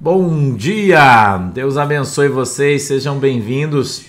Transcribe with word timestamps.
Bom 0.00 0.54
dia! 0.56 1.38
Deus 1.54 1.76
abençoe 1.76 2.28
vocês, 2.28 2.82
sejam 2.82 3.16
bem-vindos. 3.16 4.04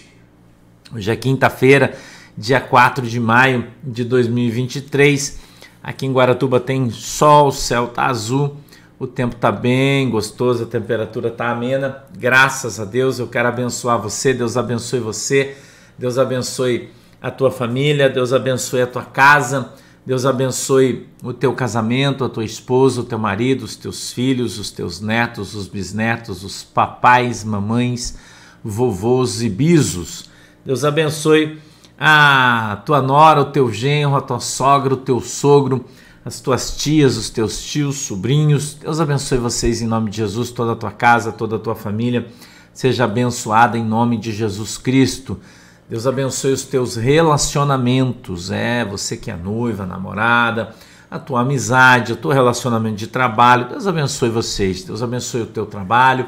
Hoje 0.93 1.11
é 1.11 1.15
quinta-feira, 1.15 1.95
dia 2.35 2.59
4 2.59 3.05
de 3.05 3.19
maio 3.19 3.67
de 3.83 4.03
2023. 4.03 5.39
Aqui 5.83 6.07
em 6.07 6.11
Guaratuba 6.11 6.59
tem 6.59 6.89
sol, 6.89 7.49
o 7.49 7.51
céu 7.51 7.87
tá 7.87 8.07
azul, 8.07 8.57
o 8.97 9.05
tempo 9.05 9.35
tá 9.35 9.51
bem 9.51 10.09
gostoso, 10.09 10.63
a 10.63 10.65
temperatura 10.65 11.29
tá 11.29 11.51
amena. 11.51 12.03
Graças 12.17 12.79
a 12.79 12.83
Deus, 12.83 13.19
eu 13.19 13.27
quero 13.27 13.47
abençoar 13.47 14.01
você, 14.01 14.33
Deus 14.33 14.57
abençoe 14.57 14.99
você, 14.99 15.55
Deus 15.99 16.17
abençoe 16.17 16.89
a 17.21 17.29
tua 17.29 17.51
família, 17.51 18.09
Deus 18.09 18.33
abençoe 18.33 18.81
a 18.81 18.87
tua 18.87 19.03
casa. 19.03 19.71
Deus 20.05 20.23
abençoe 20.23 21.07
o 21.23 21.33
teu 21.33 21.51
casamento, 21.53 22.23
a 22.23 22.29
tua 22.29 22.45
esposa, 22.45 23.01
o 23.01 23.03
teu 23.03 23.17
marido, 23.17 23.65
os 23.65 23.75
teus 23.75 24.11
filhos, 24.11 24.59
os 24.59 24.69
teus 24.69 25.01
netos, 25.01 25.55
os 25.55 25.67
bisnetos, 25.67 26.43
os 26.43 26.63
papais, 26.63 27.43
mamães, 27.43 28.15
vovôs 28.63 29.41
e 29.41 29.49
bisos. 29.49 30.29
Deus 30.63 30.85
abençoe 30.85 31.59
a 31.99 32.83
tua 32.85 33.01
nora, 33.01 33.41
o 33.41 33.45
teu 33.45 33.73
genro, 33.73 34.15
a 34.15 34.21
tua 34.21 34.39
sogra, 34.39 34.93
o 34.93 34.97
teu 34.97 35.19
sogro, 35.19 35.83
as 36.23 36.39
tuas 36.39 36.77
tias, 36.77 37.17
os 37.17 37.31
teus 37.31 37.63
tios, 37.63 37.95
sobrinhos. 37.95 38.75
Deus 38.75 38.99
abençoe 38.99 39.39
vocês 39.39 39.81
em 39.81 39.87
nome 39.87 40.11
de 40.11 40.17
Jesus, 40.17 40.51
toda 40.51 40.73
a 40.73 40.75
tua 40.75 40.91
casa, 40.91 41.31
toda 41.31 41.55
a 41.55 41.59
tua 41.59 41.73
família. 41.73 42.27
Seja 42.71 43.05
abençoada 43.05 43.75
em 43.75 43.83
nome 43.83 44.17
de 44.17 44.31
Jesus 44.31 44.77
Cristo. 44.77 45.39
Deus 45.87 46.07
abençoe 46.07 46.51
os 46.51 46.63
teus 46.63 46.95
relacionamentos, 46.95 48.49
é, 48.49 48.83
você 48.83 49.15
que 49.15 49.29
é 49.29 49.35
noiva, 49.35 49.85
namorada, 49.85 50.73
a 51.11 51.19
tua 51.19 51.41
amizade, 51.41 52.13
o 52.13 52.15
teu 52.15 52.31
relacionamento 52.31 52.95
de 52.95 53.05
trabalho. 53.05 53.69
Deus 53.69 53.85
abençoe 53.85 54.29
vocês, 54.29 54.83
Deus 54.83 55.03
abençoe 55.03 55.43
o 55.43 55.45
teu 55.45 55.67
trabalho, 55.67 56.27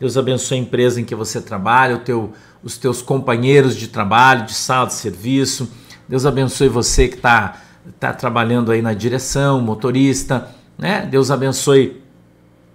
Deus 0.00 0.16
abençoe 0.16 0.58
a 0.58 0.60
empresa 0.60 1.00
em 1.00 1.04
que 1.04 1.14
você 1.14 1.40
trabalha, 1.40 1.98
teu, 1.98 2.32
os 2.64 2.76
teus 2.76 3.00
companheiros 3.00 3.76
de 3.76 3.86
trabalho, 3.86 4.44
de 4.44 4.54
sala 4.54 4.88
de 4.88 4.94
serviço. 4.94 5.70
Deus 6.08 6.26
abençoe 6.26 6.68
você 6.68 7.06
que 7.06 7.14
está 7.14 7.60
tá 8.00 8.12
trabalhando 8.12 8.72
aí 8.72 8.82
na 8.82 8.92
direção, 8.92 9.60
motorista, 9.60 10.48
né? 10.76 11.06
Deus 11.08 11.30
abençoe 11.30 12.02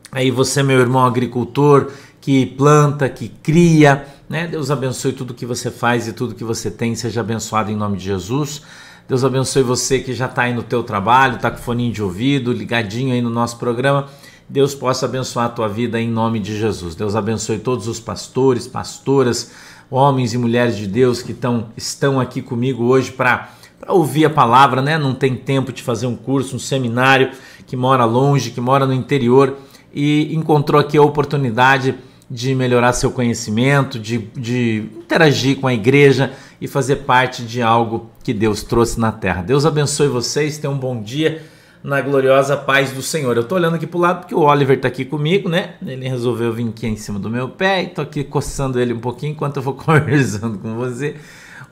aí 0.10 0.32
você, 0.32 0.64
meu 0.64 0.80
irmão 0.80 1.06
agricultor, 1.06 1.92
que 2.22 2.46
planta, 2.46 3.10
que 3.10 3.28
cria, 3.28 4.06
né? 4.32 4.48
Deus 4.48 4.72
abençoe 4.72 5.12
tudo 5.12 5.34
que 5.34 5.46
você 5.46 5.70
faz 5.70 6.08
e 6.08 6.14
tudo 6.14 6.34
que 6.34 6.44
você 6.44 6.72
tem, 6.72 6.96
seja 6.96 7.20
abençoado 7.20 7.70
em 7.70 7.76
nome 7.76 7.98
de 7.98 8.06
Jesus. 8.06 8.62
Deus 9.06 9.26
abençoe 9.26 9.62
você 9.62 10.00
que 10.00 10.14
já 10.14 10.26
está 10.26 10.44
aí 10.44 10.54
no 10.54 10.64
teu 10.64 10.84
trabalho, 10.84 11.36
está 11.36 11.52
com 11.52 11.58
foninho 11.58 11.92
de 11.92 12.02
ouvido, 12.02 12.54
ligadinho 12.54 13.14
aí 13.14 13.22
no 13.22 13.30
nosso 13.30 13.58
programa. 13.58 14.08
Deus 14.48 14.74
possa 14.74 15.06
abençoar 15.06 15.48
a 15.48 15.50
tua 15.50 15.68
vida 15.68 16.00
em 16.00 16.10
nome 16.10 16.40
de 16.40 16.58
Jesus. 16.58 16.96
Deus 16.96 17.14
abençoe 17.14 17.60
todos 17.60 17.90
os 17.90 18.00
pastores, 18.00 18.70
pastoras, 18.70 19.52
homens 19.90 20.34
e 20.34 20.38
mulheres 20.38 20.78
de 20.78 20.88
Deus 20.88 21.22
que 21.22 21.34
tão, 21.34 21.68
estão 21.76 22.18
aqui 22.18 22.42
comigo 22.42 22.86
hoje 22.86 23.12
para 23.12 23.50
ouvir 23.86 24.24
a 24.24 24.30
palavra, 24.30 24.82
né? 24.82 24.98
Não 24.98 25.14
tem 25.14 25.36
tempo 25.36 25.74
de 25.74 25.84
fazer 25.84 26.08
um 26.08 26.16
curso, 26.16 26.56
um 26.56 26.60
seminário, 26.60 27.32
que 27.68 27.76
mora 27.76 28.06
longe, 28.06 28.52
que 28.52 28.62
mora 28.62 28.86
no 28.86 28.94
interior 28.94 29.58
e 29.94 30.34
encontrou 30.34 30.80
aqui 30.80 30.98
a 30.98 31.02
oportunidade 31.02 31.96
de 32.32 32.56
melhorar 32.56 32.94
seu 32.94 33.12
conhecimento, 33.12 34.00
de, 34.00 34.20
de 34.38 34.90
interagir 34.96 35.60
com 35.60 35.68
a 35.68 35.74
igreja 35.74 36.32
e 36.62 36.68
fazer 36.68 36.98
parte 36.98 37.44
de 37.44 37.62
algo 37.62 38.10
que 38.24 38.34
Deus 38.34 38.64
trouxe 38.64 38.98
na 38.98 39.12
terra. 39.12 39.42
Deus 39.42 39.66
abençoe 39.66 40.08
vocês, 40.08 40.58
tenham 40.58 40.74
um 40.74 40.80
bom 40.80 41.02
dia 41.02 41.44
na 41.84 42.00
gloriosa 42.00 42.56
paz 42.56 42.92
do 42.92 43.02
Senhor. 43.02 43.36
Eu 43.36 43.44
tô 43.44 43.56
olhando 43.56 43.76
aqui 43.76 43.86
pro 43.86 44.00
lado 44.00 44.22
porque 44.22 44.34
o 44.34 44.44
Oliver 44.44 44.80
tá 44.80 44.88
aqui 44.88 45.04
comigo, 45.04 45.50
né? 45.50 45.74
Ele 45.86 46.08
resolveu 46.08 46.54
vir 46.54 46.70
aqui 46.70 46.88
em 46.88 46.96
cima 46.96 47.20
do 47.20 47.30
meu 47.30 47.50
pé 47.50 47.84
e 47.84 47.88
tô 47.88 48.02
aqui 48.02 48.24
coçando 48.24 48.80
ele 48.80 48.94
um 48.94 49.00
pouquinho 49.00 49.34
enquanto 49.34 49.58
eu 49.58 49.62
vou 49.62 49.74
conversando 49.76 50.58
com 50.58 50.76
você. 50.76 51.18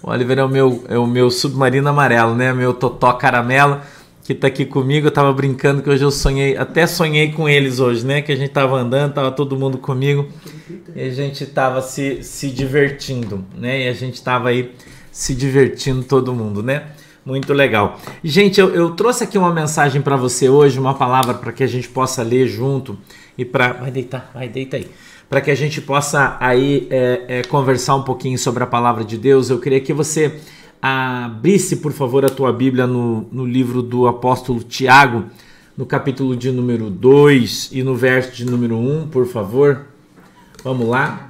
O 0.04 0.10
Oliver 0.10 0.40
é 0.40 0.44
o 0.44 0.50
meu, 0.50 0.84
é 0.90 0.98
o 0.98 1.08
meu 1.08 1.32
submarino 1.32 1.88
amarelo, 1.88 2.36
né? 2.36 2.52
Meu 2.52 2.74
totó 2.74 3.14
caramelo 3.14 3.80
que 4.30 4.36
tá 4.36 4.46
aqui 4.46 4.64
comigo. 4.64 5.08
Eu 5.08 5.12
tava 5.12 5.34
brincando 5.34 5.82
que 5.82 5.90
hoje 5.90 6.04
eu 6.04 6.12
sonhei, 6.12 6.56
até 6.56 6.86
sonhei 6.86 7.32
com 7.32 7.50
eles 7.50 7.80
hoje, 7.80 8.06
né? 8.06 8.22
Que 8.22 8.32
a 8.32 8.36
gente 8.36 8.52
tava 8.52 8.78
andando, 8.78 9.12
tava 9.12 9.32
todo 9.32 9.58
mundo 9.58 9.80
comigo 9.80 10.28
e 10.96 11.02
a 11.02 11.10
gente 11.10 11.48
tava 11.48 11.82
se, 11.82 12.22
se 12.22 12.52
divertindo, 12.52 13.44
né? 13.58 13.86
E 13.86 13.88
a 13.88 13.94
gente 13.94 14.22
tava 14.22 14.50
aí 14.50 14.72
se 15.12 15.34
divertindo 15.34 16.04
todo 16.04 16.32
mundo, 16.32 16.62
né? 16.62 16.90
Muito 17.26 17.52
legal. 17.54 18.00
Gente, 18.24 18.62
eu, 18.62 18.70
eu 18.70 18.92
trouxe 18.92 19.24
aqui 19.24 19.36
uma 19.36 19.52
mensagem 19.52 20.00
para 20.00 20.16
você 20.16 20.48
hoje, 20.48 20.80
uma 20.80 20.94
palavra 20.94 21.34
para 21.34 21.52
que 21.52 21.64
a 21.64 21.68
gente 21.68 21.90
possa 21.90 22.22
ler 22.22 22.48
junto 22.48 23.00
e 23.36 23.44
para. 23.44 23.74
Vai 23.74 23.90
deitar, 23.90 24.30
vai 24.32 24.48
deitar 24.48 24.78
aí. 24.78 24.88
Para 25.28 25.42
que 25.42 25.50
a 25.50 25.56
gente 25.56 25.82
possa 25.82 26.38
aí 26.40 26.88
é, 26.92 27.24
é, 27.28 27.42
conversar 27.46 27.96
um 27.96 28.04
pouquinho 28.04 28.38
sobre 28.38 28.64
a 28.64 28.68
palavra 28.68 29.04
de 29.04 29.18
Deus, 29.18 29.50
eu 29.50 29.60
queria 29.60 29.80
que 29.80 29.92
você 29.92 30.40
abrisse, 30.82 31.78
por 31.78 31.92
favor, 31.92 32.24
a 32.26 32.30
tua 32.30 32.54
Bíblia 32.54 32.88
no, 32.88 33.28
no 33.32 33.46
livro 33.46 33.82
do 33.82 34.08
apóstolo 34.08 34.64
Tiago, 34.64 35.26
no 35.78 35.86
capítulo 35.86 36.36
de 36.36 36.52
número 36.52 36.90
2 36.90 37.70
e 37.72 37.84
no 37.84 37.96
verso 37.96 38.36
de 38.36 38.46
número 38.46 38.78
1, 38.78 39.08
por 39.10 39.28
favor. 39.28 39.86
Vamos 40.64 40.88
lá. 40.88 41.30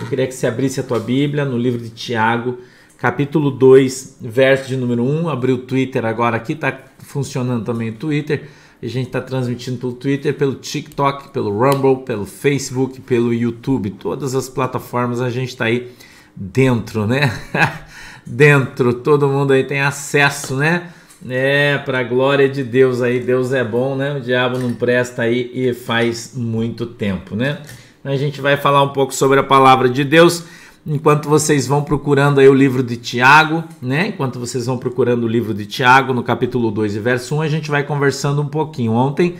Eu 0.00 0.06
queria 0.06 0.26
que 0.26 0.34
você 0.34 0.46
abrisse 0.46 0.80
a 0.80 0.82
tua 0.82 0.98
Bíblia 0.98 1.44
no 1.44 1.58
livro 1.58 1.80
de 1.80 1.90
Tiago, 1.90 2.58
capítulo 2.96 3.50
2, 3.50 4.18
verso 4.20 4.68
de 4.68 4.76
número 4.76 5.02
1. 5.02 5.28
Abri 5.28 5.52
o 5.52 5.58
Twitter 5.58 6.04
agora 6.04 6.36
aqui, 6.36 6.54
está 6.54 6.78
funcionando 6.98 7.64
também 7.64 7.90
o 7.90 7.94
Twitter. 7.94 8.48
A 8.82 8.86
gente 8.86 9.08
está 9.08 9.20
transmitindo 9.20 9.76
pelo 9.76 9.92
Twitter, 9.92 10.34
pelo 10.34 10.54
TikTok, 10.54 11.28
pelo 11.30 11.50
Rumble, 11.50 12.02
pelo 12.04 12.24
Facebook, 12.24 12.98
pelo 13.02 13.34
YouTube. 13.34 13.90
Todas 13.90 14.34
as 14.34 14.48
plataformas 14.48 15.20
a 15.20 15.28
gente 15.28 15.50
está 15.50 15.66
aí 15.66 15.92
dentro, 16.34 17.06
né? 17.06 17.30
dentro, 18.30 18.94
todo 18.94 19.28
mundo 19.28 19.52
aí 19.52 19.64
tem 19.64 19.80
acesso, 19.80 20.56
né? 20.56 20.88
É, 21.28 21.76
para 21.78 22.02
glória 22.02 22.48
de 22.48 22.62
Deus 22.62 23.02
aí, 23.02 23.20
Deus 23.20 23.52
é 23.52 23.62
bom, 23.62 23.94
né? 23.94 24.16
O 24.16 24.20
diabo 24.20 24.58
não 24.58 24.72
presta 24.72 25.22
aí 25.22 25.50
e 25.52 25.74
faz 25.74 26.32
muito 26.34 26.86
tempo, 26.86 27.36
né? 27.36 27.58
A 28.02 28.16
gente 28.16 28.40
vai 28.40 28.56
falar 28.56 28.82
um 28.82 28.88
pouco 28.88 29.12
sobre 29.12 29.38
a 29.38 29.42
palavra 29.42 29.88
de 29.88 30.02
Deus 30.02 30.44
enquanto 30.86 31.28
vocês 31.28 31.66
vão 31.66 31.82
procurando 31.82 32.40
aí 32.40 32.48
o 32.48 32.54
livro 32.54 32.82
de 32.82 32.96
Tiago, 32.96 33.62
né? 33.82 34.08
Enquanto 34.08 34.38
vocês 34.38 34.64
vão 34.64 34.78
procurando 34.78 35.24
o 35.24 35.28
livro 35.28 35.52
de 35.52 35.66
Tiago, 35.66 36.14
no 36.14 36.22
capítulo 36.22 36.70
2 36.70 36.96
e 36.96 36.98
verso 37.00 37.36
1, 37.36 37.42
a 37.42 37.48
gente 37.48 37.70
vai 37.70 37.82
conversando 37.82 38.40
um 38.40 38.46
pouquinho. 38.46 38.92
Ontem 38.92 39.36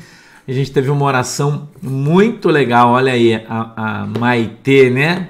a 0.47 0.53
gente 0.53 0.71
teve 0.71 0.91
uma 0.91 1.07
oração 1.07 1.69
muito 1.81 2.49
legal, 2.51 2.91
olha 2.91 3.13
aí, 3.13 3.35
a, 3.49 4.03
a 4.03 4.07
Maitê, 4.19 4.91
né? 4.91 5.29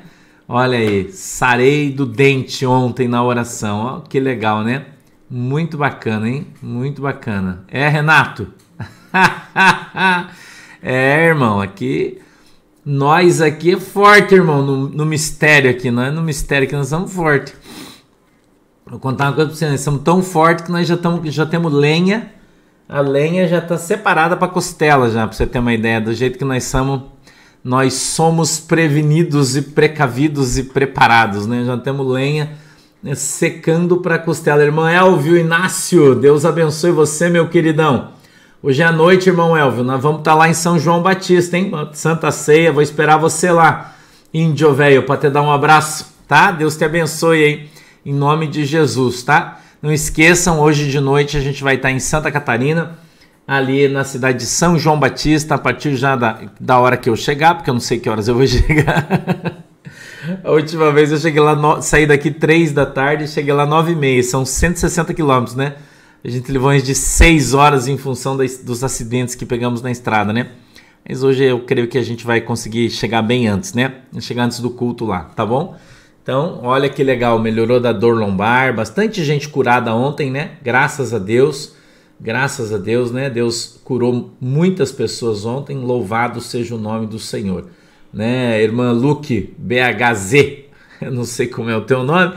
Olha 0.53 0.79
aí, 0.79 1.13
sarei 1.13 1.93
do 1.93 2.05
dente 2.05 2.67
ontem 2.67 3.07
na 3.07 3.23
oração. 3.23 3.79
Ó, 3.79 4.01
que 4.01 4.19
legal, 4.19 4.65
né? 4.65 4.85
Muito 5.31 5.79
bacana, 5.79 6.29
hein? 6.29 6.49
Muito 6.61 7.01
bacana. 7.01 7.63
É, 7.69 7.87
Renato? 7.87 8.49
é, 10.83 11.25
irmão, 11.25 11.61
aqui. 11.61 12.19
Nós 12.85 13.41
aqui 13.41 13.75
é 13.75 13.79
forte, 13.79 14.35
irmão, 14.35 14.61
no, 14.61 14.89
no 14.89 15.07
mistério 15.07 15.71
aqui. 15.71 15.89
Não 15.89 16.03
é 16.03 16.11
no 16.11 16.21
mistério 16.21 16.67
que 16.67 16.75
nós 16.75 16.89
somos 16.89 17.13
fortes. 17.13 17.55
Vou 18.85 18.99
contar 18.99 19.27
uma 19.27 19.35
coisa 19.35 19.51
pra 19.51 19.57
vocês. 19.57 19.71
Nós 19.71 19.81
somos 19.83 20.03
tão 20.03 20.21
fortes 20.21 20.65
que 20.65 20.73
nós 20.73 20.85
já, 20.89 20.97
tamo, 20.97 21.31
já 21.31 21.47
temos 21.47 21.73
lenha. 21.73 22.29
A 22.89 23.01
lenha 23.01 23.47
já 23.47 23.61
tá 23.61 23.79
separada 23.79 24.37
pra 24.37 24.49
costela, 24.49 25.09
já, 25.11 25.29
pra 25.29 25.37
você 25.37 25.47
ter 25.47 25.61
uma 25.61 25.73
ideia. 25.73 26.01
Do 26.01 26.13
jeito 26.13 26.37
que 26.37 26.45
nós 26.45 26.65
somos 26.65 27.03
nós 27.63 27.95
somos 27.95 28.59
prevenidos 28.59 29.57
e 29.57 29.63
precavidos 29.63 30.57
e 30.57 30.65
preparados, 30.65 31.47
né? 31.47 31.65
Já 31.65 31.77
temos 31.77 32.07
lenha 32.07 32.53
né, 33.03 33.15
secando 33.15 33.99
para 33.99 34.19
costela. 34.19 34.63
Irmão 34.63 34.89
Elvio 34.89 35.37
Inácio, 35.37 36.15
Deus 36.15 36.45
abençoe 36.45 36.91
você, 36.91 37.29
meu 37.29 37.49
queridão. 37.49 38.13
Hoje 38.63 38.83
à 38.83 38.93
noite, 38.93 39.29
irmão 39.29 39.57
Elvio, 39.57 39.85
nós 39.85 40.03
vamos 40.03 40.21
estar 40.21 40.33
tá 40.33 40.37
lá 40.37 40.49
em 40.49 40.55
São 40.55 40.79
João 40.79 41.03
Batista, 41.03 41.57
hein? 41.57 41.73
Santa 41.93 42.31
Ceia, 42.31 42.73
vou 42.73 42.83
esperar 42.83 43.17
você 43.17 43.51
lá, 43.51 43.95
índio 44.33 44.75
velho, 44.75 45.03
para 45.05 45.17
te 45.17 45.31
dar 45.31 45.43
um 45.43 45.51
abraço, 45.51 46.15
tá? 46.29 46.53
Deus 46.53 46.77
te 46.77 46.85
abençoe 46.85 47.43
aí, 47.43 47.71
em 48.05 48.13
nome 48.13 48.47
de 48.47 48.67
Jesus, 48.67 49.23
tá? 49.23 49.61
Não 49.81 49.91
esqueçam, 49.91 50.61
hoje 50.61 50.91
de 50.91 51.01
noite 51.01 51.39
a 51.39 51.41
gente 51.41 51.63
vai 51.63 51.77
estar 51.77 51.89
tá 51.89 51.93
em 51.93 51.99
Santa 51.99 52.31
Catarina 52.31 52.99
ali 53.51 53.89
na 53.89 54.05
cidade 54.05 54.39
de 54.39 54.47
São 54.47 54.79
João 54.79 54.97
Batista, 54.97 55.57
a 55.57 55.59
partir 55.59 55.97
já 55.97 56.15
da, 56.15 56.39
da 56.61 56.79
hora 56.79 56.97
que 56.97 57.11
eu 57.11 57.17
chegar, 57.17 57.57
porque 57.57 57.69
eu 57.69 57.75
não 57.75 57.81
sei 57.81 57.99
que 57.99 58.09
horas 58.09 58.29
eu 58.29 58.35
vou 58.37 58.47
chegar. 58.47 59.65
a 60.45 60.53
última 60.53 60.93
vez 60.93 61.11
eu 61.11 61.19
cheguei 61.19 61.41
lá, 61.41 61.57
no, 61.57 61.83
saí 61.83 62.07
daqui 62.07 62.31
3 62.31 62.71
da 62.71 62.87
tarde, 62.87 63.27
cheguei 63.27 63.53
lá 63.53 63.67
9 63.67 63.91
e 63.91 63.97
meia, 63.97 64.23
são 64.23 64.47
160 64.47 65.13
quilômetros, 65.15 65.57
né? 65.57 65.75
A 66.25 66.29
gente 66.29 66.53
levou 66.53 66.73
de 66.79 66.95
6 66.95 67.53
horas 67.53 67.89
em 67.89 67.99
função 67.99 68.37
das, 68.37 68.59
dos 68.59 68.85
acidentes 68.85 69.35
que 69.35 69.45
pegamos 69.45 69.83
na 69.83 69.91
estrada, 69.91 70.33
né? 70.33 70.51
Mas 71.09 71.25
hoje 71.25 71.43
eu 71.43 71.59
creio 71.59 71.89
que 71.89 71.99
a 71.99 72.05
gente 72.05 72.25
vai 72.25 72.41
conseguir 72.41 72.89
chegar 72.89 73.21
bem 73.21 73.49
antes, 73.49 73.75
né? 73.75 73.95
Chegar 74.21 74.45
antes 74.45 74.61
do 74.61 74.71
culto 74.71 75.05
lá, 75.05 75.25
tá 75.25 75.45
bom? 75.45 75.77
Então, 76.23 76.61
olha 76.63 76.89
que 76.89 77.03
legal, 77.03 77.37
melhorou 77.41 77.81
da 77.81 77.91
dor 77.91 78.17
lombar, 78.17 78.77
bastante 78.77 79.25
gente 79.25 79.49
curada 79.49 79.93
ontem, 79.93 80.31
né? 80.31 80.53
Graças 80.63 81.13
a 81.13 81.19
Deus. 81.19 81.80
Graças 82.23 82.71
a 82.71 82.77
Deus, 82.77 83.11
né? 83.11 83.31
Deus 83.31 83.81
curou 83.83 84.31
muitas 84.39 84.93
pessoas 84.93 85.47
ontem. 85.47 85.79
Louvado 85.79 86.39
seja 86.41 86.75
o 86.75 86.79
nome 86.79 87.07
do 87.07 87.19
Senhor. 87.19 87.69
né? 88.13 88.63
Irmã 88.63 88.93
Luke 88.93 89.55
BHZ, 89.57 90.65
eu 91.01 91.11
não 91.11 91.25
sei 91.25 91.47
como 91.47 91.71
é 91.71 91.77
o 91.77 91.81
teu 91.81 92.03
nome, 92.03 92.35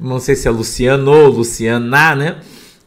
não 0.00 0.18
sei 0.18 0.34
se 0.34 0.48
é 0.48 0.50
Luciano 0.50 1.10
ou 1.10 1.28
Luciana, 1.28 2.14
né? 2.14 2.36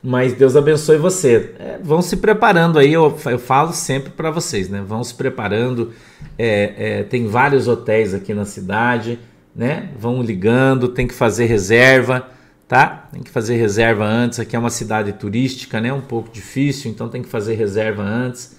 Mas 0.01 0.33
Deus 0.33 0.55
abençoe 0.55 0.97
você. 0.97 1.51
É, 1.59 1.77
vão 1.83 2.01
se 2.01 2.17
preparando 2.17 2.79
aí, 2.79 2.93
eu, 2.93 3.15
eu 3.25 3.39
falo 3.39 3.71
sempre 3.71 4.09
para 4.09 4.31
vocês, 4.31 4.69
né? 4.69 4.81
Vão 4.85 5.03
se 5.03 5.13
preparando. 5.13 5.91
É, 6.37 6.73
é, 6.77 7.03
tem 7.03 7.27
vários 7.27 7.67
hotéis 7.67 8.13
aqui 8.13 8.33
na 8.33 8.45
cidade, 8.45 9.19
né? 9.55 9.89
Vão 9.99 10.23
ligando, 10.23 10.87
tem 10.87 11.05
que 11.05 11.13
fazer 11.13 11.45
reserva, 11.45 12.25
tá? 12.69 13.09
Tem 13.11 13.23
que 13.23 13.31
fazer 13.31 13.57
reserva 13.57 14.05
antes. 14.05 14.39
Aqui 14.39 14.55
é 14.55 14.59
uma 14.59 14.69
cidade 14.69 15.11
turística, 15.13 15.81
né? 15.81 15.91
Um 15.91 15.99
pouco 15.99 16.31
difícil, 16.31 16.91
então 16.91 17.09
tem 17.09 17.23
que 17.23 17.27
fazer 17.27 17.55
reserva 17.55 18.03
antes, 18.03 18.55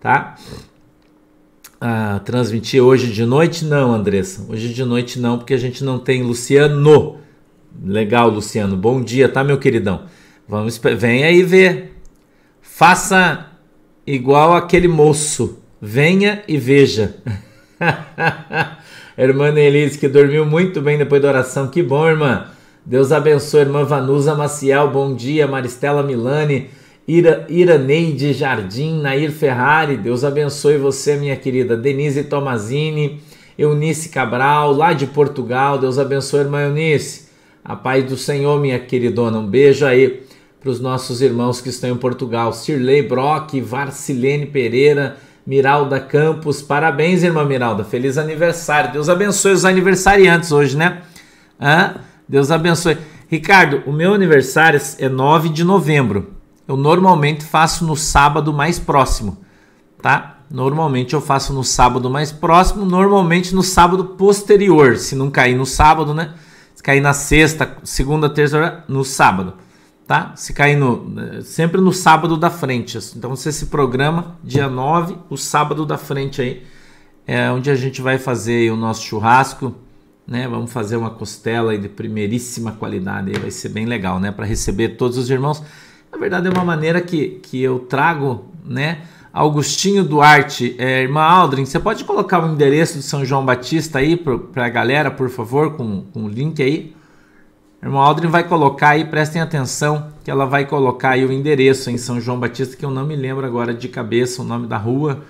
tá? 0.00 0.34
Ah, 1.80 2.20
transmitir 2.24 2.82
hoje 2.82 3.12
de 3.12 3.24
noite? 3.24 3.64
Não, 3.64 3.94
Andressa. 3.94 4.44
Hoje 4.48 4.74
de 4.74 4.84
noite 4.84 5.20
não, 5.20 5.38
porque 5.38 5.54
a 5.54 5.58
gente 5.58 5.84
não 5.84 5.98
tem 5.98 6.24
Luciano. 6.24 7.18
Legal, 7.82 8.28
Luciano. 8.28 8.76
Bom 8.76 9.00
dia, 9.00 9.28
tá, 9.28 9.44
meu 9.44 9.58
queridão? 9.58 10.06
Vamos, 10.46 10.78
vem 10.98 11.22
aí 11.22 11.44
ver. 11.44 11.96
Faça 12.60 13.46
igual 14.04 14.54
aquele 14.54 14.88
moço. 14.88 15.60
Venha 15.80 16.42
e 16.48 16.58
veja. 16.58 17.16
irmã 19.16 19.48
Elise, 19.56 19.98
que 19.98 20.08
dormiu 20.08 20.44
muito 20.44 20.80
bem 20.80 20.98
depois 20.98 21.22
da 21.22 21.28
oração. 21.28 21.68
Que 21.68 21.80
bom, 21.82 22.08
irmã. 22.08 22.51
Deus 22.84 23.12
abençoe, 23.12 23.60
irmã 23.60 23.84
Vanusa 23.84 24.34
Maciel. 24.34 24.90
Bom 24.90 25.14
dia, 25.14 25.46
Maristela 25.46 26.02
Milani. 26.02 26.68
Ira, 27.06 27.46
Iraneide 27.48 28.32
Jardim, 28.32 29.00
Nair 29.00 29.30
Ferrari, 29.30 29.96
Deus 29.96 30.24
abençoe 30.24 30.78
você, 30.78 31.16
minha 31.16 31.36
querida. 31.36 31.76
Denise 31.76 32.24
Tomazini, 32.24 33.20
Eunice 33.56 34.08
Cabral, 34.08 34.72
lá 34.72 34.92
de 34.92 35.06
Portugal, 35.06 35.78
Deus 35.78 35.96
abençoe, 35.96 36.40
irmã 36.40 36.62
Eunice. 36.62 37.28
A 37.64 37.76
paz 37.76 38.04
do 38.04 38.16
Senhor, 38.16 38.60
minha 38.60 38.80
queridona. 38.80 39.38
Um 39.38 39.46
beijo 39.46 39.86
aí 39.86 40.24
para 40.60 40.70
os 40.70 40.80
nossos 40.80 41.22
irmãos 41.22 41.60
que 41.60 41.68
estão 41.68 41.90
em 41.90 41.96
Portugal. 41.96 42.52
Sirley 42.52 43.02
Brock, 43.02 43.60
Varcilene 43.60 44.46
Pereira, 44.46 45.16
Miralda 45.46 46.00
Campos. 46.00 46.60
Parabéns, 46.60 47.22
irmã 47.22 47.44
Miralda. 47.44 47.84
Feliz 47.84 48.18
aniversário. 48.18 48.92
Deus 48.92 49.08
abençoe 49.08 49.52
os 49.52 49.64
aniversariantes 49.64 50.50
hoje, 50.50 50.76
né? 50.76 51.02
Hã? 51.60 51.94
Deus 52.28 52.50
abençoe. 52.50 52.98
Ricardo, 53.28 53.82
o 53.86 53.92
meu 53.92 54.14
aniversário 54.14 54.80
é 54.98 55.08
9 55.08 55.48
de 55.48 55.64
novembro. 55.64 56.34
Eu 56.66 56.76
normalmente 56.76 57.44
faço 57.44 57.84
no 57.84 57.96
sábado 57.96 58.52
mais 58.52 58.78
próximo, 58.78 59.38
tá? 60.00 60.38
Normalmente 60.50 61.14
eu 61.14 61.20
faço 61.20 61.52
no 61.52 61.64
sábado 61.64 62.10
mais 62.10 62.30
próximo, 62.30 62.84
normalmente 62.84 63.54
no 63.54 63.62
sábado 63.62 64.04
posterior, 64.04 64.96
se 64.98 65.14
não 65.14 65.30
cair 65.30 65.56
no 65.56 65.64
sábado, 65.66 66.12
né? 66.12 66.34
Se 66.74 66.82
cair 66.82 67.00
na 67.00 67.12
sexta, 67.12 67.78
segunda, 67.82 68.28
terça, 68.28 68.84
no 68.88 69.04
sábado 69.04 69.54
tá? 70.12 70.32
Se 70.36 70.52
cair 70.52 70.76
no, 70.76 71.42
sempre 71.42 71.80
no 71.80 71.90
sábado 71.90 72.36
da 72.36 72.50
frente. 72.50 72.98
Então 73.16 73.30
você 73.30 73.50
se 73.50 73.66
programa 73.66 74.36
dia 74.44 74.68
9, 74.68 75.16
o 75.30 75.38
sábado 75.38 75.86
da 75.86 75.96
frente 75.96 76.42
aí, 76.42 76.62
é 77.26 77.50
onde 77.50 77.70
a 77.70 77.74
gente 77.74 78.02
vai 78.02 78.18
fazer 78.18 78.70
o 78.70 78.76
nosso 78.76 79.02
churrasco, 79.02 79.74
né? 80.26 80.46
Vamos 80.48 80.72
fazer 80.72 80.96
uma 80.96 81.10
costela 81.10 81.76
de 81.76 81.88
primeiríssima 81.88 82.72
qualidade, 82.72 83.32
vai 83.38 83.50
ser 83.50 83.68
bem 83.68 83.86
legal, 83.86 84.20
né? 84.20 84.30
Para 84.30 84.46
receber 84.46 84.90
todos 84.90 85.18
os 85.18 85.30
irmãos. 85.30 85.62
Na 86.10 86.18
verdade 86.18 86.46
é 86.46 86.50
uma 86.50 86.64
maneira 86.64 87.00
que, 87.00 87.40
que 87.42 87.62
eu 87.62 87.80
trago, 87.80 88.44
né? 88.64 89.02
Augustinho 89.32 90.04
Duarte, 90.04 90.76
é, 90.78 91.00
irmã 91.02 91.22
Aldrin, 91.22 91.64
você 91.64 91.80
pode 91.80 92.04
colocar 92.04 92.44
o 92.44 92.52
endereço 92.52 92.98
de 92.98 93.02
São 93.02 93.24
João 93.24 93.44
Batista 93.46 93.98
aí 93.98 94.14
para 94.14 94.66
a 94.66 94.68
galera, 94.68 95.10
por 95.10 95.30
favor, 95.30 95.72
com, 95.74 96.02
com 96.12 96.24
o 96.24 96.28
link 96.28 96.62
aí? 96.62 96.94
Irmão 97.82 98.00
Aldrin 98.00 98.28
vai 98.28 98.46
colocar 98.46 98.90
aí, 98.90 99.06
prestem 99.06 99.40
atenção, 99.40 100.08
que 100.22 100.30
ela 100.30 100.44
vai 100.44 100.66
colocar 100.66 101.10
aí 101.10 101.24
o 101.24 101.32
endereço 101.32 101.90
em 101.90 101.96
São 101.96 102.20
João 102.20 102.38
Batista, 102.38 102.76
que 102.76 102.84
eu 102.84 102.90
não 102.90 103.06
me 103.06 103.16
lembro 103.16 103.46
agora 103.46 103.72
de 103.72 103.88
cabeça 103.88 104.42
o 104.42 104.44
nome 104.44 104.66
da 104.66 104.76
rua. 104.76 105.24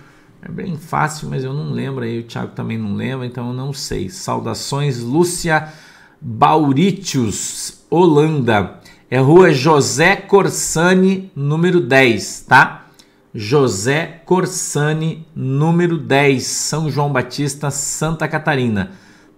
É 0.45 0.51
bem 0.51 0.77
fácil, 0.77 1.29
mas 1.31 1.45
eu 1.45 1.53
não 1.53 1.71
lembro 1.71 2.03
aí, 2.03 2.19
o 2.19 2.25
Thiago 2.25 2.51
também 2.53 2.77
não 2.77 2.95
lembra, 2.97 3.25
então 3.25 3.49
eu 3.49 3.55
não 3.55 3.73
sei. 3.73 4.09
Saudações, 4.09 5.01
Lúcia 5.01 5.73
Bauritius, 6.21 7.85
Holanda. 7.89 8.81
É 9.09 9.19
rua 9.19 9.53
José 9.53 10.17
Corsani, 10.17 11.31
número 11.37 11.81
10, 11.81 12.47
tá? 12.49 12.87
José 13.33 14.23
Corsani, 14.27 15.27
número 15.35 15.97
10, 15.97 16.45
São 16.45 16.91
João 16.91 17.13
Batista, 17.13 17.71
Santa 17.71 18.27
Catarina, 18.27 18.93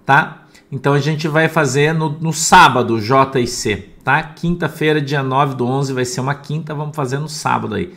tá? 0.06 0.46
Então 0.72 0.94
a 0.94 1.00
gente 1.00 1.28
vai 1.28 1.48
fazer 1.48 1.92
no, 1.92 2.10
no 2.18 2.32
sábado, 2.32 2.98
C, 3.46 3.90
tá? 4.02 4.22
Quinta-feira, 4.22 5.02
dia 5.02 5.22
9 5.22 5.54
do 5.54 5.66
11, 5.66 5.92
vai 5.92 6.04
ser 6.04 6.20
uma 6.20 6.34
quinta, 6.34 6.74
vamos 6.74 6.96
fazer 6.96 7.18
no 7.18 7.28
sábado 7.28 7.74
aí, 7.74 7.92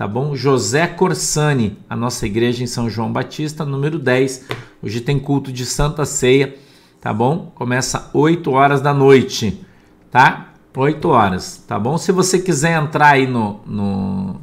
tá 0.00 0.08
bom? 0.08 0.34
José 0.34 0.86
Corsani, 0.86 1.76
a 1.86 1.94
nossa 1.94 2.24
igreja 2.24 2.64
em 2.64 2.66
São 2.66 2.88
João 2.88 3.12
Batista, 3.12 3.66
número 3.66 3.98
10. 3.98 4.46
Hoje 4.82 4.98
tem 5.02 5.18
culto 5.18 5.52
de 5.52 5.66
Santa 5.66 6.06
Ceia, 6.06 6.56
tá 7.02 7.12
bom? 7.12 7.52
Começa 7.54 8.08
8 8.14 8.50
horas 8.50 8.80
da 8.80 8.94
noite, 8.94 9.62
tá? 10.10 10.54
8 10.74 11.06
horas, 11.06 11.62
tá 11.68 11.78
bom? 11.78 11.98
Se 11.98 12.12
você 12.12 12.38
quiser 12.38 12.82
entrar 12.82 13.08
aí 13.08 13.26
no, 13.26 13.60
no... 13.66 14.36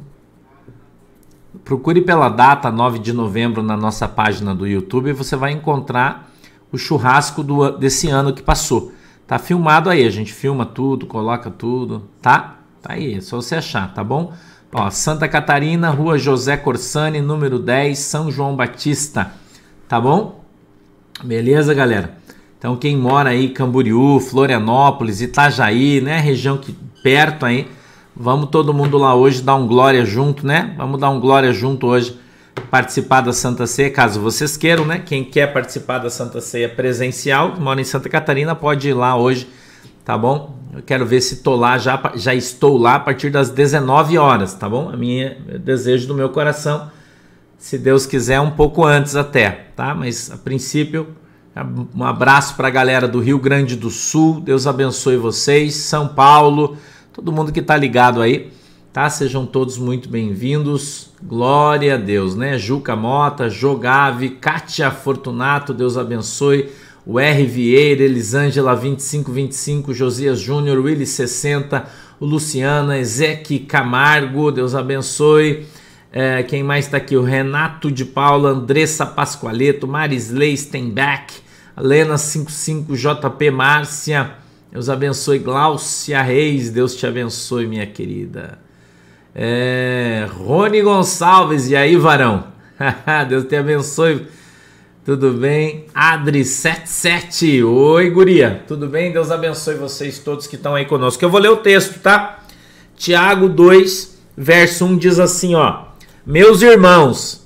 Procure 1.64 2.02
pela 2.02 2.28
data 2.28 2.70
9 2.70 3.00
de 3.00 3.12
novembro 3.12 3.60
na 3.60 3.76
nossa 3.76 4.06
página 4.06 4.54
do 4.54 4.64
YouTube, 4.64 5.12
você 5.12 5.34
vai 5.34 5.50
encontrar 5.50 6.30
o 6.70 6.78
churrasco 6.78 7.42
do, 7.42 7.68
desse 7.72 8.08
ano 8.08 8.32
que 8.32 8.42
passou. 8.44 8.92
Tá 9.26 9.40
filmado 9.40 9.90
aí, 9.90 10.06
a 10.06 10.10
gente 10.10 10.32
filma 10.32 10.64
tudo, 10.64 11.04
coloca 11.04 11.50
tudo, 11.50 12.04
tá? 12.22 12.58
Tá 12.80 12.92
aí, 12.92 13.14
é 13.14 13.20
só 13.20 13.40
você 13.40 13.56
achar, 13.56 13.92
tá 13.92 14.04
bom? 14.04 14.32
Ó, 14.72 14.90
Santa 14.90 15.26
Catarina, 15.26 15.88
Rua 15.88 16.18
José 16.18 16.56
Corsani, 16.56 17.22
número 17.22 17.58
10, 17.58 17.98
São 17.98 18.30
João 18.30 18.54
Batista, 18.54 19.32
tá 19.88 19.98
bom? 19.98 20.44
Beleza, 21.24 21.72
galera? 21.72 22.18
Então 22.58 22.76
quem 22.76 22.94
mora 22.94 23.30
aí, 23.30 23.48
Camboriú, 23.48 24.20
Florianópolis, 24.20 25.22
Itajaí, 25.22 26.02
né, 26.02 26.18
região 26.20 26.58
que 26.58 26.76
perto 27.02 27.46
aí, 27.46 27.66
vamos 28.14 28.50
todo 28.50 28.74
mundo 28.74 28.98
lá 28.98 29.14
hoje 29.14 29.40
dar 29.40 29.54
um 29.54 29.66
glória 29.66 30.04
junto, 30.04 30.46
né? 30.46 30.74
Vamos 30.76 31.00
dar 31.00 31.08
um 31.08 31.18
glória 31.18 31.50
junto 31.52 31.86
hoje 31.86 32.18
participar 32.70 33.22
da 33.22 33.32
Santa 33.32 33.66
Ceia, 33.66 33.90
caso 33.90 34.20
vocês 34.20 34.56
queiram, 34.56 34.84
né? 34.84 34.98
Quem 34.98 35.24
quer 35.24 35.50
participar 35.52 35.98
da 35.98 36.10
Santa 36.10 36.42
Ceia 36.42 36.68
presencial, 36.68 37.54
mora 37.58 37.80
em 37.80 37.84
Santa 37.84 38.08
Catarina, 38.08 38.54
pode 38.54 38.88
ir 38.88 38.94
lá 38.94 39.16
hoje, 39.16 39.48
tá 40.08 40.16
bom? 40.16 40.58
Eu 40.72 40.82
quero 40.82 41.04
ver 41.04 41.20
se 41.20 41.42
tô 41.42 41.54
lá, 41.54 41.76
já, 41.76 42.00
já 42.14 42.34
estou 42.34 42.78
lá 42.78 42.94
a 42.94 42.98
partir 42.98 43.28
das 43.28 43.50
19 43.50 44.16
horas, 44.16 44.54
tá 44.54 44.66
bom? 44.66 44.88
A 44.88 44.96
minha 44.96 45.36
desejo 45.62 46.08
do 46.08 46.14
meu 46.14 46.30
coração, 46.30 46.90
se 47.58 47.76
Deus 47.76 48.06
quiser, 48.06 48.40
um 48.40 48.52
pouco 48.52 48.86
antes 48.86 49.14
até, 49.16 49.66
tá? 49.76 49.94
Mas 49.94 50.30
a 50.30 50.38
princípio, 50.38 51.08
um 51.94 52.02
abraço 52.02 52.56
para 52.56 52.68
a 52.68 52.70
galera 52.70 53.06
do 53.06 53.20
Rio 53.20 53.38
Grande 53.38 53.76
do 53.76 53.90
Sul, 53.90 54.40
Deus 54.40 54.66
abençoe 54.66 55.18
vocês, 55.18 55.74
São 55.74 56.08
Paulo, 56.08 56.78
todo 57.12 57.30
mundo 57.30 57.52
que 57.52 57.60
tá 57.60 57.76
ligado 57.76 58.22
aí 58.22 58.50
tá? 58.98 59.08
Sejam 59.10 59.46
todos 59.46 59.78
muito 59.78 60.08
bem-vindos. 60.08 61.10
Glória 61.22 61.94
a 61.94 61.96
Deus, 61.98 62.34
né? 62.34 62.58
Juca 62.58 62.96
Mota, 62.96 63.48
Jogave, 63.48 64.30
Kátia 64.30 64.90
Fortunato, 64.90 65.74
Deus 65.74 65.96
abençoe. 65.96 66.70
O 67.10 67.18
R. 67.18 67.46
Vieira, 67.46 68.02
Elisângela 68.02 68.74
2525, 68.74 69.94
Josias 69.94 70.38
Júnior, 70.38 70.78
Willy 70.78 71.06
60, 71.06 71.88
o 72.20 72.26
Luciana, 72.26 72.98
Ezeque 72.98 73.60
Camargo, 73.60 74.52
Deus 74.52 74.74
abençoe. 74.74 75.66
É, 76.12 76.42
quem 76.42 76.62
mais 76.62 76.84
está 76.84 76.98
aqui? 76.98 77.16
O 77.16 77.22
Renato 77.22 77.90
de 77.90 78.04
Paula, 78.04 78.50
Andressa 78.50 79.06
Pascoaleto, 79.06 79.88
Marisley 79.88 80.54
Steinbeck, 80.54 81.32
Lena 81.78 82.18
55, 82.18 82.94
JP 82.94 83.50
Márcia, 83.52 84.32
Deus 84.70 84.90
abençoe. 84.90 85.38
Glaucia 85.38 86.20
Reis, 86.20 86.68
Deus 86.68 86.94
te 86.94 87.06
abençoe, 87.06 87.66
minha 87.66 87.86
querida. 87.86 88.58
É, 89.34 90.28
Rony 90.30 90.82
Gonçalves, 90.82 91.70
e 91.70 91.76
aí, 91.76 91.96
varão? 91.96 92.48
Deus 93.30 93.44
te 93.44 93.56
abençoe. 93.56 94.26
Tudo 95.08 95.32
bem? 95.32 95.86
Adri77, 95.94 97.64
oi, 97.64 98.10
guria. 98.10 98.62
Tudo 98.68 98.86
bem? 98.86 99.10
Deus 99.10 99.30
abençoe 99.30 99.74
vocês 99.76 100.18
todos 100.18 100.46
que 100.46 100.54
estão 100.54 100.74
aí 100.74 100.84
conosco. 100.84 101.24
Eu 101.24 101.30
vou 101.30 101.40
ler 101.40 101.48
o 101.48 101.56
texto, 101.56 101.98
tá? 101.98 102.40
Tiago 102.94 103.48
2, 103.48 104.18
verso 104.36 104.84
1 104.84 104.98
diz 104.98 105.18
assim, 105.18 105.54
ó: 105.54 105.84
Meus 106.26 106.60
irmãos, 106.60 107.42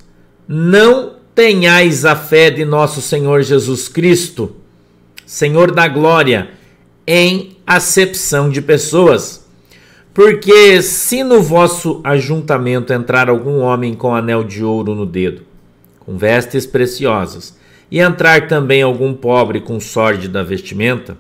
não 0.48 1.12
tenhais 1.37 2.05
a 2.05 2.16
fé 2.16 2.51
de 2.51 2.64
nosso 2.64 3.01
Senhor 3.01 3.40
Jesus 3.42 3.87
Cristo, 3.87 4.57
Senhor 5.25 5.70
da 5.70 5.87
glória, 5.87 6.51
em 7.07 7.57
acepção 7.64 8.51
de 8.51 8.61
pessoas 8.61 9.46
porque 10.12 10.83
se 10.83 11.22
no 11.22 11.40
vosso 11.40 12.01
ajuntamento 12.05 12.92
entrar 12.92 13.31
algum 13.31 13.61
homem 13.61 13.94
com 13.94 14.14
anel 14.14 14.44
de 14.44 14.62
ouro 14.62 14.94
no 14.94 15.07
dedo, 15.07 15.52
com 16.12 16.18
vestes 16.18 16.66
preciosas, 16.66 17.57
e 17.90 17.98
entrar 17.98 18.46
também 18.46 18.83
algum 18.83 19.14
pobre 19.14 19.62
com 19.62 19.81
sorte 19.81 20.29
da 20.29 20.42
vestimenta, 20.42 21.16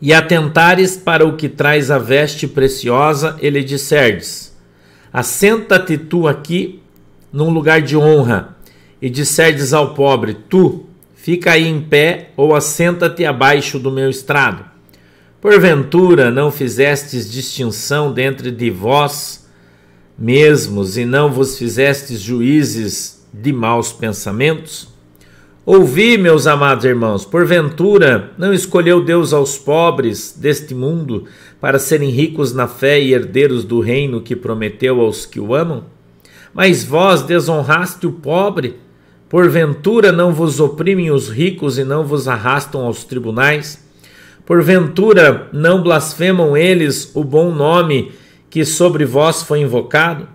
e 0.00 0.12
atentares 0.12 0.96
para 0.96 1.24
o 1.24 1.36
que 1.36 1.48
traz 1.48 1.88
a 1.88 1.96
veste 1.96 2.48
preciosa, 2.48 3.36
ele 3.40 3.62
disserdes: 3.62 4.52
Assenta-te 5.12 5.96
tu 5.96 6.26
aqui 6.26 6.82
num 7.32 7.50
lugar 7.50 7.80
de 7.80 7.96
honra, 7.96 8.56
e 9.00 9.08
disserdes 9.08 9.72
ao 9.72 9.94
pobre: 9.94 10.34
Tu, 10.34 10.84
fica 11.14 11.52
aí 11.52 11.68
em 11.68 11.80
pé, 11.80 12.30
ou 12.36 12.56
assenta-te 12.56 13.24
abaixo 13.24 13.78
do 13.78 13.92
meu 13.92 14.10
estrado. 14.10 14.64
Porventura 15.40 16.32
não 16.32 16.50
fizestes 16.50 17.30
distinção 17.30 18.12
dentre 18.12 18.50
de 18.50 18.70
vós 18.70 19.46
mesmos, 20.18 20.96
e 20.96 21.04
não 21.04 21.30
vos 21.30 21.56
fizestes 21.56 22.20
juízes 22.20 23.21
de 23.32 23.52
maus 23.52 23.92
pensamentos? 23.92 24.92
Ouvi, 25.64 26.18
meus 26.18 26.48
amados 26.48 26.84
irmãos, 26.84 27.24
porventura 27.24 28.32
não 28.36 28.52
escolheu 28.52 29.04
Deus 29.04 29.32
aos 29.32 29.56
pobres 29.56 30.36
deste 30.36 30.74
mundo 30.74 31.26
para 31.60 31.78
serem 31.78 32.10
ricos 32.10 32.52
na 32.52 32.66
fé 32.66 33.00
e 33.00 33.14
herdeiros 33.14 33.64
do 33.64 33.78
reino 33.78 34.20
que 34.20 34.34
prometeu 34.34 35.00
aos 35.00 35.24
que 35.24 35.38
o 35.38 35.54
amam? 35.54 35.84
Mas 36.52 36.82
vós 36.82 37.22
desonraste 37.22 38.06
o 38.08 38.12
pobre, 38.12 38.80
porventura 39.28 40.10
não 40.10 40.32
vos 40.32 40.58
oprimem 40.58 41.12
os 41.12 41.28
ricos 41.28 41.78
e 41.78 41.84
não 41.84 42.04
vos 42.04 42.26
arrastam 42.26 42.84
aos 42.84 43.04
tribunais? 43.04 43.82
Porventura 44.44 45.48
não 45.52 45.80
blasfemam 45.80 46.56
eles 46.56 47.12
o 47.14 47.22
bom 47.22 47.54
nome 47.54 48.10
que 48.50 48.64
sobre 48.64 49.04
vós 49.04 49.44
foi 49.44 49.60
invocado? 49.60 50.26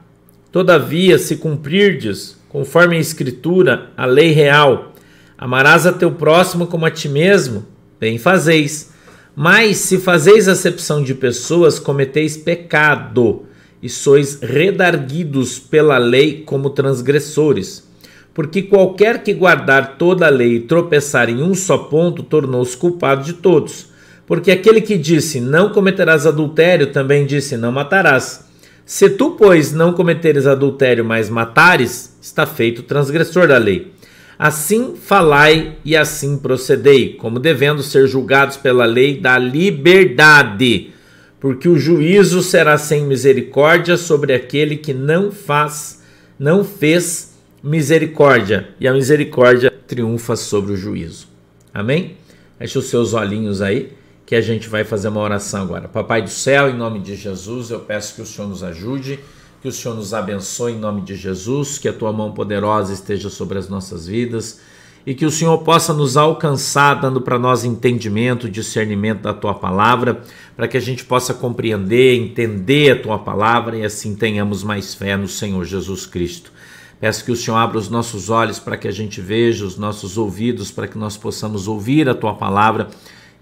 Todavia, 0.54 1.20
se 1.20 1.36
cumprirdes, 1.36 2.38
conforme 2.50 2.98
a 2.98 3.00
Escritura, 3.00 3.92
a 3.96 4.06
lei 4.06 4.32
real, 4.32 4.94
amarás 5.38 5.86
a 5.86 5.94
teu 5.94 6.12
próximo 6.12 6.68
como 6.68 6.86
a 6.86 6.92
ti 6.92 7.10
mesmo, 7.10 7.66
bem 8.00 8.18
fazeis. 8.18 8.92
Mas 9.36 9.78
se 9.78 10.00
fazeis 10.00 10.48
acepção 10.48 11.04
de 11.04 11.14
pessoas, 11.14 11.78
cometeis 11.78 12.36
pecado 12.36 13.46
e 13.82 13.88
sois 13.88 14.40
redarguidos 14.42 15.60
pela 15.60 15.98
lei 15.98 16.42
como 16.44 16.72
transgressores. 16.72 17.88
Porque 18.34 18.64
qualquer 18.64 19.24
que 19.24 19.34
guardar 19.34 19.98
toda 19.98 20.28
a 20.28 20.30
lei 20.30 20.56
e 20.56 20.60
tropeçar 20.62 21.30
em 21.30 21.42
um 21.42 21.54
só 21.54 21.78
ponto, 21.78 22.24
tornou-se 22.24 22.76
culpado 22.76 23.24
de 23.24 23.34
todos. 23.34 23.90
Porque 24.26 24.52
aquele 24.52 24.82
que 24.82 24.98
disse 24.98 25.40
não 25.40 25.70
cometerás 25.70 26.26
adultério, 26.26 26.92
também 26.92 27.26
disse 27.26 27.58
não 27.58 27.72
matarás. 27.72 28.47
Se 28.88 29.08
tu, 29.08 29.32
pois, 29.32 29.71
não 29.71 29.93
cometeres 29.93 30.47
adultério, 30.47 31.06
mas 31.06 31.30
matares, 31.30 32.17
está 32.19 32.47
feito 32.47 32.82
transgressor 32.82 33.47
da 33.47 33.60
lei. 33.60 33.91
Assim 34.39 34.95
falai 34.95 35.76
e 35.86 35.95
assim 35.95 36.38
procedei, 36.38 37.13
como 37.13 37.39
devendo 37.39 37.84
ser 37.84 38.08
julgados 38.08 38.58
pela 38.58 38.86
lei 38.86 39.19
da 39.19 39.38
liberdade 39.38 40.93
porque 41.39 41.69
o 41.69 41.78
juízo 41.78 42.41
será 42.41 42.78
sem 42.78 43.06
misericórdia 43.06 43.95
sobre 43.95 44.34
aquele 44.34 44.76
que 44.76 44.93
não 44.93 45.32
faz, 45.32 46.04
não 46.38 46.63
fez 46.63 47.36
misericórdia, 47.63 48.69
e 48.80 48.88
a 48.88 48.93
misericórdia 48.93 49.71
triunfa 49.88 50.36
sobre 50.36 50.73
o 50.73 50.78
juízo. 50.78 51.28
Amém? 51.73 52.17
Feche 52.58 52.78
os 52.78 52.86
seus 52.86 53.13
olhinhos 53.13 53.62
aí, 53.62 53.91
que 54.28 54.36
a 54.36 54.42
gente 54.42 54.68
vai 54.68 54.84
fazer 54.84 55.08
uma 55.08 55.22
oração 55.22 55.62
agora. 55.62 55.88
Papai 55.88 56.22
do 56.22 56.30
céu, 56.30 56.70
em 56.70 56.76
nome 56.76 57.00
de 57.00 57.16
Jesus, 57.16 57.72
eu 57.72 57.80
peço 57.80 58.13
que 58.13 58.22
o 58.22 58.26
Senhor 58.26 58.50
nos 58.50 58.62
ajude, 58.62 59.22
que 59.62 59.70
o 59.70 59.72
Senhor 59.72 59.96
nos 59.96 60.13
abençoe 60.13 60.74
em 60.74 60.78
nome 60.78 61.02
de 61.02 61.16
Jesus, 61.16 61.78
que 61.78 61.88
a 61.88 61.94
tua 61.94 62.12
mão 62.12 62.34
poderosa 62.34 62.94
esteja 62.94 63.30
sobre 63.30 63.58
as 63.58 63.70
nossas 63.70 64.06
vidas 64.06 64.60
e 65.06 65.16
que 65.16 65.26
o 65.26 65.32
Senhor 65.32 65.58
possa 65.60 65.94
nos 65.94 66.18
alcançar, 66.18 66.96
dando 66.96 67.22
para 67.22 67.40
nós 67.40 67.63
entendimento, 67.63 68.50
discernimento 68.50 69.22
da 69.22 69.34
tua 69.34 69.54
palavra, 69.54 70.22
para 70.58 70.68
que 70.68 70.76
a 70.76 70.82
gente 70.82 71.06
possa 71.06 71.34
compreender, 71.34 72.18
entender 72.18 72.92
a 72.92 73.02
tua 73.02 73.18
palavra 73.18 73.78
e 73.78 73.86
assim 73.86 74.13
tenhamos 74.13 74.62
mais 74.62 74.94
fé 74.94 75.16
no 75.16 75.30
Senhor 75.30 75.63
Jesus 75.63 76.06
Cristo. 76.06 76.52
Peço 77.00 77.24
que 77.24 77.32
o 77.32 77.36
Senhor 77.36 77.56
abra 77.56 77.78
os 77.78 77.88
nossos 77.88 78.30
olhos 78.30 78.60
para 78.60 78.76
que 78.76 78.90
a 78.90 78.92
gente 78.92 79.22
veja, 79.22 79.63
os 79.63 79.78
nossos 79.78 80.18
ouvidos 80.18 80.70
para 80.70 80.86
que 80.86 80.98
nós 80.98 81.16
possamos 81.16 81.66
ouvir 81.66 82.10
a 82.10 82.13
tua 82.13 82.34
palavra 82.34 82.90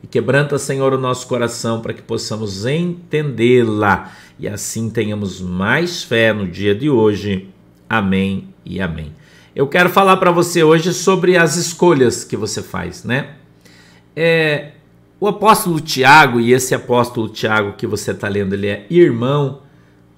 e 0.04 0.08
quebranta, 0.08 0.58
Senhor, 0.58 0.94
o 0.94 1.00
nosso 1.00 1.28
coração 1.28 1.82
para 1.82 1.94
que 1.94 2.02
possamos 2.02 2.66
entendê-la 2.66 4.12
e 4.38 4.48
assim 4.48 4.90
tenhamos 4.90 5.42
mais 5.42 6.04
fé 6.04 6.34
no 6.34 6.48
dia 6.48 6.76
de 6.76 6.90
hoje. 6.90 7.50
Amém 7.90 8.50
e 8.66 8.82
amém. 8.82 9.14
Eu 9.56 9.68
quero 9.68 9.90
falar 9.90 10.18
para 10.18 10.32
você 10.32 10.64
hoje 10.64 10.94
sobre 10.94 11.38
as 11.38 11.56
escolhas 11.56 12.24
que 12.24 12.36
você 12.36 12.62
faz, 12.62 13.06
né? 13.06 13.36
É, 14.16 14.72
o 15.20 15.28
apóstolo 15.28 15.80
Tiago, 15.80 16.42
e 16.42 16.52
esse 16.52 16.76
apóstolo 16.76 17.30
Tiago 17.30 17.74
que 17.78 17.88
você 17.88 18.12
está 18.12 18.28
lendo, 18.28 18.54
ele 18.54 18.68
é 18.68 18.86
irmão, 18.90 19.62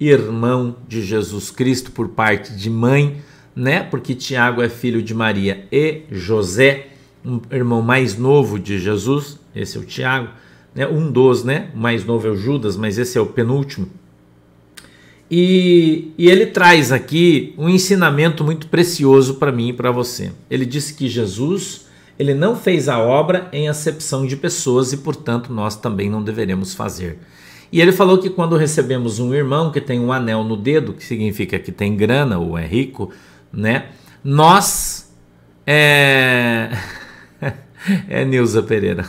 irmão 0.00 0.76
de 0.88 1.02
Jesus 1.02 1.50
Cristo 1.52 1.92
por 1.92 2.08
parte 2.08 2.52
de 2.52 2.68
mãe, 2.68 3.22
né? 3.54 3.84
Porque 3.84 4.14
Tiago 4.14 4.60
é 4.60 4.68
filho 4.68 5.00
de 5.00 5.14
Maria 5.14 5.66
e 5.70 6.02
José, 6.10 6.87
um 7.24 7.40
irmão 7.50 7.82
mais 7.82 8.16
novo 8.16 8.58
de 8.58 8.78
Jesus, 8.78 9.38
esse 9.54 9.76
é 9.76 9.80
o 9.80 9.84
Tiago, 9.84 10.28
né? 10.74 10.86
Um 10.86 11.10
dos, 11.10 11.44
né? 11.44 11.70
O 11.74 11.78
mais 11.78 12.04
novo 12.04 12.26
é 12.26 12.30
o 12.30 12.36
Judas, 12.36 12.76
mas 12.76 12.98
esse 12.98 13.18
é 13.18 13.20
o 13.20 13.26
penúltimo. 13.26 13.88
E, 15.30 16.12
e, 16.16 16.30
ele 16.30 16.46
traz 16.46 16.90
aqui 16.90 17.54
um 17.58 17.68
ensinamento 17.68 18.42
muito 18.42 18.66
precioso 18.68 19.34
para 19.34 19.52
mim 19.52 19.68
e 19.68 19.72
para 19.74 19.90
você. 19.90 20.32
Ele 20.50 20.64
disse 20.64 20.94
que 20.94 21.06
Jesus 21.06 21.86
ele 22.18 22.34
não 22.34 22.56
fez 22.56 22.88
a 22.88 22.98
obra 22.98 23.48
em 23.52 23.68
acepção 23.68 24.26
de 24.26 24.36
pessoas 24.36 24.92
e, 24.92 24.96
portanto, 24.96 25.52
nós 25.52 25.76
também 25.76 26.10
não 26.10 26.22
deveremos 26.22 26.74
fazer. 26.74 27.18
E 27.70 27.80
ele 27.80 27.92
falou 27.92 28.18
que 28.18 28.28
quando 28.28 28.56
recebemos 28.56 29.20
um 29.20 29.32
irmão 29.32 29.70
que 29.70 29.80
tem 29.80 30.00
um 30.00 30.12
anel 30.12 30.42
no 30.42 30.56
dedo, 30.56 30.94
que 30.94 31.04
significa 31.04 31.58
que 31.58 31.70
tem 31.70 31.96
grana 31.96 32.38
ou 32.38 32.58
é 32.58 32.66
rico, 32.66 33.12
né? 33.52 33.90
Nós 34.24 35.14
é 35.66 36.70
é 38.08 38.24
Nilza 38.24 38.62
Pereira. 38.62 39.04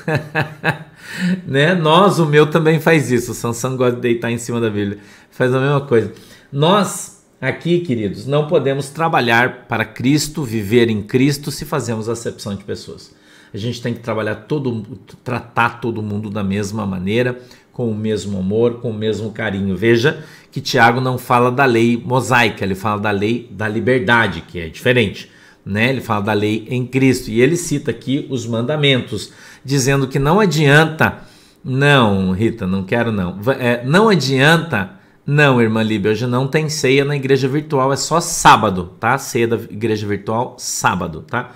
né? 1.46 1.74
Nós, 1.74 2.20
o 2.20 2.26
meu 2.26 2.48
também 2.48 2.80
faz 2.80 3.12
isso. 3.12 3.32
O 3.32 3.36
Sansão 3.36 3.76
gosta 3.76 3.96
de 3.96 4.02
deitar 4.02 4.32
em 4.32 4.38
cima 4.38 4.60
da 4.60 4.70
Bíblia. 4.70 5.00
Faz 5.32 5.54
a 5.54 5.60
mesma 5.60 5.82
coisa. 5.82 6.14
Nós, 6.52 7.26
aqui, 7.40 7.80
queridos, 7.80 8.26
não 8.26 8.48
podemos 8.48 8.90
trabalhar 8.90 9.66
para 9.68 9.86
Cristo, 9.86 10.44
viver 10.44 10.90
em 10.90 11.02
Cristo, 11.02 11.52
se 11.52 11.66
fazemos 11.66 12.10
acepção 12.10 12.56
de 12.56 12.64
pessoas. 12.64 13.14
A 13.54 13.58
gente 13.58 13.82
tem 13.82 13.94
que 13.94 14.00
trabalhar 14.00 14.36
todo, 14.36 15.00
tratar 15.24 15.82
todo 15.82 16.04
mundo 16.04 16.30
da 16.30 16.44
mesma 16.44 16.86
maneira, 16.86 17.40
com 17.72 17.90
o 17.90 17.96
mesmo 17.96 18.38
amor, 18.38 18.76
com 18.76 18.92
o 18.92 18.94
mesmo 18.94 19.32
carinho. 19.32 19.76
Veja 19.76 20.24
que 20.52 20.62
Tiago 20.62 21.00
não 21.00 21.18
fala 21.18 21.52
da 21.52 21.66
lei 21.66 21.98
mosaica, 21.98 22.64
ele 22.64 22.76
fala 22.76 23.02
da 23.02 23.12
lei 23.12 23.48
da 23.52 23.68
liberdade, 23.68 24.42
que 24.42 24.60
é 24.60 24.68
diferente 24.68 25.30
né? 25.66 25.90
Ele 25.90 26.02
fala 26.02 26.22
da 26.22 26.34
lei 26.34 26.68
em 26.70 26.86
Cristo 26.86 27.30
e 27.30 27.42
ele 27.42 27.56
cita 27.56 27.92
aqui 27.92 28.28
os 28.30 28.46
mandamentos, 28.46 29.32
dizendo 29.64 30.08
que 30.08 30.20
não 30.20 30.40
adianta, 30.40 31.20
não, 31.64 32.32
Rita, 32.32 32.66
não 32.66 32.84
quero 32.84 33.12
não, 33.12 33.40
é, 33.60 33.84
não 33.86 34.10
adianta, 34.10 34.92
não, 35.26 35.62
irmã 35.62 35.84
Líbia, 35.84 36.12
hoje 36.12 36.26
não 36.26 36.48
tem 36.48 36.70
ceia 36.70 37.06
na 37.06 37.16
igreja 37.16 37.48
virtual, 37.48 37.94
é 37.94 37.96
só 37.96 38.20
sábado, 38.20 38.94
tá? 39.00 39.18
Ceia 39.18 39.48
da 39.48 39.56
igreja 39.58 40.08
virtual, 40.08 40.56
sábado, 40.58 41.24
tá? 41.28 41.52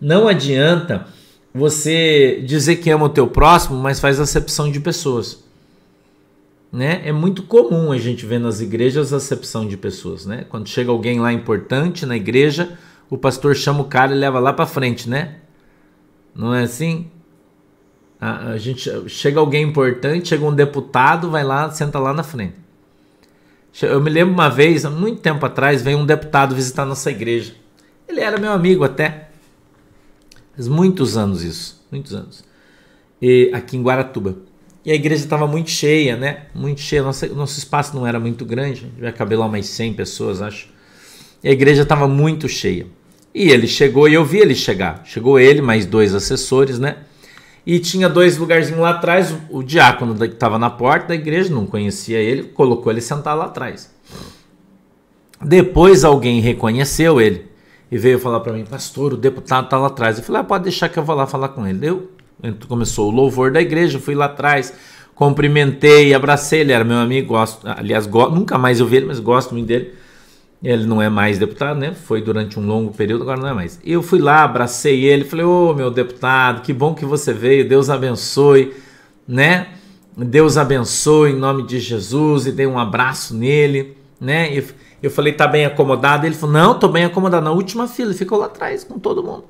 Não 0.00 0.28
adianta 0.28 1.06
você 1.52 2.42
dizer 2.46 2.76
que 2.76 2.90
ama 2.90 3.06
o 3.06 3.10
teu 3.10 3.26
próximo, 3.26 3.76
mas 3.78 4.00
faz 4.00 4.20
acepção 4.20 4.70
de 4.70 4.80
pessoas. 4.80 5.44
Né? 6.70 7.00
É 7.04 7.12
muito 7.12 7.42
comum 7.42 7.90
a 7.92 7.98
gente 7.98 8.26
ver 8.26 8.38
nas 8.38 8.60
igrejas 8.60 9.12
acepção 9.12 9.66
de 9.66 9.76
pessoas, 9.76 10.26
né? 10.26 10.44
Quando 10.48 10.68
chega 10.68 10.90
alguém 10.90 11.18
lá 11.18 11.32
importante 11.32 12.04
na 12.04 12.16
igreja, 12.16 12.78
o 13.10 13.16
pastor 13.16 13.56
chama 13.56 13.80
o 13.80 13.84
cara 13.84 14.14
e 14.14 14.18
leva 14.18 14.38
lá 14.38 14.52
para 14.52 14.66
frente, 14.66 15.08
né? 15.08 15.36
Não 16.34 16.54
é 16.54 16.62
assim? 16.62 17.10
A, 18.20 18.50
a, 18.50 18.58
gente 18.58 18.90
chega 19.08 19.38
alguém 19.38 19.64
importante, 19.64 20.28
chega 20.28 20.44
um 20.44 20.54
deputado, 20.54 21.30
vai 21.30 21.44
lá, 21.44 21.70
senta 21.70 21.98
lá 21.98 22.12
na 22.12 22.22
frente. 22.22 22.54
Eu 23.80 24.00
me 24.00 24.10
lembro 24.10 24.34
uma 24.34 24.48
vez, 24.48 24.84
há 24.84 24.90
muito 24.90 25.20
tempo 25.20 25.44
atrás, 25.46 25.82
veio 25.82 25.98
um 25.98 26.06
deputado 26.06 26.54
visitar 26.54 26.84
nossa 26.84 27.10
igreja. 27.10 27.54
Ele 28.08 28.20
era 28.20 28.38
meu 28.38 28.50
amigo 28.50 28.82
até. 28.82 29.28
Faz 30.54 30.66
muitos 30.66 31.16
anos 31.16 31.44
isso, 31.44 31.84
muitos 31.90 32.12
anos. 32.12 32.42
E 33.22 33.50
aqui 33.54 33.76
em 33.76 33.82
Guaratuba. 33.82 34.36
E 34.84 34.90
a 34.90 34.94
igreja 34.94 35.22
estava 35.22 35.46
muito 35.46 35.70
cheia, 35.70 36.16
né? 36.16 36.46
Muito 36.54 36.80
cheia. 36.80 37.02
Nosso, 37.02 37.26
nosso 37.34 37.58
espaço 37.58 37.94
não 37.94 38.06
era 38.06 38.18
muito 38.18 38.44
grande. 38.44 38.86
Devia 38.86 39.12
caber 39.12 39.38
lá 39.38 39.46
umas 39.46 39.66
100 39.66 39.94
pessoas, 39.94 40.40
acho. 40.40 40.68
E 41.42 41.48
a 41.48 41.52
igreja 41.52 41.82
estava 41.82 42.08
muito 42.08 42.48
cheia. 42.48 42.86
E 43.38 43.52
ele 43.52 43.68
chegou 43.68 44.08
e 44.08 44.14
eu 44.14 44.24
vi 44.24 44.38
ele 44.38 44.52
chegar. 44.52 45.02
Chegou 45.04 45.38
ele, 45.38 45.62
mais 45.62 45.86
dois 45.86 46.12
assessores, 46.12 46.76
né? 46.76 46.96
E 47.64 47.78
tinha 47.78 48.08
dois 48.08 48.36
lugarzinhos 48.36 48.80
lá 48.80 48.90
atrás. 48.90 49.32
O 49.48 49.62
diácono 49.62 50.12
que 50.16 50.24
estava 50.24 50.58
na 50.58 50.68
porta 50.68 51.08
da 51.08 51.14
igreja, 51.14 51.54
não 51.54 51.64
conhecia 51.64 52.18
ele, 52.18 52.42
colocou 52.42 52.90
ele 52.90 53.00
sentar 53.00 53.36
lá 53.36 53.44
atrás. 53.44 53.94
Depois 55.40 56.02
alguém 56.02 56.40
reconheceu 56.40 57.20
ele 57.20 57.46
e 57.92 57.96
veio 57.96 58.18
falar 58.18 58.40
para 58.40 58.52
mim, 58.52 58.64
pastor, 58.64 59.12
o 59.12 59.16
deputado 59.16 59.68
tá 59.68 59.78
lá 59.78 59.86
atrás. 59.86 60.18
Eu 60.18 60.24
falei, 60.24 60.40
ah, 60.40 60.44
pode 60.44 60.64
deixar 60.64 60.88
que 60.88 60.98
eu 60.98 61.04
vou 61.04 61.14
lá 61.14 61.24
falar 61.24 61.50
com 61.50 61.64
ele. 61.64 61.86
Eu, 61.86 62.10
começou 62.66 63.08
o 63.08 63.14
louvor 63.14 63.52
da 63.52 63.60
igreja, 63.60 64.00
fui 64.00 64.16
lá 64.16 64.24
atrás, 64.24 64.74
cumprimentei, 65.14 66.12
abracei, 66.12 66.62
ele 66.62 66.72
era 66.72 66.82
meu 66.82 66.98
amigo, 66.98 67.28
gosto, 67.28 67.64
aliás, 67.68 68.04
gosto, 68.04 68.34
nunca 68.34 68.58
mais 68.58 68.80
eu 68.80 68.86
vi 68.86 68.96
ele, 68.96 69.06
mas 69.06 69.20
gosto 69.20 69.54
muito 69.54 69.68
dele. 69.68 69.94
Ele 70.62 70.86
não 70.86 71.00
é 71.00 71.08
mais 71.08 71.38
deputado, 71.38 71.78
né? 71.78 71.92
Foi 71.92 72.20
durante 72.20 72.58
um 72.58 72.66
longo 72.66 72.92
período, 72.92 73.22
agora 73.22 73.40
não 73.40 73.48
é 73.48 73.54
mais. 73.54 73.80
Eu 73.84 74.02
fui 74.02 74.18
lá, 74.18 74.42
abracei 74.42 75.04
ele, 75.04 75.24
falei: 75.24 75.44
Ô 75.44 75.70
oh, 75.70 75.74
meu 75.74 75.90
deputado, 75.90 76.62
que 76.62 76.72
bom 76.72 76.94
que 76.94 77.04
você 77.04 77.32
veio, 77.32 77.68
Deus 77.68 77.88
abençoe, 77.88 78.74
né? 79.26 79.68
Deus 80.16 80.56
abençoe 80.56 81.30
em 81.30 81.36
nome 81.36 81.62
de 81.62 81.78
Jesus 81.78 82.46
e 82.46 82.52
dei 82.52 82.66
um 82.66 82.76
abraço 82.78 83.34
nele, 83.36 83.96
né? 84.20 84.52
E 84.52 84.64
eu 85.00 85.10
falei: 85.10 85.32
tá 85.32 85.46
bem 85.46 85.64
acomodado? 85.64 86.26
Ele 86.26 86.34
falou: 86.34 86.52
não, 86.52 86.76
tô 86.76 86.88
bem 86.88 87.04
acomodado. 87.04 87.44
Na 87.44 87.52
última 87.52 87.86
fila, 87.86 88.10
ele 88.10 88.18
ficou 88.18 88.38
lá 88.38 88.46
atrás 88.46 88.82
com 88.82 88.98
todo 88.98 89.22
mundo. 89.22 89.44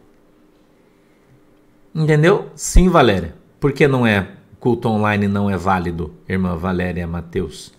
Entendeu? 1.94 2.50
Sim, 2.54 2.90
Valéria. 2.90 3.34
Por 3.58 3.72
que 3.72 3.88
não 3.88 4.06
é 4.06 4.28
culto 4.60 4.88
online 4.88 5.26
não 5.26 5.48
é 5.48 5.56
válido, 5.56 6.12
irmã 6.28 6.54
Valéria 6.54 7.06
Mateus? 7.06 7.72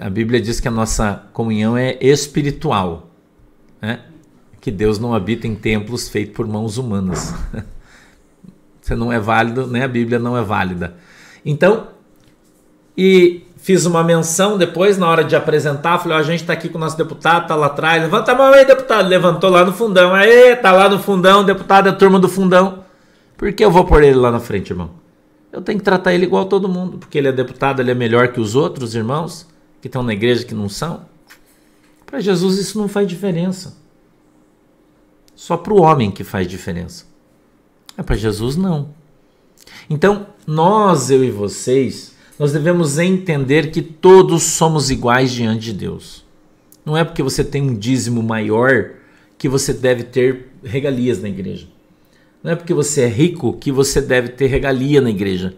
A 0.00 0.10
Bíblia 0.10 0.40
diz 0.40 0.60
que 0.60 0.68
a 0.68 0.70
nossa 0.70 1.24
comunhão 1.32 1.76
é 1.76 1.96
espiritual, 2.00 3.10
né? 3.80 4.00
que 4.66 4.70
Deus 4.72 4.98
não 4.98 5.14
habita 5.14 5.46
em 5.46 5.54
templos 5.54 6.08
feitos 6.08 6.34
por 6.34 6.44
mãos 6.44 6.76
humanas. 6.76 7.32
Você 8.82 8.96
não 8.96 9.12
é 9.12 9.20
válido, 9.20 9.66
né? 9.66 9.84
A 9.84 9.88
Bíblia 9.88 10.18
não 10.18 10.36
é 10.36 10.42
válida. 10.42 10.96
Então, 11.44 11.86
e 12.98 13.46
fiz 13.58 13.86
uma 13.86 14.02
menção 14.02 14.58
depois, 14.58 14.98
na 14.98 15.08
hora 15.08 15.22
de 15.22 15.36
apresentar, 15.36 15.98
falei, 15.98 16.16
ó, 16.16 16.20
a 16.20 16.24
gente 16.24 16.40
está 16.40 16.52
aqui 16.52 16.68
com 16.68 16.78
o 16.78 16.80
nosso 16.80 16.96
deputado, 16.96 17.46
tá 17.46 17.54
lá 17.54 17.66
atrás, 17.66 18.02
levanta 18.02 18.32
a 18.32 18.34
mão 18.34 18.52
aí, 18.52 18.64
deputado, 18.64 19.08
levantou 19.08 19.50
lá 19.50 19.64
no 19.64 19.72
fundão, 19.72 20.12
aí, 20.12 20.56
tá 20.56 20.72
lá 20.72 20.88
no 20.88 20.98
fundão, 20.98 21.44
deputado 21.44 21.88
é 21.88 21.92
turma 21.92 22.18
do 22.18 22.28
fundão. 22.28 22.84
Por 23.36 23.52
que 23.52 23.64
eu 23.64 23.70
vou 23.70 23.84
pôr 23.84 24.02
ele 24.02 24.16
lá 24.16 24.32
na 24.32 24.40
frente, 24.40 24.70
irmão? 24.70 24.90
Eu 25.52 25.62
tenho 25.62 25.78
que 25.78 25.84
tratar 25.84 26.12
ele 26.12 26.24
igual 26.24 26.46
todo 26.46 26.68
mundo, 26.68 26.98
porque 26.98 27.18
ele 27.18 27.28
é 27.28 27.32
deputado, 27.32 27.80
ele 27.80 27.92
é 27.92 27.94
melhor 27.94 28.28
que 28.28 28.40
os 28.40 28.56
outros 28.56 28.96
irmãos 28.96 29.46
que 29.86 29.88
estão 29.88 30.02
na 30.02 30.12
igreja 30.12 30.44
que 30.44 30.54
não 30.54 30.68
são? 30.68 31.06
Para 32.04 32.20
Jesus 32.20 32.58
isso 32.58 32.76
não 32.76 32.88
faz 32.88 33.06
diferença. 33.06 33.76
Só 35.36 35.56
para 35.56 35.72
o 35.72 35.80
homem 35.80 36.10
que 36.10 36.24
faz 36.24 36.48
diferença. 36.48 37.04
É 37.96 38.02
para 38.02 38.16
Jesus 38.16 38.56
não. 38.56 38.88
Então, 39.88 40.26
nós, 40.44 41.08
eu 41.08 41.22
e 41.22 41.30
vocês, 41.30 42.16
nós 42.36 42.52
devemos 42.52 42.98
entender 42.98 43.70
que 43.70 43.80
todos 43.80 44.42
somos 44.42 44.90
iguais 44.90 45.30
diante 45.30 45.66
de 45.66 45.72
Deus. 45.72 46.24
Não 46.84 46.96
é 46.96 47.04
porque 47.04 47.22
você 47.22 47.44
tem 47.44 47.62
um 47.62 47.74
dízimo 47.74 48.22
maior 48.22 48.90
que 49.38 49.48
você 49.48 49.72
deve 49.72 50.02
ter 50.02 50.48
regalias 50.64 51.22
na 51.22 51.28
igreja. 51.28 51.68
Não 52.42 52.50
é 52.50 52.56
porque 52.56 52.74
você 52.74 53.02
é 53.02 53.08
rico 53.08 53.52
que 53.52 53.70
você 53.70 54.00
deve 54.00 54.30
ter 54.30 54.46
regalia 54.46 55.00
na 55.00 55.10
igreja. 55.10 55.54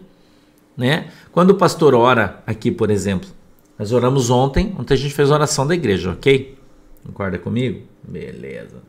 Né? 0.77 1.09
Quando 1.31 1.51
o 1.51 1.55
pastor 1.55 1.95
ora 1.95 2.43
aqui, 2.45 2.71
por 2.71 2.91
exemplo, 2.91 3.38
nós 3.79 3.93
oramos 3.93 4.29
ontem, 4.29 4.75
ontem 4.77 4.93
a 4.93 4.97
gente 4.97 5.13
fez 5.13 5.31
a 5.31 5.35
oração 5.35 5.65
da 5.65 5.73
igreja, 5.73 6.11
ok? 6.11 6.57
Concorda 7.05 7.39
comigo? 7.39 7.83
Beleza. 8.03 8.83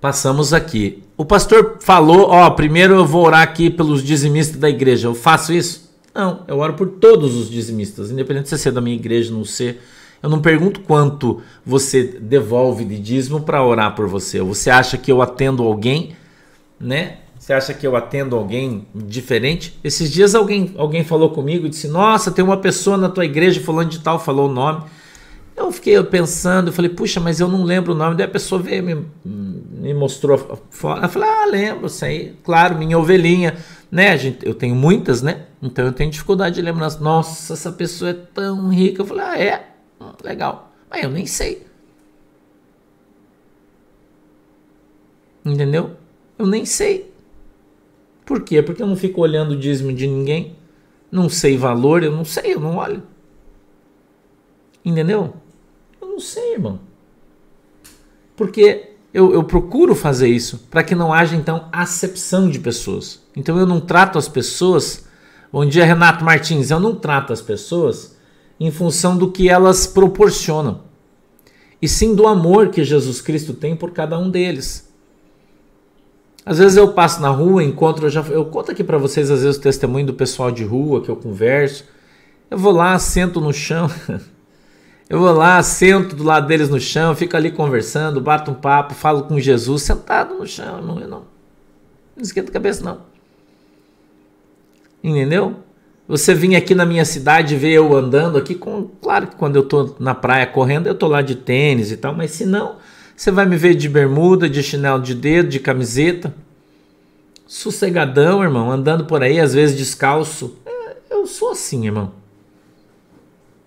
Passamos 0.00 0.54
aqui. 0.54 1.02
O 1.14 1.24
pastor 1.24 1.76
falou, 1.80 2.30
ó, 2.30 2.48
primeiro 2.50 2.94
eu 2.94 3.04
vou 3.04 3.26
orar 3.26 3.42
aqui 3.42 3.68
pelos 3.68 4.02
dizimistas 4.02 4.56
da 4.56 4.70
igreja. 4.70 5.08
Eu 5.08 5.14
faço 5.14 5.52
isso? 5.52 5.94
Não, 6.14 6.42
eu 6.48 6.58
oro 6.58 6.72
por 6.72 6.88
todos 6.88 7.36
os 7.36 7.50
dizimistas, 7.50 8.10
independente 8.10 8.48
se 8.48 8.56
você 8.56 8.70
é 8.70 8.72
da 8.72 8.80
minha 8.80 8.96
igreja, 8.96 9.30
não 9.30 9.44
ser. 9.44 9.82
Eu 10.22 10.30
não 10.30 10.40
pergunto 10.40 10.80
quanto 10.80 11.42
você 11.66 12.02
devolve 12.04 12.84
de 12.84 12.98
dízimo 12.98 13.42
para 13.42 13.62
orar 13.62 13.94
por 13.94 14.08
você. 14.08 14.40
Você 14.40 14.70
acha 14.70 14.96
que 14.96 15.12
eu 15.12 15.20
atendo 15.20 15.62
alguém, 15.62 16.16
né? 16.80 17.18
Você 17.42 17.52
acha 17.52 17.74
que 17.74 17.84
eu 17.84 17.96
atendo 17.96 18.36
alguém 18.36 18.86
diferente? 18.94 19.76
Esses 19.82 20.12
dias 20.12 20.32
alguém, 20.32 20.72
alguém 20.78 21.02
falou 21.02 21.30
comigo 21.30 21.66
e 21.66 21.68
disse: 21.68 21.88
Nossa, 21.88 22.30
tem 22.30 22.44
uma 22.44 22.56
pessoa 22.56 22.96
na 22.96 23.08
tua 23.08 23.24
igreja 23.24 23.60
falando 23.60 23.88
de 23.88 23.98
tal, 23.98 24.20
falou 24.20 24.48
o 24.48 24.52
nome. 24.52 24.84
Eu 25.56 25.72
fiquei 25.72 26.00
pensando, 26.04 26.68
eu 26.68 26.72
falei, 26.72 26.88
puxa, 26.88 27.18
mas 27.18 27.40
eu 27.40 27.48
não 27.48 27.64
lembro 27.64 27.94
o 27.94 27.96
nome. 27.96 28.14
Daí 28.14 28.26
a 28.26 28.30
pessoa 28.30 28.62
veio 28.62 28.84
me, 28.84 29.06
me 29.24 29.92
mostrou 29.92 30.38
fora. 30.70 31.04
Eu 31.04 31.08
falei, 31.08 31.28
ah, 31.28 31.46
lembro, 31.46 31.88
isso 31.88 32.04
aí, 32.04 32.36
claro, 32.44 32.78
minha 32.78 32.96
ovelhinha, 32.96 33.56
né? 33.90 34.16
Gente, 34.16 34.46
eu 34.46 34.54
tenho 34.54 34.76
muitas, 34.76 35.20
né? 35.20 35.46
Então 35.60 35.84
eu 35.84 35.92
tenho 35.92 36.12
dificuldade 36.12 36.54
de 36.54 36.62
lembrar. 36.62 36.96
Nossa, 37.00 37.54
essa 37.54 37.72
pessoa 37.72 38.12
é 38.12 38.14
tão 38.14 38.68
rica. 38.68 39.02
Eu 39.02 39.06
falei, 39.06 39.24
ah, 39.24 39.38
é? 39.40 39.66
Hum, 40.00 40.12
legal. 40.22 40.72
Mas 40.88 41.02
eu 41.02 41.10
nem 41.10 41.26
sei. 41.26 41.66
Entendeu? 45.44 45.90
Eu 46.38 46.46
nem 46.46 46.64
sei. 46.64 47.11
Por 48.24 48.42
quê? 48.42 48.62
Porque 48.62 48.82
eu 48.82 48.86
não 48.86 48.96
fico 48.96 49.20
olhando 49.20 49.52
o 49.52 49.56
dízimo 49.56 49.92
de 49.92 50.06
ninguém, 50.06 50.56
não 51.10 51.28
sei 51.28 51.56
valor, 51.56 52.02
eu 52.02 52.12
não 52.12 52.24
sei, 52.24 52.54
eu 52.54 52.60
não 52.60 52.76
olho. 52.76 53.02
Entendeu? 54.84 55.34
Eu 56.00 56.08
não 56.08 56.18
sei, 56.18 56.54
irmão. 56.54 56.80
Porque 58.36 58.92
eu, 59.12 59.32
eu 59.32 59.44
procuro 59.44 59.94
fazer 59.94 60.28
isso 60.28 60.66
para 60.70 60.82
que 60.82 60.94
não 60.94 61.12
haja 61.12 61.36
então 61.36 61.68
acepção 61.70 62.48
de 62.48 62.58
pessoas. 62.58 63.22
Então 63.36 63.58
eu 63.58 63.66
não 63.66 63.80
trato 63.80 64.18
as 64.18 64.28
pessoas. 64.28 65.06
Bom 65.52 65.66
dia, 65.66 65.84
Renato 65.84 66.24
Martins. 66.24 66.70
Eu 66.70 66.80
não 66.80 66.94
trato 66.94 67.32
as 67.32 67.42
pessoas 67.42 68.16
em 68.62 68.70
função 68.70 69.16
do 69.16 69.32
que 69.32 69.48
elas 69.48 69.88
proporcionam, 69.88 70.82
e 71.80 71.88
sim 71.88 72.14
do 72.14 72.28
amor 72.28 72.68
que 72.68 72.84
Jesus 72.84 73.20
Cristo 73.20 73.52
tem 73.52 73.74
por 73.74 73.90
cada 73.90 74.16
um 74.16 74.30
deles. 74.30 74.91
Às 76.44 76.58
vezes 76.58 76.76
eu 76.76 76.92
passo 76.92 77.20
na 77.20 77.28
rua, 77.28 77.62
encontro, 77.62 78.06
eu, 78.06 78.10
já, 78.10 78.20
eu 78.22 78.44
conto 78.46 78.72
aqui 78.72 78.82
para 78.82 78.98
vocês 78.98 79.30
às 79.30 79.42
vezes 79.42 79.56
o 79.58 79.60
testemunho 79.60 80.06
do 80.06 80.14
pessoal 80.14 80.50
de 80.50 80.64
rua 80.64 81.00
que 81.00 81.08
eu 81.08 81.16
converso. 81.16 81.84
Eu 82.50 82.58
vou 82.58 82.72
lá, 82.72 82.98
sento 82.98 83.40
no 83.40 83.52
chão. 83.52 83.88
eu 85.08 85.20
vou 85.20 85.32
lá, 85.32 85.62
sento 85.62 86.16
do 86.16 86.24
lado 86.24 86.46
deles 86.48 86.68
no 86.68 86.80
chão, 86.80 87.14
fico 87.14 87.36
ali 87.36 87.50
conversando, 87.50 88.20
bato 88.20 88.50
um 88.50 88.54
papo, 88.54 88.92
falo 88.92 89.22
com 89.24 89.38
Jesus 89.38 89.82
sentado 89.82 90.34
no 90.34 90.46
chão, 90.46 90.78
irmão. 90.78 90.98
Eu 90.98 91.08
não, 91.08 91.24
não 92.16 92.22
esquenta 92.22 92.50
a 92.50 92.52
cabeça, 92.52 92.84
não. 92.84 93.12
Entendeu? 95.02 95.56
Você 96.08 96.34
vinha 96.34 96.58
aqui 96.58 96.74
na 96.74 96.84
minha 96.84 97.04
cidade 97.04 97.56
ver 97.56 97.72
eu 97.72 97.96
andando 97.96 98.36
aqui, 98.36 98.54
com, 98.54 98.90
claro 99.00 99.28
que 99.28 99.36
quando 99.36 99.56
eu 99.56 99.62
tô 99.62 99.94
na 99.98 100.14
praia 100.14 100.46
correndo, 100.46 100.88
eu 100.88 100.94
tô 100.94 101.06
lá 101.06 101.22
de 101.22 101.36
tênis 101.36 101.92
e 101.92 101.96
tal, 101.96 102.14
mas 102.14 102.32
se 102.32 102.44
não, 102.44 102.76
você 103.22 103.30
vai 103.30 103.46
me 103.46 103.56
ver 103.56 103.76
de 103.76 103.88
bermuda, 103.88 104.50
de 104.50 104.60
chinelo 104.64 105.00
de 105.00 105.14
dedo, 105.14 105.48
de 105.48 105.60
camiseta. 105.60 106.34
Sossegadão, 107.46 108.42
irmão, 108.42 108.68
andando 108.68 109.04
por 109.04 109.22
aí, 109.22 109.38
às 109.38 109.54
vezes 109.54 109.76
descalço. 109.76 110.56
É, 110.66 110.96
eu 111.08 111.24
sou 111.24 111.52
assim, 111.52 111.86
irmão. 111.86 112.14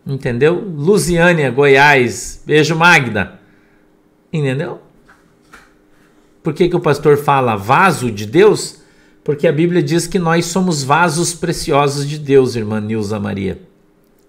Entendeu? 0.05 0.55
Lusiânia, 0.55 1.49
Goiás. 1.51 2.43
Beijo, 2.45 2.75
Magda. 2.75 3.39
Entendeu? 4.33 4.81
Por 6.43 6.53
que, 6.53 6.67
que 6.67 6.75
o 6.75 6.81
pastor 6.81 7.15
fala 7.15 7.55
vaso 7.55 8.11
de 8.11 8.25
Deus? 8.25 8.81
Porque 9.23 9.47
a 9.47 9.53
Bíblia 9.53 9.81
diz 9.81 10.05
que 10.05 10.19
nós 10.19 10.47
somos 10.47 10.83
vasos 10.83 11.33
preciosos 11.33 12.05
de 12.05 12.19
Deus, 12.19 12.57
irmã 12.57 12.81
Nilza 12.81 13.21
Maria. 13.21 13.61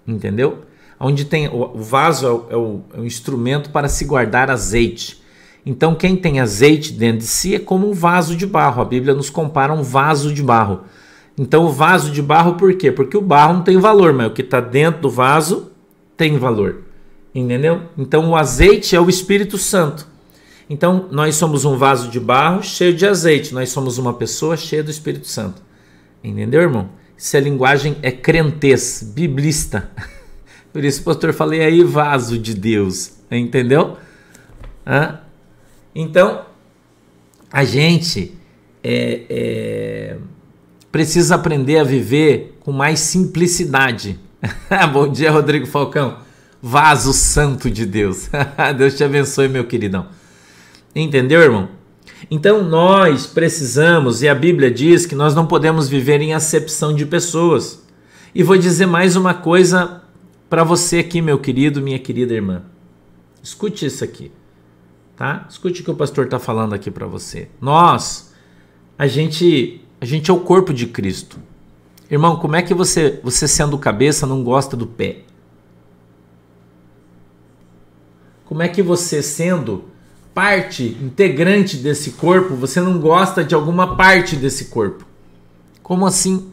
Entendeu? 0.06 0.60
Onde 0.98 1.24
tem 1.24 1.48
o 1.48 1.78
vaso 1.78 2.26
é 2.26 2.30
o, 2.30 2.46
é 2.50 2.56
o, 2.56 2.80
é 2.94 3.00
o 3.00 3.04
instrumento 3.04 3.70
para 3.70 3.88
se 3.88 4.04
guardar 4.04 4.50
azeite. 4.50 5.22
Então, 5.64 5.94
quem 5.96 6.16
tem 6.16 6.38
azeite 6.38 6.92
dentro 6.92 7.18
de 7.18 7.26
si 7.26 7.54
é 7.54 7.58
como 7.58 7.90
um 7.90 7.92
vaso 7.92 8.36
de 8.36 8.46
barro. 8.46 8.80
A 8.80 8.84
Bíblia 8.84 9.14
nos 9.14 9.28
compara 9.28 9.72
um 9.72 9.82
vaso 9.82 10.32
de 10.32 10.42
barro. 10.42 10.82
Então, 11.36 11.64
o 11.64 11.70
vaso 11.70 12.10
de 12.12 12.22
barro, 12.22 12.54
por 12.54 12.72
quê? 12.74 12.92
Porque 12.92 13.16
o 13.16 13.20
barro 13.20 13.54
não 13.54 13.62
tem 13.62 13.76
valor, 13.76 14.12
mas 14.12 14.28
o 14.28 14.30
que 14.30 14.42
está 14.42 14.60
dentro 14.60 15.02
do 15.02 15.10
vaso 15.10 15.72
tem 16.16 16.38
valor. 16.38 16.84
Entendeu? 17.34 17.82
Então, 17.98 18.30
o 18.30 18.36
azeite 18.36 18.94
é 18.94 19.00
o 19.00 19.10
Espírito 19.10 19.58
Santo. 19.58 20.06
Então, 20.70 21.08
nós 21.10 21.34
somos 21.34 21.64
um 21.64 21.76
vaso 21.76 22.08
de 22.08 22.18
barro 22.18 22.62
cheio 22.62 22.94
de 22.94 23.04
azeite. 23.04 23.52
Nós 23.52 23.68
somos 23.70 23.98
uma 23.98 24.14
pessoa 24.14 24.56
cheia 24.56 24.82
do 24.82 24.90
Espírito 24.90 25.26
Santo. 25.26 25.60
Entendeu, 26.22 26.62
irmão? 26.62 26.88
Isso 27.18 27.36
é 27.36 27.40
linguagem, 27.40 27.96
é 28.02 28.10
crentez, 28.10 29.12
biblista. 29.14 29.90
Por 30.76 30.84
isso, 30.84 31.02
pastor, 31.02 31.32
falei 31.32 31.62
aí 31.62 31.82
vaso 31.82 32.38
de 32.38 32.52
Deus. 32.52 33.12
Entendeu? 33.30 33.96
Então, 35.94 36.42
a 37.50 37.64
gente 37.64 38.34
é, 38.84 39.22
é, 39.30 40.16
precisa 40.92 41.36
aprender 41.36 41.78
a 41.78 41.82
viver 41.82 42.58
com 42.60 42.72
mais 42.72 43.00
simplicidade. 43.00 44.20
Bom 44.92 45.10
dia, 45.10 45.30
Rodrigo 45.30 45.64
Falcão. 45.64 46.18
Vaso 46.60 47.14
santo 47.14 47.70
de 47.70 47.86
Deus. 47.86 48.28
Deus 48.76 48.94
te 48.94 49.02
abençoe, 49.02 49.48
meu 49.48 49.64
queridão. 49.64 50.08
Entendeu, 50.94 51.40
irmão? 51.40 51.70
Então 52.30 52.62
nós 52.62 53.26
precisamos, 53.26 54.20
e 54.20 54.28
a 54.28 54.34
Bíblia 54.34 54.70
diz 54.70 55.06
que 55.06 55.14
nós 55.14 55.34
não 55.34 55.46
podemos 55.46 55.88
viver 55.88 56.20
em 56.20 56.34
acepção 56.34 56.94
de 56.94 57.06
pessoas. 57.06 57.82
E 58.34 58.42
vou 58.42 58.58
dizer 58.58 58.84
mais 58.84 59.16
uma 59.16 59.32
coisa 59.32 60.02
para 60.48 60.64
você 60.64 60.98
aqui, 60.98 61.20
meu 61.20 61.38
querido, 61.38 61.80
minha 61.80 61.98
querida 61.98 62.34
irmã. 62.34 62.62
Escute 63.42 63.86
isso 63.86 64.02
aqui. 64.04 64.32
tá? 65.16 65.46
Escute 65.48 65.80
o 65.80 65.84
que 65.84 65.90
o 65.90 65.94
pastor 65.94 66.26
está 66.26 66.38
falando 66.38 66.74
aqui 66.74 66.90
para 66.90 67.06
você. 67.06 67.48
Nós, 67.60 68.32
a 68.98 69.06
gente, 69.06 69.80
a 70.00 70.04
gente 70.04 70.30
é 70.30 70.34
o 70.34 70.40
corpo 70.40 70.72
de 70.72 70.86
Cristo. 70.86 71.38
Irmão, 72.10 72.36
como 72.36 72.54
é 72.56 72.62
que 72.62 72.74
você, 72.74 73.20
você 73.22 73.48
sendo 73.48 73.78
cabeça, 73.78 74.26
não 74.26 74.44
gosta 74.44 74.76
do 74.76 74.86
pé? 74.86 75.22
Como 78.44 78.62
é 78.62 78.68
que 78.68 78.82
você 78.82 79.22
sendo 79.22 79.84
parte 80.32 80.96
integrante 81.02 81.76
desse 81.78 82.12
corpo, 82.12 82.54
você 82.54 82.80
não 82.80 83.00
gosta 83.00 83.42
de 83.42 83.54
alguma 83.54 83.96
parte 83.96 84.36
desse 84.36 84.66
corpo? 84.66 85.04
Como 85.82 86.06
assim? 86.06 86.52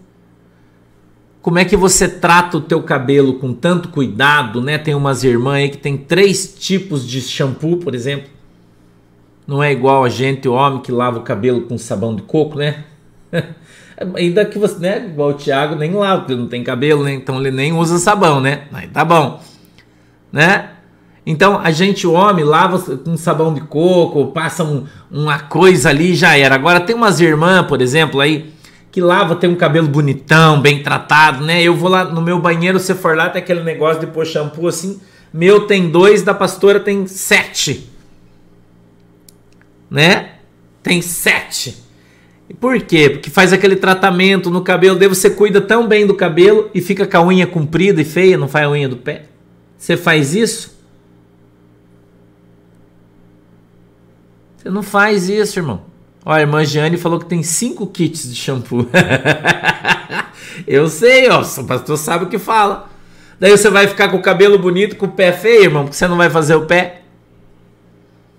Como 1.44 1.60
é 1.60 1.66
que 1.66 1.76
você 1.76 2.08
trata 2.08 2.56
o 2.56 2.62
teu 2.62 2.82
cabelo 2.82 3.34
com 3.34 3.54
tanto 3.54 3.90
cuidado, 3.90 4.62
né? 4.62 4.78
Tem 4.78 4.96
umas 4.96 5.26
irmãs 5.26 5.56
aí 5.56 5.70
que 5.70 5.78
tem 5.78 5.98
três 5.98 6.56
tipos 6.58 7.06
de 7.06 7.20
shampoo, 7.20 7.76
por 7.76 7.94
exemplo. 7.94 8.30
Não 9.46 9.62
é 9.62 9.70
igual 9.70 10.06
a 10.06 10.10
gente, 10.10 10.48
o 10.48 10.54
homem 10.54 10.80
que 10.80 10.90
lava 10.90 11.20
o 11.20 11.24
cabelo 11.24 11.64
com 11.64 11.78
sabão 11.78 12.16
de 12.16 12.22
coco, 12.22 12.58
né? 12.58 12.86
Ainda 14.16 14.46
que 14.46 14.58
você, 14.58 14.80
né? 14.80 15.06
Igual 15.06 15.32
o 15.32 15.34
Thiago 15.34 15.76
nem 15.76 15.92
lava, 15.92 16.22
porque 16.22 16.34
não 16.34 16.48
tem 16.48 16.64
cabelo, 16.64 17.04
né? 17.04 17.14
Então 17.14 17.38
ele 17.42 17.52
nem 17.52 17.74
usa 17.74 17.98
sabão, 17.98 18.40
né? 18.40 18.64
Aí 18.72 18.88
tá 18.88 19.04
bom, 19.04 19.42
né? 20.32 20.70
Então 21.26 21.60
a 21.60 21.72
gente, 21.72 22.08
o 22.08 22.14
homem, 22.14 22.46
lava 22.46 22.80
com 22.80 23.18
sabão 23.18 23.54
de 23.54 23.60
coco, 23.60 24.28
passa 24.28 24.64
um, 24.64 24.86
uma 25.12 25.40
coisa 25.40 25.90
ali 25.90 26.12
e 26.12 26.16
já 26.16 26.38
era. 26.38 26.56
Agora 26.56 26.80
tem 26.80 26.96
umas 26.96 27.20
irmãs, 27.20 27.68
por 27.68 27.82
exemplo, 27.82 28.22
aí 28.22 28.53
que 28.94 29.02
lava, 29.02 29.36
tem 29.36 29.50
um 29.50 29.56
cabelo 29.56 29.88
bonitão, 29.88 30.62
bem 30.62 30.84
tratado, 30.84 31.44
né? 31.44 31.64
Eu 31.64 31.76
vou 31.76 31.90
lá 31.90 32.06
no 32.06 32.22
meu 32.22 32.40
banheiro, 32.40 32.80
você 32.80 32.94
for 32.94 33.18
lá, 33.18 33.28
tem 33.28 33.42
aquele 33.42 33.64
negócio 33.64 34.00
de 34.00 34.06
pôr 34.06 34.24
shampoo 34.24 34.68
assim. 34.68 35.02
Meu 35.34 35.66
tem 35.66 35.90
dois, 35.90 36.22
da 36.22 36.32
pastora 36.32 36.80
tem 36.80 37.08
sete. 37.08 37.90
Né? 39.90 40.34
Tem 40.84 41.02
sete. 41.02 41.76
Por 42.60 42.80
quê? 42.82 43.10
Porque 43.10 43.32
faz 43.32 43.52
aquele 43.52 43.76
tratamento 43.76 44.52
no 44.52 44.62
cabelo, 44.62 45.00
daí 45.00 45.08
você 45.08 45.28
cuida 45.28 45.60
tão 45.60 45.88
bem 45.88 46.06
do 46.06 46.14
cabelo 46.14 46.70
e 46.72 46.80
fica 46.80 47.08
com 47.08 47.18
a 47.18 47.26
unha 47.26 47.48
comprida 47.48 48.00
e 48.00 48.06
feia, 48.06 48.38
não 48.38 48.48
faz 48.48 48.68
a 48.68 48.70
unha 48.70 48.88
do 48.88 48.98
pé. 48.98 49.26
Você 49.76 49.98
faz 49.98 50.36
isso? 50.36 50.78
Você 54.56 54.70
não 54.70 54.84
faz 54.84 55.30
isso, 55.30 55.58
irmão. 55.58 55.93
Ó, 56.26 56.32
a 56.32 56.42
irmã 56.42 56.64
Jeane 56.64 56.98
falou 56.98 57.20
que 57.20 57.26
tem 57.26 57.44
cinco 57.44 57.86
kits 57.88 58.30
de 58.30 58.36
shampoo. 58.36 58.88
Eu 60.68 60.88
sei, 60.88 61.30
ó, 61.30 61.42
o 61.42 61.64
pastor 61.66 61.98
sabe 61.98 62.26
o 62.26 62.30
que 62.30 62.40
fala. 62.40 62.90
Daí 63.40 63.52
você 63.52 63.70
vai 63.70 63.88
ficar 63.88 64.10
com 64.10 64.18
o 64.18 64.22
cabelo 64.22 64.58
bonito, 64.58 64.96
com 64.96 65.06
o 65.06 65.12
pé 65.12 65.32
feio, 65.32 65.64
irmão, 65.64 65.84
porque 65.84 65.98
você 65.98 66.08
não 66.08 66.16
vai 66.16 66.30
fazer 66.30 66.56
o 66.56 66.66
pé. 66.66 67.02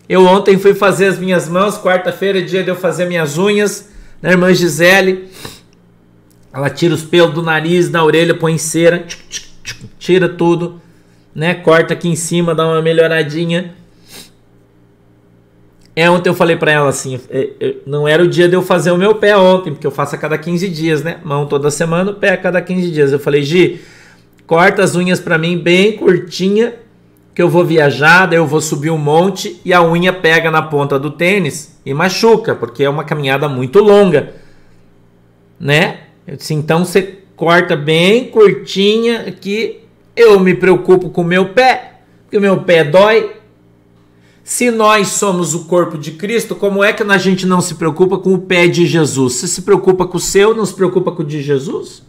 Eu 0.08 0.24
ontem 0.24 0.58
fui 0.58 0.74
fazer 0.74 1.06
as 1.06 1.18
minhas 1.18 1.48
mãos, 1.48 1.78
quarta-feira 1.78 2.38
é 2.38 2.42
dia 2.42 2.62
de 2.62 2.70
eu 2.70 2.76
fazer 2.76 3.06
minhas 3.06 3.36
unhas, 3.36 3.88
na 4.20 4.28
né, 4.28 4.34
irmã 4.34 4.52
Gisele. 4.54 5.28
Ela 6.52 6.70
tira 6.70 6.94
os 6.94 7.02
pelos 7.02 7.34
do 7.34 7.42
nariz, 7.42 7.88
da 7.88 8.04
orelha, 8.04 8.34
põe 8.34 8.56
cera, 8.58 9.04
tira 9.98 10.28
tudo, 10.28 10.80
né? 11.34 11.54
Corta 11.54 11.94
aqui 11.94 12.08
em 12.08 12.14
cima, 12.16 12.54
dá 12.54 12.66
uma 12.66 12.80
melhoradinha. 12.80 13.74
É, 15.96 16.10
ontem 16.10 16.28
eu 16.28 16.34
falei 16.34 16.56
para 16.56 16.72
ela 16.72 16.88
assim, 16.88 17.20
é, 17.30 17.50
é, 17.60 17.74
não 17.86 18.08
era 18.08 18.22
o 18.22 18.26
dia 18.26 18.48
de 18.48 18.54
eu 18.54 18.62
fazer 18.62 18.90
o 18.90 18.96
meu 18.96 19.14
pé 19.14 19.36
ontem, 19.36 19.72
porque 19.72 19.86
eu 19.86 19.92
faço 19.92 20.16
a 20.16 20.18
cada 20.18 20.36
15 20.36 20.68
dias, 20.68 21.04
né? 21.04 21.18
Mão 21.22 21.46
toda 21.46 21.70
semana, 21.70 22.12
pé 22.12 22.30
a 22.30 22.36
cada 22.36 22.60
15 22.60 22.90
dias. 22.90 23.12
Eu 23.12 23.20
falei, 23.20 23.42
Gi, 23.42 23.80
corta 24.44 24.82
as 24.82 24.96
unhas 24.96 25.20
para 25.20 25.38
mim 25.38 25.56
bem 25.56 25.92
curtinha, 25.96 26.74
que 27.32 27.40
eu 27.40 27.48
vou 27.48 27.64
viajar, 27.64 28.26
daí 28.26 28.38
eu 28.38 28.46
vou 28.46 28.60
subir 28.60 28.90
um 28.90 28.98
monte 28.98 29.60
e 29.64 29.72
a 29.72 29.82
unha 29.82 30.12
pega 30.12 30.50
na 30.50 30.62
ponta 30.62 30.98
do 30.98 31.10
tênis 31.10 31.78
e 31.84 31.94
machuca, 31.94 32.54
porque 32.54 32.84
é 32.84 32.88
uma 32.88 33.04
caminhada 33.04 33.48
muito 33.48 33.78
longa, 33.80 34.34
né? 35.58 36.00
Eu 36.26 36.36
disse, 36.36 36.54
então 36.54 36.84
você 36.84 37.18
corta 37.36 37.76
bem 37.76 38.30
curtinha 38.30 39.26
aqui, 39.28 39.80
eu 40.16 40.38
me 40.40 40.54
preocupo 40.54 41.10
com 41.10 41.22
o 41.22 41.24
meu 41.24 41.50
pé, 41.50 41.94
porque 42.22 42.38
o 42.38 42.40
meu 42.40 42.62
pé 42.62 42.84
dói, 42.84 43.32
se 44.44 44.70
nós 44.70 45.08
somos 45.08 45.54
o 45.54 45.64
corpo 45.64 45.96
de 45.96 46.12
Cristo, 46.12 46.54
como 46.54 46.84
é 46.84 46.92
que 46.92 47.02
a 47.02 47.18
gente 47.18 47.46
não 47.46 47.62
se 47.62 47.76
preocupa 47.76 48.18
com 48.18 48.34
o 48.34 48.38
pé 48.38 48.68
de 48.68 48.86
Jesus? 48.86 49.32
Você 49.32 49.48
se 49.48 49.62
preocupa 49.62 50.06
com 50.06 50.18
o 50.18 50.20
seu, 50.20 50.54
não 50.54 50.66
se 50.66 50.74
preocupa 50.74 51.10
com 51.10 51.22
o 51.22 51.24
de 51.24 51.40
Jesus? 51.40 52.02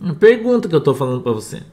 Uma 0.00 0.14
pergunta 0.14 0.68
que 0.68 0.74
eu 0.74 0.78
estou 0.78 0.94
falando 0.94 1.20
para 1.20 1.32
você. 1.32 1.64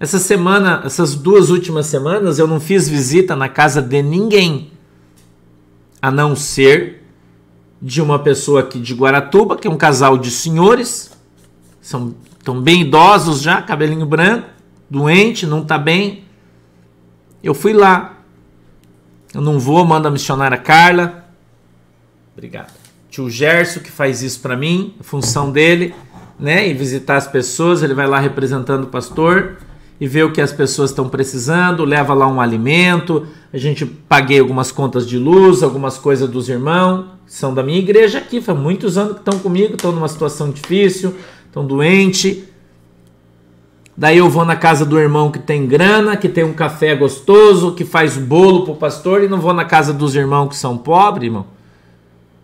Essa 0.00 0.18
semana, 0.18 0.82
essas 0.84 1.14
duas 1.14 1.50
últimas 1.50 1.86
semanas, 1.86 2.40
eu 2.40 2.48
não 2.48 2.58
fiz 2.58 2.88
visita 2.88 3.36
na 3.36 3.48
casa 3.48 3.80
de 3.80 4.02
ninguém, 4.02 4.72
a 6.02 6.10
não 6.10 6.34
ser 6.34 7.04
de 7.80 8.02
uma 8.02 8.18
pessoa 8.18 8.60
aqui 8.60 8.80
de 8.80 8.92
Guaratuba, 8.92 9.56
que 9.56 9.68
é 9.68 9.70
um 9.70 9.76
casal 9.76 10.18
de 10.18 10.32
senhores, 10.32 11.12
são 11.80 12.12
tão 12.42 12.60
bem 12.60 12.82
idosos 12.82 13.40
já, 13.40 13.62
cabelinho 13.62 14.04
branco, 14.04 14.59
doente, 14.90 15.46
não 15.46 15.62
está 15.62 15.78
bem. 15.78 16.24
Eu 17.42 17.54
fui 17.54 17.72
lá. 17.72 18.18
Eu 19.32 19.40
não 19.40 19.60
vou, 19.60 19.84
manda 19.84 20.08
a 20.08 20.10
missionária 20.10 20.58
Carla. 20.58 21.24
Obrigado. 22.32 22.72
Tio 23.08 23.30
Gerson 23.30 23.80
que 23.80 23.90
faz 23.90 24.22
isso 24.22 24.40
para 24.40 24.56
mim, 24.56 24.94
função 25.00 25.50
dele, 25.50 25.94
né? 26.38 26.68
E 26.68 26.74
visitar 26.74 27.16
as 27.16 27.26
pessoas, 27.26 27.82
ele 27.82 27.94
vai 27.94 28.06
lá 28.06 28.18
representando 28.18 28.84
o 28.84 28.86
pastor 28.88 29.58
e 30.00 30.06
vê 30.06 30.22
o 30.22 30.32
que 30.32 30.40
as 30.40 30.52
pessoas 30.52 30.90
estão 30.90 31.08
precisando, 31.08 31.84
leva 31.84 32.14
lá 32.14 32.26
um 32.26 32.40
alimento. 32.40 33.26
A 33.52 33.58
gente 33.58 33.84
paguei 33.84 34.40
algumas 34.40 34.72
contas 34.72 35.06
de 35.06 35.18
luz, 35.18 35.62
algumas 35.62 35.98
coisas 35.98 36.28
dos 36.28 36.48
irmãos, 36.48 37.06
que 37.26 37.34
são 37.34 37.52
da 37.52 37.62
minha 37.62 37.78
igreja 37.78 38.18
aqui, 38.18 38.40
faz 38.40 38.58
muitos 38.58 38.96
anos 38.96 39.14
que 39.14 39.18
estão 39.18 39.38
comigo, 39.38 39.74
estão 39.74 39.92
numa 39.92 40.08
situação 40.08 40.50
difícil, 40.50 41.14
estão 41.46 41.66
doentes 41.66 42.38
Daí 43.96 44.18
eu 44.18 44.30
vou 44.30 44.44
na 44.44 44.56
casa 44.56 44.84
do 44.86 44.98
irmão 44.98 45.30
que 45.30 45.38
tem 45.38 45.66
grana, 45.66 46.16
que 46.16 46.28
tem 46.28 46.44
um 46.44 46.52
café 46.52 46.94
gostoso, 46.94 47.74
que 47.74 47.84
faz 47.84 48.16
bolo 48.16 48.64
pro 48.64 48.74
pastor, 48.74 49.22
e 49.22 49.28
não 49.28 49.40
vou 49.40 49.52
na 49.52 49.64
casa 49.64 49.92
dos 49.92 50.14
irmãos 50.14 50.48
que 50.48 50.56
são 50.56 50.78
pobres, 50.78 51.26
irmão. 51.26 51.46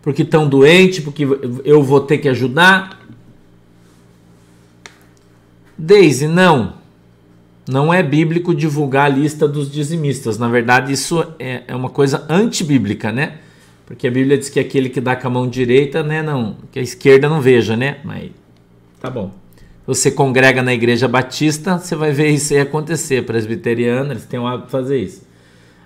Porque 0.01 0.21
estão 0.21 0.47
doentes, 0.47 1.03
porque 1.03 1.27
eu 1.63 1.81
vou 1.81 2.01
ter 2.01 2.19
que 2.19 2.29
ajudar. 2.29 2.99
Deise, 5.77 6.27
não. 6.27 6.73
Não 7.67 7.93
é 7.93 8.01
bíblico 8.01 8.53
divulgar 8.55 9.05
a 9.05 9.09
lista 9.09 9.47
dos 9.47 9.69
dizimistas. 9.69 10.37
Na 10.37 10.47
verdade, 10.47 10.93
isso 10.93 11.25
é, 11.39 11.63
é 11.67 11.75
uma 11.75 11.89
coisa 11.89 12.25
antibíblica, 12.29 13.11
né? 13.11 13.39
Porque 13.85 14.07
a 14.07 14.11
Bíblia 14.11 14.37
diz 14.37 14.49
que 14.49 14.59
aquele 14.59 14.89
que 14.89 15.01
dá 15.01 15.15
com 15.15 15.27
a 15.27 15.31
mão 15.31 15.47
direita, 15.47 16.03
né, 16.03 16.21
não, 16.21 16.57
que 16.71 16.79
a 16.79 16.81
esquerda 16.81 17.29
não 17.29 17.41
veja, 17.41 17.75
né? 17.75 17.97
Mas 18.03 18.31
tá 18.99 19.09
bom 19.09 19.46
você 19.87 20.11
congrega 20.11 20.61
na 20.61 20.73
igreja 20.73 21.07
batista, 21.07 21.79
você 21.79 21.95
vai 21.95 22.11
ver 22.11 22.27
isso 22.27 22.53
aí 22.53 22.59
acontecer. 22.59 23.25
Presbiteriana, 23.25 24.11
eles 24.11 24.25
têm 24.25 24.37
o 24.37 24.45
hábito 24.45 24.65
de 24.65 24.71
fazer 24.71 24.97
isso. 24.99 25.25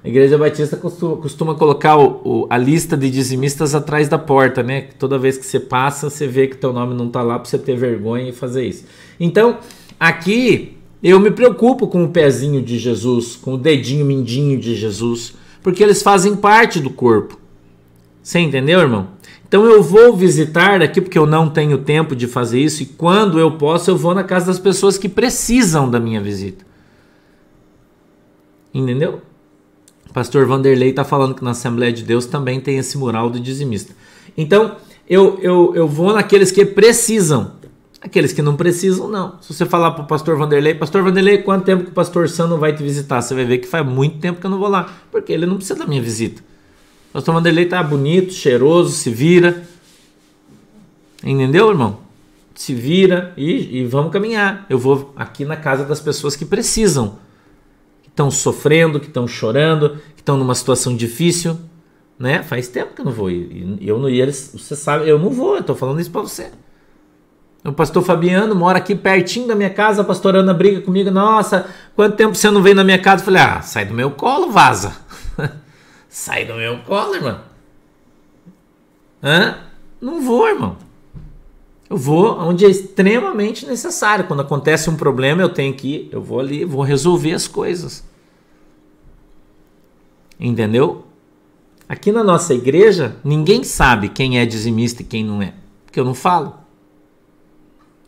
A 0.03 0.09
igreja 0.09 0.35
batista 0.35 0.75
costuma, 0.75 1.17
costuma 1.17 1.53
colocar 1.53 1.95
o, 1.95 2.21
o, 2.25 2.47
a 2.49 2.57
lista 2.57 2.97
de 2.97 3.11
dizimistas 3.11 3.75
atrás 3.75 4.09
da 4.09 4.17
porta, 4.17 4.63
né? 4.63 4.87
Toda 4.97 5.19
vez 5.19 5.37
que 5.37 5.45
você 5.45 5.59
passa, 5.59 6.09
você 6.09 6.25
vê 6.25 6.47
que 6.47 6.57
teu 6.57 6.73
nome 6.73 6.95
não 6.95 7.05
está 7.05 7.21
lá 7.21 7.37
para 7.37 7.47
você 7.47 7.59
ter 7.59 7.77
vergonha 7.77 8.29
e 8.29 8.33
fazer 8.33 8.65
isso. 8.65 8.85
Então, 9.19 9.59
aqui 9.99 10.75
eu 11.03 11.19
me 11.19 11.29
preocupo 11.29 11.87
com 11.87 12.03
o 12.03 12.09
pezinho 12.09 12.63
de 12.63 12.79
Jesus, 12.79 13.35
com 13.35 13.53
o 13.53 13.57
dedinho 13.57 14.03
mindinho 14.03 14.59
de 14.59 14.75
Jesus, 14.75 15.35
porque 15.61 15.83
eles 15.83 16.01
fazem 16.01 16.35
parte 16.35 16.79
do 16.79 16.89
corpo. 16.89 17.39
Você 18.23 18.39
entendeu, 18.39 18.79
irmão? 18.79 19.09
Então 19.51 19.65
eu 19.65 19.83
vou 19.83 20.15
visitar 20.15 20.81
aqui 20.81 21.01
porque 21.01 21.19
eu 21.19 21.25
não 21.25 21.49
tenho 21.49 21.79
tempo 21.79 22.15
de 22.15 22.25
fazer 22.25 22.61
isso 22.61 22.83
e 22.83 22.85
quando 22.85 23.37
eu 23.37 23.57
posso 23.57 23.91
eu 23.91 23.97
vou 23.97 24.15
na 24.15 24.23
casa 24.23 24.45
das 24.45 24.57
pessoas 24.57 24.97
que 24.97 25.09
precisam 25.09 25.91
da 25.91 25.99
minha 25.99 26.21
visita. 26.21 26.65
Entendeu? 28.73 29.21
O 30.09 30.13
pastor 30.13 30.45
Vanderlei 30.45 30.91
está 30.91 31.03
falando 31.03 31.35
que 31.35 31.43
na 31.43 31.51
Assembleia 31.51 31.91
de 31.91 32.01
Deus 32.01 32.25
também 32.25 32.61
tem 32.61 32.77
esse 32.77 32.97
mural 32.97 33.29
do 33.29 33.41
dizimista. 33.41 33.93
Então 34.37 34.77
eu, 35.05 35.37
eu, 35.41 35.73
eu 35.75 35.85
vou 35.85 36.13
naqueles 36.13 36.49
que 36.49 36.65
precisam. 36.65 37.51
Aqueles 38.01 38.31
que 38.31 38.41
não 38.41 38.55
precisam, 38.55 39.09
não. 39.09 39.35
Se 39.41 39.53
você 39.53 39.65
falar 39.65 39.91
para 39.91 40.05
o 40.05 40.07
pastor 40.07 40.37
Vanderlei, 40.37 40.75
pastor 40.75 41.03
Vanderlei, 41.03 41.39
quanto 41.39 41.65
tempo 41.65 41.83
que 41.83 41.89
o 41.89 41.93
pastor 41.93 42.29
Sam 42.29 42.57
vai 42.57 42.73
te 42.73 42.81
visitar? 42.81 43.21
Você 43.21 43.35
vai 43.35 43.43
ver 43.43 43.57
que 43.57 43.67
faz 43.67 43.85
muito 43.85 44.17
tempo 44.17 44.39
que 44.39 44.45
eu 44.45 44.49
não 44.49 44.59
vou 44.59 44.69
lá, 44.69 44.89
porque 45.11 45.33
ele 45.33 45.45
não 45.45 45.57
precisa 45.57 45.77
da 45.77 45.85
minha 45.85 46.01
visita. 46.01 46.41
Pastor 47.13 47.35
Vanderlei 47.35 47.65
tá 47.65 47.83
bonito, 47.83 48.31
cheiroso, 48.31 48.91
se 48.91 49.09
vira. 49.09 49.63
Entendeu, 51.21 51.69
irmão? 51.69 51.99
Se 52.55 52.73
vira 52.73 53.33
e, 53.35 53.79
e 53.79 53.85
vamos 53.85 54.13
caminhar. 54.13 54.65
Eu 54.69 54.79
vou 54.79 55.11
aqui 55.15 55.43
na 55.43 55.57
casa 55.57 55.83
das 55.83 55.99
pessoas 55.99 56.37
que 56.37 56.45
precisam, 56.45 57.19
que 58.01 58.07
estão 58.07 58.31
sofrendo, 58.31 58.99
que 58.99 59.07
estão 59.07 59.27
chorando, 59.27 59.97
que 60.15 60.21
estão 60.21 60.37
numa 60.37 60.55
situação 60.55 60.95
difícil, 60.95 61.59
né? 62.17 62.43
Faz 62.43 62.69
tempo 62.69 62.93
que 62.95 63.01
eu 63.01 63.05
não 63.05 63.11
vou. 63.11 63.29
E 63.29 63.77
eu 63.81 63.99
não 63.99 64.09
ia, 64.09 64.31
você 64.31 64.75
sabe, 64.75 65.09
eu 65.09 65.19
não 65.19 65.31
vou. 65.31 65.57
Eu 65.57 65.63
tô 65.63 65.75
falando 65.75 65.99
isso 65.99 66.11
para 66.11 66.21
você. 66.21 66.49
O 67.63 67.73
pastor 67.73 68.03
Fabiano 68.03 68.55
mora 68.55 68.77
aqui 68.77 68.95
pertinho 68.95 69.47
da 69.47 69.55
minha 69.55 69.69
casa, 69.69 70.01
a 70.01 70.05
pastora 70.05 70.39
Ana 70.39 70.53
briga 70.53 70.79
comigo. 70.81 71.11
Nossa, 71.11 71.67
quanto 71.93 72.15
tempo 72.15 72.35
você 72.35 72.49
não 72.49 72.61
vem 72.61 72.73
na 72.73 72.85
minha 72.85 72.97
casa? 72.97 73.21
Eu 73.21 73.25
falei, 73.25 73.41
ah, 73.41 73.61
sai 73.61 73.85
do 73.85 73.93
meu 73.93 74.11
colo, 74.11 74.49
vaza. 74.49 74.95
sai 76.11 76.43
do 76.43 76.55
meu 76.55 76.79
colo, 76.79 77.15
irmão. 77.15 77.39
Hã? 79.23 79.57
Não 80.01 80.21
vou, 80.21 80.47
irmão. 80.47 80.77
Eu 81.89 81.95
vou 81.95 82.37
onde 82.37 82.65
é 82.65 82.69
extremamente 82.69 83.65
necessário. 83.65 84.27
Quando 84.27 84.41
acontece 84.41 84.89
um 84.89 84.95
problema, 84.97 85.41
eu 85.41 85.49
tenho 85.49 85.73
que 85.73 85.87
ir, 85.87 86.09
eu 86.11 86.21
vou 86.21 86.41
ali, 86.41 86.65
vou 86.65 86.81
resolver 86.81 87.31
as 87.31 87.47
coisas. 87.47 88.03
Entendeu? 90.37 91.05
Aqui 91.87 92.11
na 92.11 92.23
nossa 92.23 92.53
igreja, 92.53 93.15
ninguém 93.23 93.63
sabe 93.63 94.09
quem 94.09 94.37
é 94.37 94.45
dizimista 94.45 95.01
e 95.01 95.05
quem 95.05 95.23
não 95.23 95.41
é, 95.41 95.53
porque 95.85 95.99
eu 95.99 96.05
não 96.05 96.13
falo. 96.13 96.57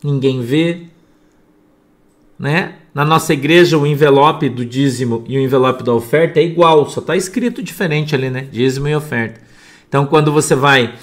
Ninguém 0.02 0.42
vê, 0.42 0.88
né? 2.38 2.78
Na 2.94 3.04
nossa 3.04 3.32
igreja, 3.32 3.76
o 3.76 3.84
envelope 3.84 4.48
do 4.48 4.64
dízimo 4.64 5.24
e 5.26 5.36
o 5.36 5.40
envelope 5.40 5.82
da 5.82 5.92
oferta 5.92 6.38
é 6.38 6.44
igual, 6.44 6.88
só 6.88 7.00
está 7.00 7.16
escrito 7.16 7.60
diferente 7.60 8.14
ali, 8.14 8.30
né? 8.30 8.46
Dízimo 8.52 8.86
e 8.86 8.94
oferta. 8.94 9.40
Então, 9.88 10.06
quando 10.06 10.30
você 10.30 10.54
vai. 10.54 10.94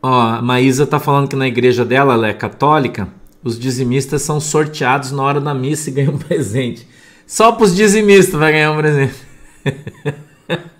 Ó, 0.00 0.08
a 0.08 0.40
Maísa 0.40 0.84
está 0.84 1.00
falando 1.00 1.28
que 1.28 1.34
na 1.34 1.48
igreja 1.48 1.84
dela, 1.84 2.14
ela 2.14 2.28
é 2.28 2.32
católica, 2.32 3.08
os 3.42 3.58
dizimistas 3.58 4.22
são 4.22 4.38
sorteados 4.38 5.10
na 5.10 5.20
hora 5.24 5.40
da 5.40 5.52
missa 5.52 5.90
e 5.90 5.92
ganham 5.92 6.14
um 6.14 6.18
presente. 6.18 6.86
Só 7.26 7.50
para 7.50 7.64
os 7.64 7.74
dizimistas 7.74 8.38
vai 8.38 8.52
ganhar 8.52 8.70
um 8.70 8.76
presente. 8.76 9.16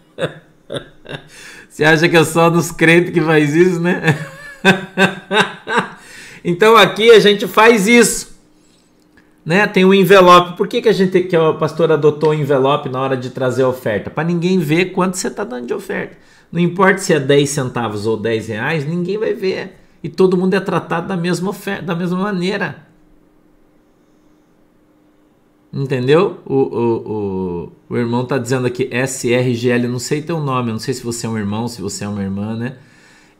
Você 1.68 1.82
acha 1.84 2.08
que 2.08 2.16
é 2.16 2.24
só 2.24 2.48
dos 2.48 2.70
crentes 2.70 3.12
que 3.12 3.20
faz 3.20 3.52
isso, 3.52 3.80
né? 3.80 4.16
então 6.44 6.76
aqui 6.76 7.10
a 7.10 7.18
gente 7.18 7.48
faz 7.48 7.88
isso. 7.88 8.35
Né? 9.46 9.64
Tem 9.68 9.84
o 9.84 9.90
um 9.90 9.94
envelope. 9.94 10.56
Por 10.56 10.66
que, 10.66 10.82
que 10.82 10.88
a 10.88 10.92
gente 10.92 11.20
que 11.20 11.36
o 11.36 11.54
pastor 11.54 11.92
adotou 11.92 12.30
o 12.30 12.34
envelope 12.34 12.88
na 12.88 13.00
hora 13.00 13.16
de 13.16 13.30
trazer 13.30 13.62
a 13.62 13.68
oferta? 13.68 14.10
Para 14.10 14.24
ninguém 14.24 14.58
ver 14.58 14.86
quanto 14.86 15.16
você 15.16 15.28
está 15.28 15.44
dando 15.44 15.68
de 15.68 15.72
oferta. 15.72 16.18
Não 16.50 16.60
importa 16.60 16.98
se 16.98 17.12
é 17.12 17.20
10 17.20 17.48
centavos 17.48 18.06
ou 18.08 18.16
10 18.16 18.48
reais, 18.48 18.84
ninguém 18.84 19.16
vai 19.16 19.32
ver. 19.32 19.76
E 20.02 20.08
todo 20.08 20.36
mundo 20.36 20.54
é 20.54 20.60
tratado 20.60 21.06
da 21.06 21.16
mesma 21.16 21.50
oferta, 21.50 21.82
da 21.82 21.94
mesma 21.94 22.18
maneira. 22.18 22.84
Entendeu? 25.72 26.38
O, 26.44 26.54
o, 26.54 27.12
o, 27.12 27.72
o 27.90 27.96
irmão 27.96 28.24
tá 28.24 28.38
dizendo 28.38 28.66
aqui 28.66 28.90
SRGL, 28.90 29.86
não 29.86 30.00
sei 30.00 30.22
teu 30.22 30.40
nome, 30.40 30.72
não 30.72 30.78
sei 30.80 30.92
se 30.92 31.04
você 31.04 31.26
é 31.26 31.28
um 31.28 31.38
irmão, 31.38 31.68
se 31.68 31.80
você 31.80 32.04
é 32.04 32.08
uma 32.08 32.22
irmã, 32.22 32.56
né? 32.56 32.76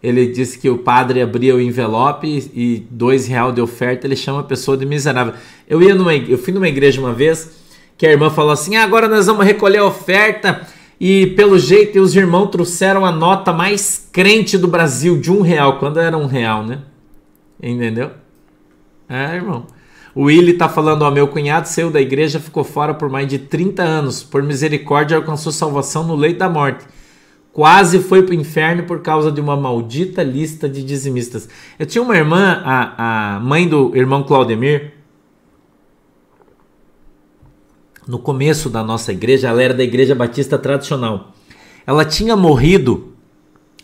Ele 0.03 0.27
disse 0.27 0.59
que 0.59 0.69
o 0.69 0.79
padre 0.79 1.21
abria 1.21 1.55
o 1.55 1.61
envelope 1.61 2.51
e 2.55 2.87
dois 2.91 3.27
real 3.27 3.51
de 3.51 3.61
oferta, 3.61 4.07
ele 4.07 4.17
chama 4.17 4.41
a 4.41 4.45
pessoa 4.45 4.77
de 4.77 4.87
miserável. 4.87 5.35
Eu 5.69 5.83
ia 5.83 5.95
numa, 5.95 6.15
eu 6.15 6.39
fui 6.39 6.53
numa 6.53 6.69
igreja 6.69 7.01
uma 7.01 7.13
vez 7.13 7.57
que 7.97 8.07
a 8.07 8.11
irmã 8.11 8.31
falou 8.31 8.53
assim: 8.53 8.77
ah, 8.77 8.85
agora 8.85 9.09
nós 9.09 9.27
vamos 9.27 9.45
recolher 9.45 9.79
a 9.79 9.85
oferta 9.85 10.67
e 11.01 11.29
pelo 11.29 11.59
jeito 11.59 12.01
os 12.01 12.15
irmãos 12.15 12.49
trouxeram 12.49 13.05
a 13.05 13.13
nota 13.13 13.53
mais 13.53 14.09
crente 14.13 14.57
do 14.57 14.69
Brasil 14.69 15.19
de 15.21 15.31
um 15.31 15.41
real, 15.41 15.79
quando 15.79 15.99
era 15.99 16.17
um 16.17 16.27
real, 16.27 16.65
né? 16.65 16.81
Entendeu? 17.63 18.11
É, 19.09 19.35
irmão. 19.35 19.67
O 20.15 20.25
Willi 20.25 20.55
tá 20.55 20.67
falando, 20.67 21.03
ó, 21.03 21.11
meu 21.11 21.29
cunhado 21.29 21.69
saiu 21.69 21.91
da 21.91 22.01
igreja, 22.01 22.41
ficou 22.41 22.65
fora 22.65 22.95
por 22.95 23.11
mais 23.11 23.29
de 23.29 23.39
30 23.39 23.83
anos. 23.83 24.23
Por 24.23 24.43
misericórdia, 24.43 25.19
alcançou 25.19 25.53
salvação 25.53 26.05
no 26.05 26.15
leito 26.15 26.39
da 26.39 26.49
morte. 26.49 26.87
Quase 27.57 28.01
foi 28.01 28.23
pro 28.23 28.35
inferno 28.35 28.83
por 28.83 29.01
causa 29.01 29.33
de 29.33 29.41
uma 29.41 29.57
maldita 29.57 30.23
lista 30.23 30.69
de 30.69 30.83
dizimistas. 30.83 31.49
Eu 31.79 31.87
tinha 31.87 32.03
uma 32.03 32.15
irmã, 32.15 32.61
a, 32.63 33.37
a 33.37 33.41
mãe 33.41 33.67
do 33.67 33.97
irmão 33.97 34.23
Claudemir, 34.23 34.93
no 38.07 38.19
começo 38.19 38.69
da 38.69 38.85
nossa 38.85 39.11
igreja, 39.11 39.49
ela 39.49 39.63
era 39.63 39.73
da 39.73 39.83
igreja 39.83 40.15
batista 40.15 40.59
tradicional. 40.59 41.33
Ela 41.87 42.05
tinha 42.05 42.37
morrido, 42.37 43.15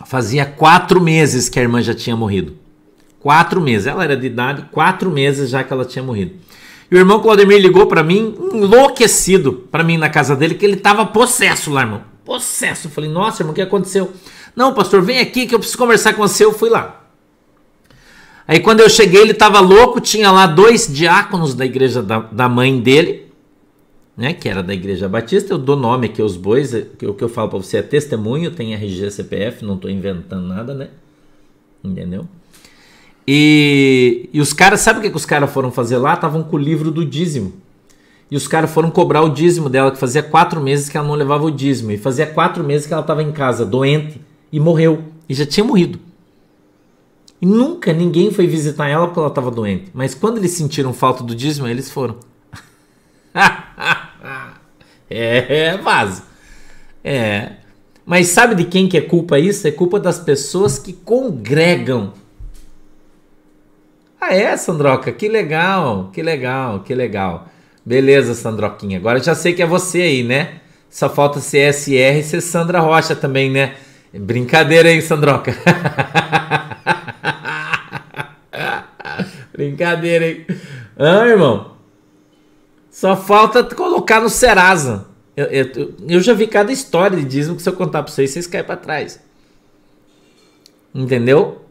fazia 0.04 0.44
quatro 0.44 1.00
meses 1.00 1.48
que 1.48 1.58
a 1.58 1.62
irmã 1.62 1.80
já 1.80 1.94
tinha 1.94 2.14
morrido. 2.14 2.54
Quatro 3.20 3.58
meses. 3.58 3.86
Ela 3.86 4.04
era 4.04 4.18
de 4.18 4.26
idade, 4.26 4.68
quatro 4.70 5.10
meses 5.10 5.48
já 5.48 5.64
que 5.64 5.72
ela 5.72 5.86
tinha 5.86 6.02
morrido. 6.02 6.34
E 6.90 6.94
o 6.94 6.98
irmão 6.98 7.20
Claudemir 7.20 7.58
ligou 7.58 7.86
para 7.86 8.02
mim, 8.02 8.36
enlouquecido, 8.52 9.66
para 9.70 9.82
mim 9.82 9.96
na 9.96 10.10
casa 10.10 10.36
dele, 10.36 10.56
que 10.56 10.66
ele 10.66 10.76
tava 10.76 11.06
possesso 11.06 11.70
lá, 11.70 11.80
irmão. 11.80 12.11
Possesso. 12.24 12.88
Falei, 12.88 13.10
nossa, 13.10 13.42
irmão, 13.42 13.52
o 13.52 13.54
que 13.54 13.62
aconteceu? 13.62 14.12
Não, 14.54 14.74
pastor, 14.74 15.02
vem 15.02 15.18
aqui 15.18 15.46
que 15.46 15.54
eu 15.54 15.58
preciso 15.58 15.78
conversar 15.78 16.14
com 16.14 16.26
você. 16.26 16.44
Eu 16.44 16.52
fui 16.52 16.70
lá. 16.70 17.02
Aí 18.46 18.60
quando 18.60 18.80
eu 18.80 18.88
cheguei, 18.90 19.20
ele 19.20 19.34
tava 19.34 19.60
louco, 19.60 20.00
tinha 20.00 20.30
lá 20.30 20.46
dois 20.46 20.92
diáconos 20.92 21.54
da 21.54 21.64
igreja 21.64 22.02
da, 22.02 22.18
da 22.18 22.48
mãe 22.48 22.80
dele, 22.80 23.30
né, 24.16 24.32
que 24.34 24.48
era 24.48 24.62
da 24.62 24.74
igreja 24.74 25.08
batista. 25.08 25.54
Eu 25.54 25.58
dou 25.58 25.76
nome 25.76 26.06
aqui 26.06 26.20
aos 26.20 26.36
bois, 26.36 26.74
o 26.74 27.14
que 27.14 27.24
eu 27.24 27.28
falo 27.28 27.48
para 27.48 27.58
você 27.58 27.78
é 27.78 27.82
testemunho, 27.82 28.50
tem 28.50 28.74
RG, 28.74 29.10
CPF, 29.10 29.64
não 29.64 29.76
tô 29.76 29.88
inventando 29.88 30.46
nada, 30.46 30.74
né? 30.74 30.88
Entendeu? 31.82 32.28
E, 33.26 34.28
e 34.32 34.40
os 34.40 34.52
caras, 34.52 34.80
sabe 34.80 34.98
o 34.98 35.02
que, 35.02 35.10
que 35.10 35.16
os 35.16 35.24
caras 35.24 35.50
foram 35.50 35.70
fazer 35.70 35.96
lá? 35.96 36.14
Estavam 36.14 36.42
com 36.42 36.56
o 36.56 36.58
livro 36.58 36.90
do 36.90 37.04
dízimo. 37.04 37.52
E 38.30 38.36
os 38.36 38.48
caras 38.48 38.70
foram 38.70 38.90
cobrar 38.90 39.22
o 39.22 39.28
dízimo 39.28 39.68
dela, 39.68 39.90
que 39.90 39.98
fazia 39.98 40.22
quatro 40.22 40.60
meses 40.60 40.88
que 40.88 40.96
ela 40.96 41.06
não 41.06 41.14
levava 41.14 41.44
o 41.44 41.50
dízimo. 41.50 41.90
E 41.90 41.98
fazia 41.98 42.26
quatro 42.26 42.64
meses 42.64 42.86
que 42.86 42.92
ela 42.92 43.02
estava 43.02 43.22
em 43.22 43.30
casa, 43.30 43.64
doente, 43.64 44.20
e 44.50 44.58
morreu. 44.58 45.04
E 45.28 45.34
já 45.34 45.44
tinha 45.44 45.64
morrido. 45.64 45.98
E 47.40 47.46
nunca 47.46 47.92
ninguém 47.92 48.30
foi 48.30 48.46
visitar 48.46 48.88
ela 48.88 49.06
porque 49.06 49.18
ela 49.18 49.28
estava 49.28 49.50
doente. 49.50 49.90
Mas 49.92 50.14
quando 50.14 50.38
eles 50.38 50.52
sentiram 50.52 50.92
falta 50.92 51.22
do 51.22 51.34
dízimo, 51.34 51.66
eles 51.66 51.90
foram. 51.90 52.16
é, 55.10 55.76
vaso. 55.78 56.22
É. 57.04 57.52
Mas 58.06 58.28
sabe 58.28 58.54
de 58.54 58.64
quem 58.64 58.88
que 58.88 58.96
é 58.96 59.00
culpa 59.00 59.38
isso? 59.38 59.66
É 59.66 59.70
culpa 59.70 60.00
das 60.00 60.18
pessoas 60.18 60.78
que 60.78 60.92
congregam 60.92 62.12
ah, 64.24 64.36
é, 64.36 64.56
Sandroca? 64.56 65.10
Que 65.10 65.28
legal, 65.28 66.10
que 66.12 66.22
legal, 66.22 66.80
que 66.84 66.94
legal. 66.94 67.48
Beleza, 67.84 68.34
Sandroquinha. 68.34 68.98
Agora 68.98 69.22
já 69.22 69.34
sei 69.34 69.52
que 69.52 69.62
é 69.62 69.66
você 69.66 70.02
aí, 70.02 70.22
né? 70.22 70.60
Só 70.88 71.08
falta 71.08 71.40
CSR 71.40 72.18
e 72.18 72.22
ser 72.22 72.40
Sandra 72.40 72.80
Rocha 72.80 73.16
também, 73.16 73.50
né? 73.50 73.74
Brincadeira, 74.12 74.92
hein, 74.92 75.00
Sandroca? 75.00 75.54
Brincadeira, 79.52 80.28
hein? 80.28 80.46
Ah, 80.98 81.26
irmão. 81.26 81.72
Só 82.90 83.16
falta 83.16 83.64
colocar 83.64 84.20
no 84.20 84.28
Serasa. 84.28 85.06
Eu, 85.34 85.46
eu, 85.46 85.94
eu, 86.08 86.20
já 86.20 86.34
vi 86.34 86.46
cada 86.46 86.70
história 86.70 87.16
de 87.16 87.24
dízimo 87.24 87.56
que 87.56 87.62
se 87.62 87.68
eu 87.68 87.72
contar 87.72 88.02
pra 88.02 88.12
vocês, 88.12 88.30
vocês 88.30 88.46
caem 88.46 88.64
pra 88.64 88.76
trás. 88.76 89.18
Entendeu? 90.94 91.64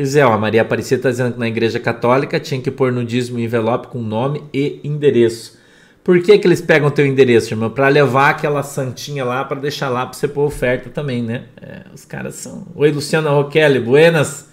Pois 0.00 0.16
é, 0.16 0.24
ó, 0.24 0.32
a 0.32 0.38
Maria 0.38 0.62
Aparecida 0.62 0.96
está 0.96 1.10
dizendo 1.10 1.34
que 1.34 1.38
na 1.38 1.46
igreja 1.46 1.78
católica 1.78 2.40
tinha 2.40 2.58
que 2.58 2.70
pôr 2.70 2.90
no 2.90 3.04
dízimo 3.04 3.38
envelope 3.38 3.88
com 3.88 4.00
nome 4.00 4.42
e 4.50 4.80
endereço. 4.82 5.58
Por 6.02 6.22
que, 6.22 6.38
que 6.38 6.46
eles 6.46 6.62
pegam 6.62 6.90
teu 6.90 7.04
endereço, 7.04 7.52
irmão? 7.52 7.68
Para 7.68 7.86
levar 7.88 8.30
aquela 8.30 8.62
santinha 8.62 9.26
lá, 9.26 9.44
para 9.44 9.60
deixar 9.60 9.90
lá 9.90 10.06
para 10.06 10.14
você 10.14 10.26
pôr 10.26 10.46
oferta 10.46 10.88
também, 10.88 11.22
né? 11.22 11.42
É, 11.60 11.82
os 11.94 12.06
caras 12.06 12.36
são. 12.36 12.66
Oi, 12.74 12.90
Luciana 12.90 13.28
Roquelli, 13.28 13.78
buenas. 13.78 14.48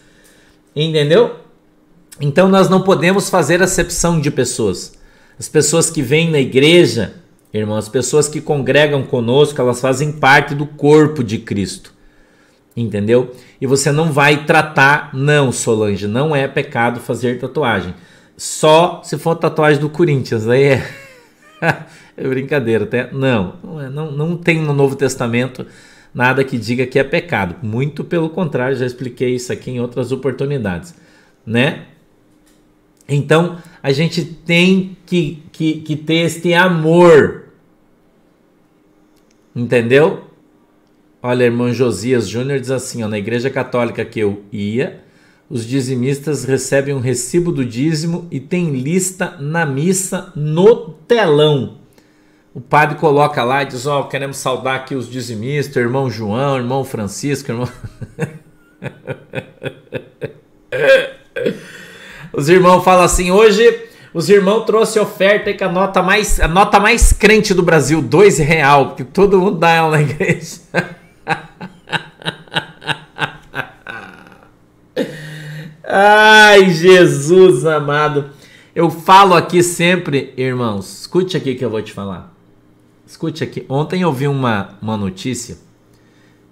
Entendeu? 0.76 1.38
Então 2.20 2.50
nós 2.50 2.68
não 2.68 2.82
podemos 2.82 3.30
fazer 3.30 3.64
acepção 3.64 4.20
de 4.20 4.30
pessoas. 4.30 5.00
As 5.40 5.48
pessoas 5.48 5.90
que 5.90 6.02
vêm 6.02 6.30
na 6.30 6.42
igreja, 6.42 7.14
irmão, 7.54 7.78
as 7.78 7.88
pessoas 7.88 8.28
que 8.28 8.42
congregam 8.42 9.02
conosco, 9.02 9.62
elas 9.62 9.80
fazem 9.80 10.12
parte 10.12 10.54
do 10.54 10.66
corpo 10.66 11.24
de 11.24 11.38
Cristo 11.38 11.96
entendeu? 12.78 13.34
E 13.60 13.66
você 13.66 13.92
não 13.92 14.12
vai 14.12 14.46
tratar, 14.46 15.10
não, 15.14 15.52
Solange, 15.52 16.08
não 16.08 16.36
é 16.36 16.48
pecado 16.48 17.00
fazer 17.00 17.40
tatuagem. 17.40 17.94
Só 18.38 19.02
se 19.04 19.18
for 19.18 19.36
tatuagem 19.36 19.82
do 19.82 19.90
Corinthians, 19.90 20.48
aí 20.48 20.64
é, 20.64 20.88
é 22.16 22.28
brincadeira, 22.28 22.84
até 22.84 23.12
não, 23.12 23.56
não, 23.64 23.82
é, 23.82 23.90
não, 23.90 24.12
não 24.12 24.38
tem 24.38 24.62
no 24.62 24.74
Novo 24.74 24.96
Testamento 24.96 25.66
nada 26.14 26.44
que 26.44 26.58
diga 26.58 26.86
que 26.86 27.00
é 27.00 27.04
pecado. 27.04 27.56
Muito 27.64 28.04
pelo 28.04 28.30
contrário, 28.30 28.78
já 28.78 28.86
expliquei 28.86 29.36
isso 29.36 29.52
aqui 29.52 29.72
em 29.72 29.80
outras 29.80 30.12
oportunidades, 30.12 30.94
né? 31.46 31.86
Então 33.10 33.58
a 33.82 33.92
gente 33.92 34.24
tem 34.24 34.98
que, 35.06 35.42
que, 35.52 35.82
que 35.82 35.96
ter 35.96 36.26
este 36.26 36.54
amor, 36.54 37.46
entendeu? 39.56 40.27
Olha, 41.22 41.44
irmão 41.44 41.74
Josias 41.74 42.28
Júnior 42.28 42.60
diz 42.60 42.72
assim: 42.72 43.04
ó, 43.04 43.08
na 43.08 43.18
igreja 43.18 43.50
católica 43.50 44.06
que 44.06 44.20
eu 44.20 44.44
ia, 44.52 45.02
os 45.50 45.66
dizimistas 45.66 46.44
recebem 46.44 46.94
um 46.94 47.00
recibo 47.00 47.52
do 47.52 47.66
dízimo 47.66 48.28
e 48.30 48.40
tem 48.40 48.72
lista 48.72 49.36
na 49.40 49.66
missa 49.66 50.32
no 50.36 50.92
telão. 51.08 51.78
O 52.54 52.62
padre 52.62 52.98
coloca 52.98 53.44
lá 53.44 53.64
e 53.64 53.68
diz: 53.68 53.86
Ó, 53.86 54.02
oh, 54.02 54.04
queremos 54.06 54.38
saudar 54.38 54.76
aqui 54.76 54.96
os 54.96 55.10
dizimistas, 55.10 55.76
irmão 55.76 56.10
João, 56.10 56.58
irmão 56.58 56.84
Francisco, 56.84 57.52
irmão. 57.52 57.70
Os 62.34 62.50
irmãos 62.50 62.84
falam 62.84 63.04
assim, 63.04 63.32
hoje 63.32 63.88
os 64.14 64.30
irmãos 64.30 64.64
trouxe 64.66 65.00
oferta 65.00 65.52
que 65.54 65.64
a 65.64 65.72
nota 65.72 66.04
mais 66.04 66.40
a 66.40 66.48
nota 66.48 66.80
mais 66.80 67.12
crente 67.12 67.54
do 67.54 67.64
Brasil, 67.64 68.02
dois 68.02 68.38
real, 68.38 68.88
porque 68.88 69.04
todo 69.04 69.40
mundo 69.40 69.58
dá 69.58 69.72
ela 69.72 69.92
na 69.92 70.02
igreja. 70.02 70.58
Ai, 76.00 76.70
Jesus 76.70 77.66
amado. 77.66 78.30
Eu 78.76 78.88
falo 78.88 79.34
aqui 79.34 79.64
sempre, 79.64 80.32
irmãos, 80.38 81.00
escute 81.00 81.36
aqui 81.36 81.56
que 81.56 81.66
eu 81.66 81.72
vou 81.72 81.82
te 81.82 81.92
falar. 81.92 82.32
Escute 83.04 83.44
aqui. 83.44 83.66
Ontem 83.68 84.04
eu 84.04 84.14
vi 84.14 84.28
uma, 84.28 84.78
uma 84.80 84.96
notícia 84.96 85.58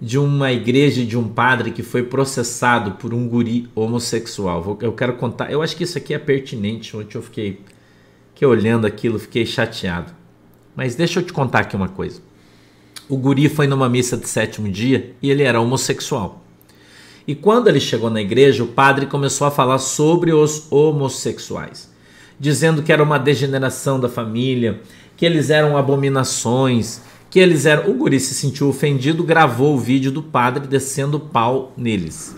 de 0.00 0.18
uma 0.18 0.50
igreja 0.50 1.06
de 1.06 1.16
um 1.16 1.28
padre 1.28 1.70
que 1.70 1.84
foi 1.84 2.02
processado 2.02 2.96
por 2.96 3.14
um 3.14 3.28
guri 3.28 3.68
homossexual. 3.72 4.78
Eu 4.82 4.92
quero 4.92 5.12
contar, 5.12 5.48
eu 5.52 5.62
acho 5.62 5.76
que 5.76 5.84
isso 5.84 5.96
aqui 5.96 6.12
é 6.12 6.18
pertinente. 6.18 6.96
Ontem 6.96 7.16
eu 7.16 7.22
fiquei, 7.22 7.60
fiquei 8.34 8.48
olhando 8.48 8.84
aquilo, 8.84 9.16
fiquei 9.16 9.46
chateado. 9.46 10.12
Mas 10.74 10.96
deixa 10.96 11.20
eu 11.20 11.24
te 11.24 11.32
contar 11.32 11.60
aqui 11.60 11.76
uma 11.76 11.88
coisa. 11.88 12.20
O 13.08 13.16
guri 13.16 13.48
foi 13.48 13.68
numa 13.68 13.88
missa 13.88 14.16
de 14.16 14.28
sétimo 14.28 14.68
dia 14.68 15.14
e 15.22 15.30
ele 15.30 15.44
era 15.44 15.60
homossexual. 15.60 16.45
E 17.26 17.34
quando 17.34 17.68
ele 17.68 17.80
chegou 17.80 18.08
na 18.08 18.20
igreja, 18.20 18.62
o 18.62 18.68
padre 18.68 19.06
começou 19.06 19.46
a 19.46 19.50
falar 19.50 19.78
sobre 19.78 20.32
os 20.32 20.70
homossexuais, 20.70 21.90
dizendo 22.38 22.82
que 22.82 22.92
era 22.92 23.02
uma 23.02 23.18
degeneração 23.18 23.98
da 23.98 24.08
família, 24.08 24.80
que 25.16 25.26
eles 25.26 25.50
eram 25.50 25.76
abominações, 25.76 27.00
que 27.28 27.40
eles 27.40 27.66
eram. 27.66 27.90
O 27.90 27.94
guri 27.94 28.20
se 28.20 28.34
sentiu 28.34 28.68
ofendido, 28.68 29.24
gravou 29.24 29.74
o 29.74 29.78
vídeo 29.78 30.12
do 30.12 30.22
padre 30.22 30.68
descendo 30.68 31.18
pau 31.18 31.72
neles. 31.76 32.36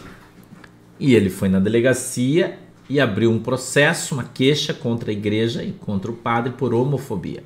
E 0.99 1.15
ele 1.15 1.29
foi 1.29 1.49
na 1.51 1.61
delegacia 1.61 2.59
e 2.89 2.99
abriu 2.99 3.31
um 3.31 3.39
processo, 3.39 4.15
uma 4.15 4.25
queixa 4.25 4.73
contra 4.73 5.11
a 5.11 5.13
igreja 5.13 5.63
e 5.63 5.73
contra 5.73 6.11
o 6.11 6.15
padre 6.15 6.55
por 6.55 6.73
homofobia. 6.73 7.45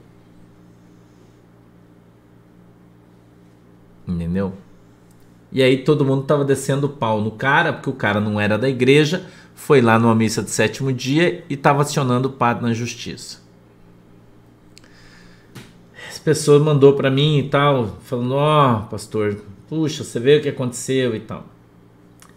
Entendeu? 4.06 4.52
E 5.52 5.62
aí 5.62 5.78
todo 5.78 6.04
mundo 6.04 6.22
estava 6.22 6.44
descendo 6.44 6.88
pau 6.88 7.20
no 7.20 7.30
cara, 7.30 7.72
porque 7.72 7.90
o 7.90 7.94
cara 7.94 8.20
não 8.20 8.40
era 8.40 8.56
da 8.56 8.68
igreja, 8.68 9.26
foi 9.54 9.80
lá 9.80 9.98
numa 9.98 10.14
missa 10.14 10.42
de 10.42 10.50
sétimo 10.50 10.92
dia 10.92 11.44
e 11.48 11.54
estava 11.54 11.82
acionando 11.82 12.28
o 12.28 12.32
padre 12.32 12.62
na 12.62 12.72
justiça 12.72 13.42
pessoa 16.22 16.58
mandou 16.58 16.94
para 16.94 17.10
mim 17.10 17.38
e 17.38 17.48
tal, 17.48 17.98
falando: 18.02 18.34
Ó, 18.34 18.76
oh, 18.76 18.86
pastor, 18.86 19.36
puxa, 19.68 20.04
você 20.04 20.18
vê 20.18 20.38
o 20.38 20.42
que 20.42 20.48
aconteceu 20.48 21.14
e 21.14 21.20
tal. 21.20 21.44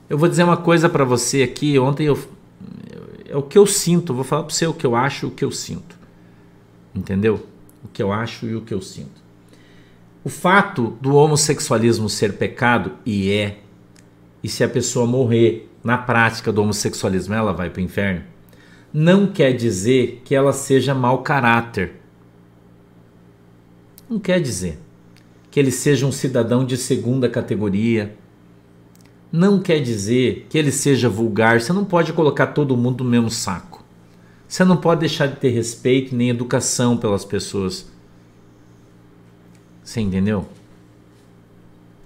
Eu 0.09 0.17
vou 0.17 0.29
dizer 0.29 0.43
uma 0.43 0.57
coisa 0.57 0.89
para 0.89 1.03
você 1.03 1.43
aqui. 1.43 1.77
Ontem 1.79 2.05
eu. 2.05 2.17
É 3.27 3.35
o 3.35 3.41
que 3.41 3.57
eu 3.57 3.65
sinto. 3.65 4.13
Vou 4.13 4.23
falar 4.23 4.43
para 4.43 4.53
você 4.53 4.67
o 4.67 4.73
que 4.73 4.85
eu 4.85 4.95
acho 4.95 5.25
e 5.25 5.29
o 5.29 5.31
que 5.31 5.43
eu 5.43 5.51
sinto. 5.51 5.97
Entendeu? 6.93 7.45
O 7.83 7.87
que 7.87 8.01
eu 8.01 8.11
acho 8.11 8.45
e 8.45 8.55
o 8.55 8.61
que 8.61 8.73
eu 8.73 8.81
sinto. 8.81 9.24
O 10.25 10.29
fato 10.29 10.97
do 10.99 11.15
homossexualismo 11.15 12.09
ser 12.09 12.33
pecado, 12.33 12.91
e 13.05 13.31
é, 13.31 13.59
e 14.43 14.49
se 14.49 14.61
a 14.61 14.67
pessoa 14.67 15.05
morrer 15.07 15.71
na 15.81 15.97
prática 15.97 16.51
do 16.51 16.61
homossexualismo, 16.61 17.33
ela 17.33 17.53
vai 17.53 17.69
para 17.69 17.79
o 17.79 17.83
inferno, 17.83 18.23
não 18.91 19.27
quer 19.27 19.53
dizer 19.53 20.21
que 20.25 20.35
ela 20.35 20.51
seja 20.51 20.93
mau 20.93 21.19
caráter 21.21 22.01
não 24.07 24.19
quer 24.19 24.39
dizer 24.39 24.79
que 25.49 25.59
ele 25.59 25.71
seja 25.71 26.05
um 26.05 26.11
cidadão 26.11 26.63
de 26.63 26.77
segunda 26.77 27.27
categoria. 27.27 28.15
Não 29.31 29.59
quer 29.59 29.79
dizer 29.79 30.45
que 30.49 30.57
ele 30.57 30.71
seja 30.71 31.09
vulgar. 31.09 31.59
Você 31.59 31.73
não 31.73 31.83
pode 31.83 32.13
colocar 32.13 32.47
todo 32.47 32.77
mundo 32.77 33.03
no 33.03 33.09
mesmo 33.09 33.31
saco. 33.31 33.83
Você 34.47 34.63
não 34.63 34.77
pode 34.77 34.99
deixar 34.99 35.27
de 35.27 35.37
ter 35.37 35.49
respeito 35.49 36.15
nem 36.15 36.29
educação 36.29 36.95
pelas 36.97 37.25
pessoas. 37.25 37.89
Você 39.85 40.01
entendeu? 40.01 40.45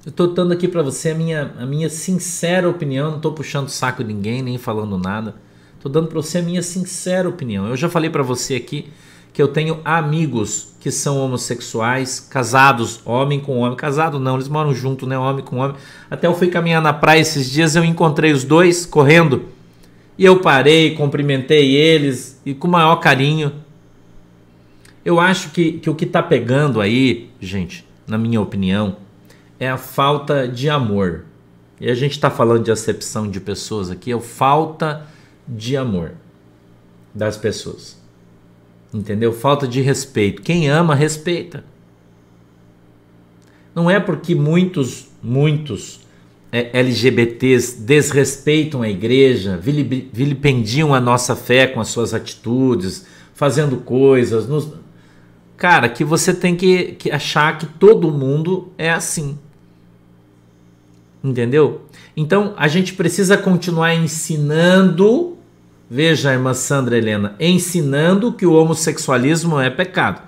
Eu 0.05 0.09
estou 0.09 0.27
dando 0.27 0.51
aqui 0.51 0.67
para 0.67 0.83
você 0.83 1.11
a 1.11 1.15
minha, 1.15 1.53
a 1.57 1.65
minha 1.65 1.89
sincera 1.89 2.69
opinião. 2.69 3.09
Não 3.09 3.17
estou 3.17 3.31
puxando 3.31 3.69
saco 3.69 4.03
de 4.03 4.13
ninguém, 4.13 4.43
nem 4.43 4.57
falando 4.57 4.97
nada. 4.97 5.35
Estou 5.75 5.89
dando 5.89 6.09
para 6.09 6.21
você 6.21 6.39
a 6.39 6.41
minha 6.41 6.61
sincera 6.61 7.27
opinião. 7.27 7.67
Eu 7.67 7.77
já 7.77 7.87
falei 7.87 8.09
para 8.09 8.21
você 8.21 8.55
aqui 8.55 8.89
que 9.31 9.41
eu 9.41 9.47
tenho 9.47 9.79
amigos 9.85 10.73
que 10.79 10.91
são 10.91 11.17
homossexuais, 11.17 12.19
casados, 12.19 12.99
homem 13.05 13.39
com 13.39 13.59
homem, 13.59 13.77
casado 13.77 14.19
não, 14.19 14.35
eles 14.35 14.49
moram 14.49 14.73
junto, 14.73 15.05
né, 15.05 15.17
homem 15.17 15.45
com 15.45 15.57
homem. 15.57 15.77
Até 16.09 16.27
eu 16.27 16.33
fui 16.33 16.47
caminhar 16.47 16.81
na 16.81 16.91
praia 16.91 17.21
esses 17.21 17.49
dias, 17.49 17.75
eu 17.75 17.85
encontrei 17.85 18.33
os 18.33 18.43
dois 18.43 18.85
correndo. 18.85 19.45
E 20.17 20.25
eu 20.25 20.41
parei, 20.41 20.95
cumprimentei 20.95 21.75
eles 21.75 22.41
e 22.45 22.53
com 22.53 22.67
o 22.67 22.71
maior 22.71 22.97
carinho. 22.97 23.53
Eu 25.03 25.19
acho 25.19 25.51
que, 25.51 25.73
que 25.73 25.89
o 25.89 25.95
que 25.95 26.05
está 26.05 26.21
pegando 26.21 26.81
aí, 26.81 27.29
gente, 27.39 27.85
na 28.07 28.17
minha 28.17 28.41
opinião, 28.41 28.97
é 29.59 29.69
a 29.69 29.77
falta 29.77 30.47
de 30.47 30.69
amor. 30.69 31.25
E 31.79 31.89
a 31.89 31.95
gente 31.95 32.11
está 32.11 32.29
falando 32.29 32.63
de 32.63 32.71
acepção 32.71 33.29
de 33.29 33.39
pessoas 33.39 33.89
aqui, 33.89 34.11
é 34.11 34.19
falta 34.19 35.07
de 35.47 35.77
amor 35.77 36.11
das 37.13 37.37
pessoas. 37.37 37.97
Entendeu? 38.93 39.31
Falta 39.31 39.67
de 39.67 39.81
respeito. 39.81 40.41
Quem 40.41 40.67
ama, 40.67 40.95
respeita. 40.95 41.63
Não 43.73 43.89
é 43.89 43.99
porque 43.99 44.35
muitos, 44.35 45.07
muitos 45.21 46.01
é, 46.51 46.79
LGBTs 46.79 47.79
desrespeitam 47.81 48.81
a 48.81 48.89
igreja, 48.89 49.57
vilipendiam 49.57 50.93
a 50.93 50.99
nossa 50.99 51.35
fé 51.35 51.67
com 51.67 51.79
as 51.79 51.89
suas 51.89 52.13
atitudes, 52.13 53.05
fazendo 53.33 53.77
coisas. 53.77 54.47
Nos... 54.47 54.67
Cara, 55.59 55.89
que 55.89 56.05
você 56.05 56.33
tem 56.33 56.55
que, 56.55 56.93
que 56.93 57.11
achar 57.11 57.57
que 57.57 57.65
todo 57.65 58.09
mundo 58.09 58.71
é 58.77 58.89
assim. 58.89 59.37
Entendeu? 61.21 61.81
Então 62.15 62.53
a 62.57 62.67
gente 62.67 62.93
precisa 62.93 63.37
continuar 63.37 63.93
ensinando 63.93 65.37
Veja 65.89 66.31
irmã 66.31 66.53
Sandra 66.53 66.97
Helena 66.97 67.35
ensinando 67.39 68.31
que 68.31 68.45
o 68.45 68.53
homossexualismo 68.53 69.59
é 69.59 69.69
pecado. 69.69 70.21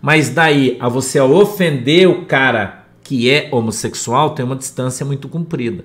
Mas 0.00 0.28
daí 0.28 0.76
a 0.78 0.88
você 0.88 1.18
ofender 1.18 2.06
o 2.06 2.26
cara 2.26 2.86
que 3.02 3.30
é 3.30 3.48
homossexual 3.50 4.34
tem 4.34 4.44
uma 4.44 4.54
distância 4.54 5.06
muito 5.06 5.26
comprida. 5.26 5.84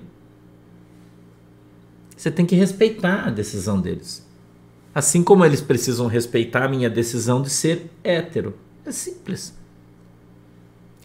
Você 2.16 2.30
tem 2.30 2.44
que 2.44 2.54
respeitar 2.54 3.26
a 3.26 3.30
decisão 3.30 3.80
deles. 3.80 4.24
Assim 4.94 5.22
como 5.22 5.44
eles 5.44 5.60
precisam 5.60 6.06
respeitar 6.06 6.64
a 6.64 6.68
minha 6.68 6.90
decisão 6.90 7.40
de 7.40 7.50
ser 7.50 7.90
hétero. 8.04 8.54
É 8.84 8.92
simples. 8.92 9.54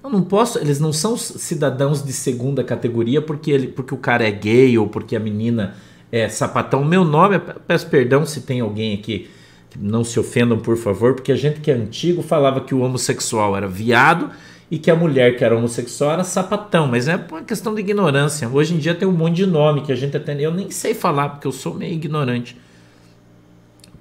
Eu 0.03 0.09
não 0.09 0.21
posso, 0.21 0.59
eles 0.59 0.79
não 0.79 0.93
são 0.93 1.17
cidadãos 1.17 2.03
de 2.03 2.13
segunda 2.13 2.63
categoria 2.63 3.21
porque, 3.21 3.51
ele, 3.51 3.67
porque 3.67 3.93
o 3.93 3.97
cara 3.97 4.27
é 4.27 4.31
gay 4.31 4.77
ou 4.77 4.88
porque 4.88 5.15
a 5.15 5.19
menina 5.19 5.75
é, 6.11 6.29
sapatão. 6.29 6.83
Meu 6.83 7.03
nome, 7.03 7.39
peço 7.67 7.88
perdão 7.88 8.25
se 8.25 8.41
tem 8.41 8.59
alguém 8.61 8.93
aqui 8.93 9.29
que 9.69 9.79
não 9.79 10.03
se 10.03 10.19
ofendam, 10.19 10.59
por 10.59 10.77
favor, 10.77 11.13
porque 11.13 11.31
a 11.31 11.35
gente 11.35 11.59
que 11.59 11.71
é 11.71 11.73
antigo 11.73 12.21
falava 12.21 12.61
que 12.61 12.73
o 12.73 12.79
homossexual 12.79 13.55
era 13.55 13.67
viado 13.67 14.29
e 14.69 14.77
que 14.77 14.91
a 14.91 14.95
mulher 14.95 15.35
que 15.38 15.43
era 15.43 15.57
homossexual 15.57 16.11
era 16.11 16.23
sapatão, 16.23 16.88
mas 16.88 17.07
é 17.07 17.15
uma 17.15 17.41
questão 17.41 17.73
de 17.73 17.81
ignorância. 17.81 18.49
Hoje 18.49 18.73
em 18.73 18.77
dia 18.77 18.95
tem 18.95 19.07
um 19.07 19.13
monte 19.13 19.38
de 19.38 19.45
nome 19.45 19.81
que 19.81 19.91
a 19.91 19.95
gente 19.95 20.15
até 20.15 20.39
eu 20.39 20.53
nem 20.53 20.71
sei 20.71 20.93
falar 20.93 21.29
porque 21.29 21.47
eu 21.47 21.51
sou 21.51 21.73
meio 21.73 21.93
ignorante. 21.93 22.57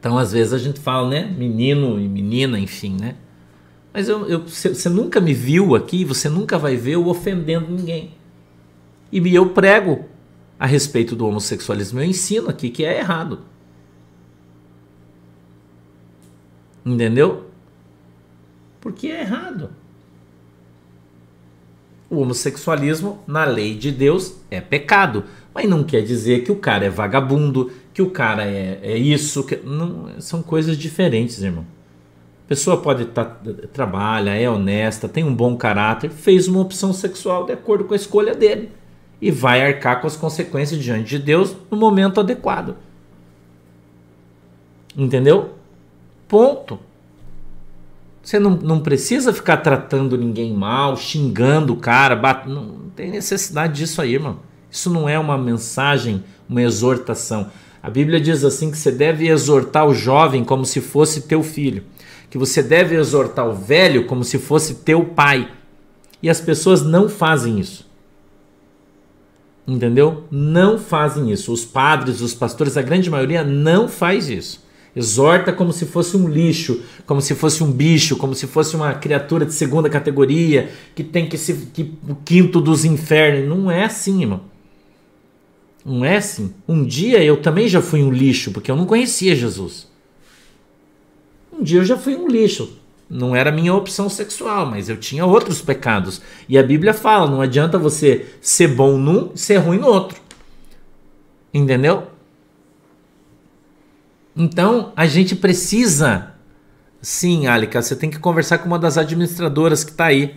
Então 0.06 0.16
às 0.16 0.30
vezes 0.30 0.52
a 0.52 0.58
gente 0.58 0.78
fala, 0.78 1.08
né, 1.08 1.34
menino 1.36 1.98
e 1.98 2.08
menina, 2.08 2.60
enfim, 2.60 2.96
né? 2.96 3.16
Mas 3.92 4.08
eu, 4.08 4.24
eu, 4.28 4.46
você 4.46 4.88
nunca 4.88 5.20
me 5.20 5.34
viu 5.34 5.74
aqui, 5.74 6.04
você 6.04 6.28
nunca 6.28 6.56
vai 6.56 6.76
ver 6.76 6.92
eu 6.92 7.08
ofendendo 7.08 7.66
ninguém. 7.68 8.12
E 9.10 9.34
eu 9.34 9.48
prego 9.48 10.04
a 10.60 10.64
respeito 10.64 11.16
do 11.16 11.26
homossexualismo. 11.26 11.98
Eu 11.98 12.04
ensino 12.04 12.48
aqui 12.48 12.70
que 12.70 12.84
é 12.84 13.00
errado. 13.00 13.40
Entendeu? 16.84 17.50
Porque 18.80 19.08
é 19.08 19.22
errado. 19.22 19.70
O 22.08 22.18
homossexualismo, 22.18 23.18
na 23.26 23.44
lei 23.44 23.74
de 23.74 23.90
Deus, 23.90 24.36
é 24.52 24.60
pecado. 24.60 25.24
Mas 25.52 25.68
não 25.68 25.82
quer 25.82 26.02
dizer 26.02 26.44
que 26.44 26.52
o 26.52 26.56
cara 26.56 26.84
é 26.84 26.90
vagabundo, 26.90 27.72
que 27.96 28.02
o 28.02 28.10
cara 28.10 28.44
é, 28.44 28.78
é 28.82 28.98
isso. 28.98 29.42
Que, 29.42 29.56
não, 29.56 30.20
são 30.20 30.42
coisas 30.42 30.76
diferentes, 30.76 31.42
irmão. 31.42 31.64
A 32.44 32.46
pessoa 32.46 32.76
pode 32.76 33.04
estar, 33.04 33.24
tá, 33.24 33.52
trabalha, 33.72 34.38
é 34.38 34.50
honesta, 34.50 35.08
tem 35.08 35.24
um 35.24 35.34
bom 35.34 35.56
caráter, 35.56 36.10
fez 36.10 36.46
uma 36.46 36.60
opção 36.60 36.92
sexual 36.92 37.46
de 37.46 37.54
acordo 37.54 37.84
com 37.84 37.94
a 37.94 37.96
escolha 37.96 38.34
dele 38.34 38.70
e 39.18 39.30
vai 39.30 39.64
arcar 39.66 40.02
com 40.02 40.06
as 40.06 40.14
consequências 40.14 40.78
diante 40.78 41.08
de 41.08 41.18
Deus 41.18 41.56
no 41.70 41.78
momento 41.78 42.20
adequado. 42.20 42.76
Entendeu? 44.94 45.54
Ponto. 46.28 46.78
Você 48.22 48.38
não, 48.38 48.50
não 48.50 48.80
precisa 48.80 49.32
ficar 49.32 49.56
tratando 49.56 50.18
ninguém 50.18 50.52
mal, 50.52 50.98
xingando 50.98 51.72
o 51.72 51.78
cara, 51.78 52.14
bat... 52.14 52.46
não, 52.46 52.62
não 52.62 52.90
tem 52.90 53.10
necessidade 53.10 53.72
disso 53.72 54.02
aí, 54.02 54.12
irmão. 54.12 54.40
Isso 54.70 54.90
não 54.90 55.08
é 55.08 55.18
uma 55.18 55.38
mensagem, 55.38 56.22
uma 56.46 56.60
exortação. 56.60 57.50
A 57.82 57.90
Bíblia 57.90 58.20
diz 58.20 58.44
assim 58.44 58.70
que 58.70 58.78
você 58.78 58.90
deve 58.90 59.28
exortar 59.28 59.86
o 59.86 59.94
jovem 59.94 60.44
como 60.44 60.64
se 60.64 60.80
fosse 60.80 61.22
teu 61.22 61.42
filho, 61.42 61.84
que 62.30 62.38
você 62.38 62.62
deve 62.62 62.96
exortar 62.96 63.48
o 63.48 63.54
velho 63.54 64.06
como 64.06 64.24
se 64.24 64.38
fosse 64.38 64.76
teu 64.76 65.04
pai. 65.04 65.50
E 66.22 66.28
as 66.28 66.40
pessoas 66.40 66.82
não 66.82 67.08
fazem 67.08 67.60
isso. 67.60 67.86
Entendeu? 69.66 70.24
Não 70.30 70.78
fazem 70.78 71.32
isso. 71.32 71.52
Os 71.52 71.64
padres, 71.64 72.20
os 72.20 72.34
pastores, 72.34 72.76
a 72.76 72.82
grande 72.82 73.10
maioria 73.10 73.42
não 73.42 73.88
faz 73.88 74.28
isso. 74.28 74.64
Exorta 74.94 75.52
como 75.52 75.72
se 75.74 75.84
fosse 75.84 76.16
um 76.16 76.26
lixo, 76.26 76.80
como 77.04 77.20
se 77.20 77.34
fosse 77.34 77.62
um 77.62 77.70
bicho, 77.70 78.16
como 78.16 78.34
se 78.34 78.46
fosse 78.46 78.74
uma 78.74 78.94
criatura 78.94 79.44
de 79.44 79.52
segunda 79.52 79.90
categoria, 79.90 80.70
que 80.94 81.04
tem 81.04 81.28
que 81.28 81.36
ser 81.36 81.68
que, 81.74 81.92
o 82.08 82.14
quinto 82.14 82.60
dos 82.62 82.84
infernos. 82.84 83.46
Não 83.46 83.70
é 83.70 83.84
assim, 83.84 84.22
irmão. 84.22 84.40
Não 85.86 86.04
é 86.04 86.16
assim. 86.16 86.52
Um 86.66 86.84
dia 86.84 87.22
eu 87.22 87.40
também 87.40 87.68
já 87.68 87.80
fui 87.80 88.02
um 88.02 88.10
lixo, 88.10 88.50
porque 88.50 88.68
eu 88.68 88.74
não 88.74 88.86
conhecia 88.86 89.36
Jesus. 89.36 89.86
Um 91.52 91.62
dia 91.62 91.78
eu 91.78 91.84
já 91.84 91.96
fui 91.96 92.16
um 92.16 92.26
lixo. 92.26 92.76
Não 93.08 93.36
era 93.36 93.52
minha 93.52 93.72
opção 93.72 94.08
sexual, 94.08 94.66
mas 94.66 94.88
eu 94.88 94.96
tinha 94.96 95.24
outros 95.24 95.62
pecados. 95.62 96.20
E 96.48 96.58
a 96.58 96.62
Bíblia 96.62 96.92
fala: 96.92 97.30
não 97.30 97.40
adianta 97.40 97.78
você 97.78 98.26
ser 98.40 98.66
bom 98.66 98.98
num 98.98 99.30
e 99.32 99.38
ser 99.38 99.58
ruim 99.58 99.78
no 99.78 99.86
outro. 99.86 100.20
Entendeu? 101.54 102.08
Então, 104.34 104.92
a 104.96 105.06
gente 105.06 105.36
precisa. 105.36 106.34
Sim, 107.00 107.46
Alica, 107.46 107.80
você 107.80 107.94
tem 107.94 108.10
que 108.10 108.18
conversar 108.18 108.58
com 108.58 108.66
uma 108.66 108.78
das 108.78 108.98
administradoras 108.98 109.84
que 109.84 109.92
está 109.92 110.06
aí. 110.06 110.34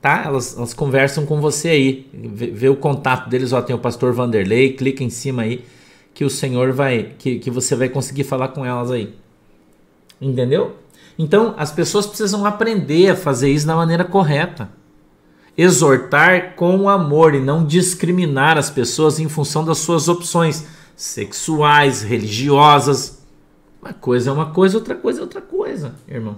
Tá? 0.00 0.24
Elas, 0.24 0.56
elas, 0.56 0.72
conversam 0.72 1.26
com 1.26 1.40
você 1.40 1.68
aí. 1.68 2.10
Vê, 2.12 2.46
vê, 2.46 2.68
o 2.68 2.76
contato 2.76 3.28
deles, 3.28 3.52
ó, 3.52 3.60
tem 3.60 3.76
o 3.76 3.78
pastor 3.78 4.12
Vanderlei, 4.12 4.72
clica 4.72 5.04
em 5.04 5.10
cima 5.10 5.42
aí 5.42 5.64
que 6.14 6.24
o 6.24 6.30
Senhor 6.30 6.72
vai 6.72 7.14
que, 7.18 7.38
que 7.38 7.50
você 7.50 7.76
vai 7.76 7.88
conseguir 7.88 8.24
falar 8.24 8.48
com 8.48 8.64
elas 8.64 8.90
aí. 8.90 9.14
Entendeu? 10.20 10.76
Então, 11.18 11.54
as 11.56 11.70
pessoas 11.70 12.06
precisam 12.06 12.46
aprender 12.46 13.10
a 13.10 13.16
fazer 13.16 13.50
isso 13.50 13.66
da 13.66 13.76
maneira 13.76 14.04
correta. 14.04 14.70
Exortar 15.56 16.54
com 16.56 16.88
amor 16.88 17.34
e 17.34 17.40
não 17.40 17.64
discriminar 17.64 18.56
as 18.56 18.70
pessoas 18.70 19.18
em 19.18 19.28
função 19.28 19.64
das 19.64 19.78
suas 19.78 20.08
opções 20.08 20.66
sexuais, 20.96 22.02
religiosas, 22.02 23.20
uma 23.80 23.94
coisa 23.94 24.28
é 24.28 24.32
uma 24.32 24.50
coisa, 24.50 24.76
outra 24.76 24.94
coisa 24.94 25.20
é 25.20 25.22
outra 25.22 25.40
coisa, 25.40 25.94
irmão. 26.06 26.36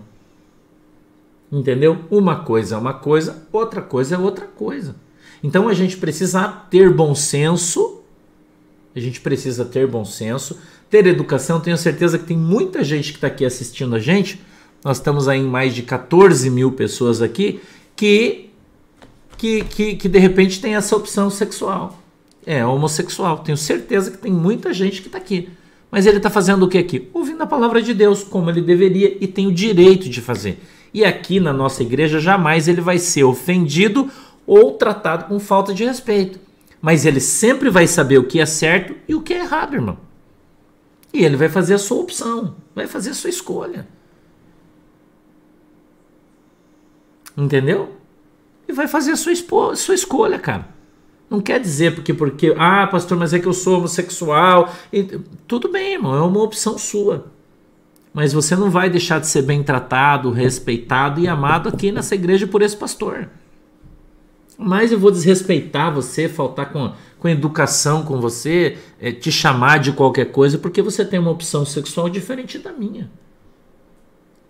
Entendeu? 1.52 1.98
Uma 2.10 2.36
coisa 2.36 2.76
é 2.76 2.78
uma 2.78 2.94
coisa, 2.94 3.46
outra 3.52 3.82
coisa 3.82 4.14
é 4.14 4.18
outra 4.18 4.46
coisa. 4.46 4.96
Então 5.44 5.68
a 5.68 5.74
gente 5.74 5.98
precisa 5.98 6.48
ter 6.70 6.90
bom 6.90 7.14
senso. 7.14 8.00
A 8.96 9.00
gente 9.00 9.20
precisa 9.20 9.62
ter 9.62 9.86
bom 9.86 10.04
senso, 10.04 10.58
ter 10.88 11.06
educação. 11.06 11.60
Tenho 11.60 11.76
certeza 11.76 12.18
que 12.18 12.24
tem 12.24 12.38
muita 12.38 12.82
gente 12.82 13.10
que 13.10 13.18
está 13.18 13.26
aqui 13.26 13.44
assistindo 13.44 13.94
a 13.94 13.98
gente. 13.98 14.40
Nós 14.82 14.96
estamos 14.96 15.28
aí 15.28 15.40
em 15.40 15.46
mais 15.46 15.74
de 15.74 15.82
14 15.82 16.48
mil 16.48 16.72
pessoas 16.72 17.20
aqui 17.20 17.60
que, 17.94 18.50
que, 19.36 19.64
que, 19.64 19.96
que 19.96 20.08
de 20.08 20.18
repente 20.18 20.58
tem 20.58 20.74
essa 20.74 20.96
opção 20.96 21.28
sexual. 21.28 21.98
É 22.46 22.64
homossexual. 22.64 23.38
Tenho 23.38 23.58
certeza 23.58 24.10
que 24.10 24.18
tem 24.18 24.32
muita 24.32 24.72
gente 24.72 25.02
que 25.02 25.08
está 25.08 25.18
aqui. 25.18 25.50
Mas 25.90 26.06
ele 26.06 26.16
está 26.16 26.30
fazendo 26.30 26.64
o 26.64 26.68
que 26.68 26.78
aqui? 26.78 27.10
Ouvindo 27.12 27.42
a 27.42 27.46
palavra 27.46 27.82
de 27.82 27.92
Deus, 27.92 28.24
como 28.24 28.48
ele 28.48 28.62
deveria 28.62 29.18
e 29.20 29.26
tem 29.26 29.46
o 29.46 29.52
direito 29.52 30.08
de 30.08 30.22
fazer. 30.22 30.58
E 30.92 31.04
aqui 31.04 31.40
na 31.40 31.52
nossa 31.52 31.82
igreja 31.82 32.20
jamais 32.20 32.68
ele 32.68 32.80
vai 32.80 32.98
ser 32.98 33.24
ofendido 33.24 34.10
ou 34.46 34.72
tratado 34.72 35.24
com 35.24 35.38
falta 35.38 35.72
de 35.72 35.84
respeito. 35.84 36.38
Mas 36.80 37.06
ele 37.06 37.20
sempre 37.20 37.70
vai 37.70 37.86
saber 37.86 38.18
o 38.18 38.24
que 38.26 38.40
é 38.40 38.46
certo 38.46 38.94
e 39.08 39.14
o 39.14 39.22
que 39.22 39.32
é 39.32 39.40
errado, 39.40 39.74
irmão. 39.74 39.96
E 41.12 41.24
ele 41.24 41.36
vai 41.36 41.48
fazer 41.48 41.74
a 41.74 41.78
sua 41.78 41.98
opção, 41.98 42.56
vai 42.74 42.86
fazer 42.86 43.10
a 43.10 43.14
sua 43.14 43.30
escolha. 43.30 43.86
Entendeu? 47.36 47.96
E 48.68 48.72
vai 48.72 48.88
fazer 48.88 49.12
a 49.12 49.16
sua, 49.16 49.34
sua 49.76 49.94
escolha, 49.94 50.38
cara. 50.38 50.68
Não 51.30 51.40
quer 51.40 51.60
dizer 51.60 51.94
porque, 51.94 52.12
porque, 52.12 52.54
ah, 52.58 52.86
pastor, 52.86 53.16
mas 53.16 53.32
é 53.32 53.38
que 53.38 53.46
eu 53.46 53.54
sou 53.54 53.78
homossexual. 53.78 54.70
E, 54.92 55.02
tudo 55.46 55.70
bem, 55.70 55.94
irmão, 55.94 56.14
é 56.14 56.20
uma 56.20 56.42
opção 56.42 56.76
sua. 56.76 57.31
Mas 58.12 58.32
você 58.32 58.54
não 58.54 58.70
vai 58.70 58.90
deixar 58.90 59.20
de 59.20 59.26
ser 59.26 59.42
bem 59.42 59.62
tratado, 59.62 60.30
respeitado 60.30 61.20
e 61.20 61.26
amado 61.26 61.68
aqui 61.68 61.90
nessa 61.90 62.14
igreja 62.14 62.46
por 62.46 62.60
esse 62.60 62.76
pastor. 62.76 63.28
Mas 64.58 64.92
eu 64.92 64.98
vou 64.98 65.10
desrespeitar 65.10 65.92
você, 65.92 66.28
faltar 66.28 66.72
com, 66.72 66.92
com 67.18 67.28
educação 67.28 68.04
com 68.04 68.20
você, 68.20 68.78
é, 69.00 69.10
te 69.10 69.32
chamar 69.32 69.78
de 69.78 69.92
qualquer 69.92 70.26
coisa 70.26 70.58
porque 70.58 70.82
você 70.82 71.04
tem 71.04 71.18
uma 71.18 71.30
opção 71.30 71.64
sexual 71.64 72.08
diferente 72.08 72.58
da 72.58 72.72
minha. 72.72 73.10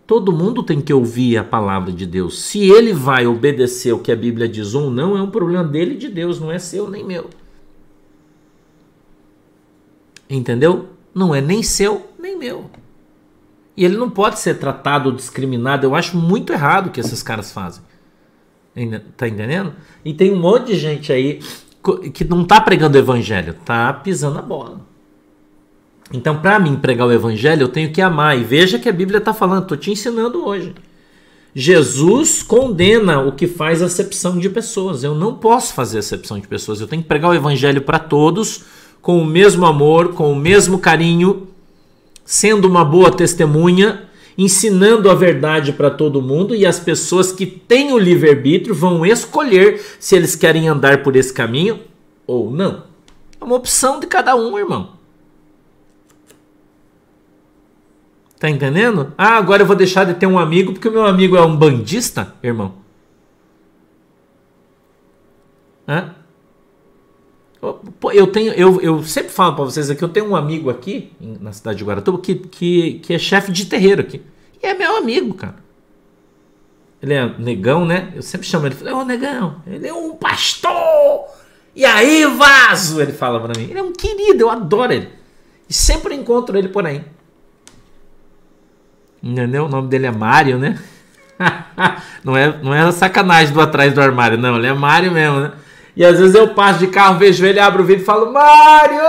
Todo 0.06 0.32
mundo 0.32 0.62
tem 0.62 0.80
que 0.80 0.92
ouvir 0.92 1.38
a 1.38 1.44
palavra 1.44 1.92
de 1.92 2.04
Deus. 2.04 2.42
Se 2.42 2.58
ele 2.58 2.92
vai 2.92 3.26
obedecer 3.26 3.92
o 3.92 4.00
que 4.00 4.10
a 4.10 4.16
Bíblia 4.16 4.48
diz 4.48 4.74
ou 4.74 4.90
não, 4.90 5.16
é 5.16 5.22
um 5.22 5.30
problema 5.30 5.64
dele 5.64 5.94
e 5.94 5.98
de 5.98 6.08
Deus, 6.08 6.40
não 6.40 6.50
é 6.50 6.58
seu 6.58 6.90
nem 6.90 7.04
meu. 7.04 7.30
Entendeu? 10.28 10.88
Não 11.14 11.34
é 11.34 11.40
nem 11.40 11.62
seu 11.62 12.10
nem 12.18 12.36
meu. 12.36 12.68
E 13.76 13.84
ele 13.84 13.96
não 13.96 14.10
pode 14.10 14.38
ser 14.38 14.58
tratado 14.58 15.08
ou 15.08 15.14
discriminado. 15.14 15.86
Eu 15.86 15.94
acho 15.94 16.16
muito 16.16 16.52
errado 16.52 16.88
o 16.88 16.90
que 16.90 17.00
esses 17.00 17.22
caras 17.22 17.50
fazem. 17.50 17.82
Tá 19.16 19.28
entendendo? 19.28 19.74
E 20.04 20.12
tem 20.14 20.32
um 20.32 20.40
monte 20.40 20.68
de 20.68 20.78
gente 20.78 21.12
aí 21.12 21.40
que 22.14 22.24
não 22.24 22.44
tá 22.44 22.60
pregando 22.60 22.96
o 22.96 23.00
evangelho, 23.00 23.54
tá 23.64 23.92
pisando 23.92 24.38
a 24.38 24.42
bola. 24.42 24.80
Então, 26.12 26.40
para 26.40 26.58
mim 26.58 26.76
pregar 26.76 27.06
o 27.06 27.12
evangelho, 27.12 27.62
eu 27.62 27.68
tenho 27.68 27.90
que 27.90 28.00
amar. 28.00 28.38
E 28.38 28.44
veja 28.44 28.78
que 28.78 28.88
a 28.88 28.92
Bíblia 28.92 29.18
está 29.18 29.32
falando, 29.32 29.62
estou 29.62 29.76
te 29.76 29.90
ensinando 29.90 30.44
hoje. 30.44 30.74
Jesus 31.54 32.42
condena 32.42 33.20
o 33.20 33.32
que 33.32 33.46
faz 33.46 33.82
acepção 33.82 34.38
de 34.38 34.48
pessoas. 34.48 35.02
Eu 35.04 35.14
não 35.14 35.34
posso 35.34 35.74
fazer 35.74 35.98
acepção 35.98 36.38
de 36.38 36.46
pessoas. 36.46 36.80
Eu 36.80 36.86
tenho 36.86 37.02
que 37.02 37.08
pregar 37.08 37.30
o 37.30 37.34
evangelho 37.34 37.82
para 37.82 37.98
todos, 37.98 38.64
com 39.00 39.20
o 39.20 39.24
mesmo 39.24 39.66
amor, 39.66 40.14
com 40.14 40.32
o 40.32 40.36
mesmo 40.36 40.78
carinho, 40.78 41.48
sendo 42.24 42.66
uma 42.66 42.84
boa 42.84 43.10
testemunha, 43.10 44.08
ensinando 44.36 45.10
a 45.10 45.14
verdade 45.14 45.72
para 45.72 45.90
todo 45.90 46.22
mundo. 46.22 46.54
E 46.54 46.64
as 46.64 46.78
pessoas 46.78 47.32
que 47.32 47.46
têm 47.46 47.92
o 47.92 47.98
livre-arbítrio 47.98 48.74
vão 48.74 49.04
escolher 49.04 49.80
se 49.98 50.16
eles 50.16 50.34
querem 50.34 50.68
andar 50.68 51.02
por 51.02 51.16
esse 51.16 51.32
caminho 51.32 51.80
ou 52.26 52.50
não. 52.50 52.84
É 53.40 53.44
uma 53.44 53.56
opção 53.56 53.98
de 53.98 54.06
cada 54.06 54.34
um, 54.36 54.58
irmão. 54.58 54.90
Tá 58.38 58.50
entendendo? 58.50 59.12
Ah, 59.16 59.36
agora 59.36 59.62
eu 59.62 59.66
vou 59.66 59.76
deixar 59.76 60.04
de 60.04 60.14
ter 60.14 60.26
um 60.26 60.38
amigo 60.38 60.72
porque 60.72 60.88
o 60.88 60.92
meu 60.92 61.06
amigo 61.06 61.36
é 61.36 61.42
um 61.42 61.56
bandista, 61.56 62.34
irmão. 62.42 62.74
Hã? 65.86 66.14
Eu 68.12 68.26
tenho, 68.26 68.52
eu, 68.54 68.80
eu 68.80 69.04
sempre 69.04 69.30
falo 69.30 69.54
para 69.54 69.64
vocês 69.64 69.88
aqui, 69.88 70.02
eu 70.02 70.08
tenho 70.08 70.26
um 70.28 70.34
amigo 70.34 70.68
aqui 70.68 71.12
na 71.20 71.52
cidade 71.52 71.78
de 71.78 71.84
Guaratuba 71.84 72.18
que, 72.18 72.34
que, 72.34 72.94
que 72.94 73.14
é 73.14 73.18
chefe 73.18 73.52
de 73.52 73.66
terreiro 73.66 74.00
aqui. 74.00 74.20
E 74.60 74.66
é 74.66 74.74
meu 74.74 74.96
amigo, 74.96 75.32
cara. 75.34 75.54
Ele 77.00 77.14
é 77.14 77.38
negão, 77.38 77.84
né? 77.84 78.12
Eu 78.16 78.22
sempre 78.22 78.46
chamo 78.48 78.66
ele, 78.66 78.76
ô 78.90 79.04
negão, 79.04 79.62
ele 79.64 79.86
é 79.86 79.94
um 79.94 80.16
pastor. 80.16 81.24
E 81.74 81.84
aí, 81.84 82.26
vaso, 82.26 83.00
ele 83.00 83.12
fala 83.12 83.40
para 83.40 83.58
mim. 83.58 83.68
Ele 83.70 83.78
é 83.78 83.82
um 83.82 83.92
querido, 83.92 84.42
eu 84.42 84.50
adoro 84.50 84.92
ele. 84.92 85.08
E 85.68 85.72
sempre 85.72 86.14
encontro 86.16 86.58
ele 86.58 86.68
por 86.68 86.84
aí. 86.84 87.04
Entendeu? 89.22 89.66
O 89.66 89.68
nome 89.68 89.88
dele 89.88 90.06
é 90.06 90.10
Mário, 90.10 90.58
né? 90.58 90.78
não, 92.24 92.36
é, 92.36 92.60
não 92.60 92.74
é 92.74 92.90
sacanagem 92.90 93.54
do 93.54 93.60
atrás 93.60 93.94
do 93.94 94.00
armário, 94.00 94.36
não. 94.36 94.56
Ele 94.56 94.66
é 94.66 94.72
Mário 94.72 95.12
mesmo, 95.12 95.40
né? 95.40 95.52
E 95.94 96.04
às 96.04 96.18
vezes 96.18 96.34
eu 96.34 96.54
passo 96.54 96.78
de 96.78 96.86
carro, 96.86 97.18
vejo 97.18 97.44
ele, 97.44 97.60
abro 97.60 97.82
o 97.82 97.86
vídeo 97.86 98.02
e 98.02 98.04
falo, 98.04 98.32
Mário! 98.32 99.00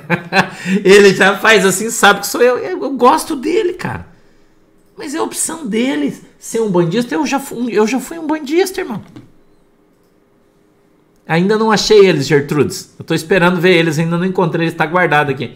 ele 0.82 1.14
já 1.14 1.36
faz 1.36 1.66
assim, 1.66 1.90
sabe 1.90 2.20
que 2.20 2.26
sou 2.26 2.40
eu. 2.40 2.58
Eu 2.58 2.90
gosto 2.90 3.36
dele, 3.36 3.74
cara. 3.74 4.06
Mas 4.96 5.14
é 5.14 5.20
opção 5.20 5.66
dele 5.66 6.16
ser 6.38 6.60
um 6.60 6.70
bandista. 6.70 7.14
Eu 7.14 7.26
já 7.26 7.38
fui, 7.38 7.72
eu 7.72 7.86
já 7.86 8.00
fui 8.00 8.18
um 8.18 8.26
bandista, 8.26 8.80
irmão. 8.80 9.02
Ainda 11.26 11.58
não 11.58 11.70
achei 11.70 12.06
eles, 12.06 12.26
Gertrudes. 12.26 12.94
Eu 12.98 13.04
tô 13.04 13.14
esperando 13.14 13.60
ver 13.60 13.76
eles, 13.76 13.98
ainda 13.98 14.16
não 14.16 14.24
encontrei. 14.24 14.66
Ele 14.66 14.74
está 14.74 14.86
guardado 14.86 15.30
aqui. 15.30 15.54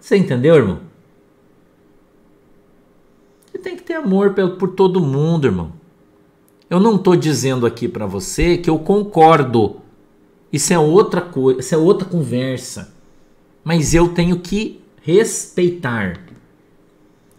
Você 0.00 0.16
entendeu, 0.16 0.56
irmão? 0.56 0.80
tem 3.66 3.74
que 3.74 3.82
ter 3.82 3.94
amor 3.94 4.32
por 4.32 4.68
todo 4.68 5.00
mundo, 5.00 5.48
irmão. 5.48 5.72
Eu 6.68 6.80
não 6.80 6.96
estou 6.96 7.14
dizendo 7.14 7.64
aqui 7.64 7.86
para 7.86 8.06
você 8.06 8.56
que 8.56 8.68
eu 8.68 8.78
concordo. 8.78 9.76
Isso 10.52 10.72
é 10.72 10.78
outra 10.78 11.20
coisa, 11.20 11.60
isso 11.60 11.74
é 11.74 11.78
outra 11.78 12.08
conversa. 12.08 12.92
Mas 13.62 13.94
eu 13.94 14.08
tenho 14.08 14.40
que 14.40 14.80
respeitar. 15.02 16.20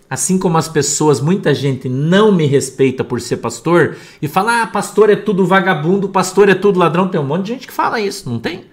Assim 0.09 0.37
como 0.39 0.57
as 0.57 0.69
pessoas, 0.69 1.19
muita 1.19 1.53
gente 1.53 1.89
não 1.89 2.31
me 2.31 2.45
respeita 2.45 3.03
por 3.03 3.19
ser 3.19 3.37
pastor 3.37 3.97
e 4.21 4.27
fala: 4.27 4.61
"Ah, 4.61 4.67
pastor 4.67 5.09
é 5.09 5.15
tudo 5.17 5.45
vagabundo, 5.45 6.07
pastor 6.07 6.47
é 6.47 6.55
tudo 6.55 6.79
ladrão". 6.79 7.09
Tem 7.09 7.19
um 7.19 7.25
monte 7.25 7.47
de 7.47 7.53
gente 7.53 7.67
que 7.67 7.73
fala 7.73 7.99
isso, 7.99 8.29
não 8.29 8.39
tem? 8.39 8.65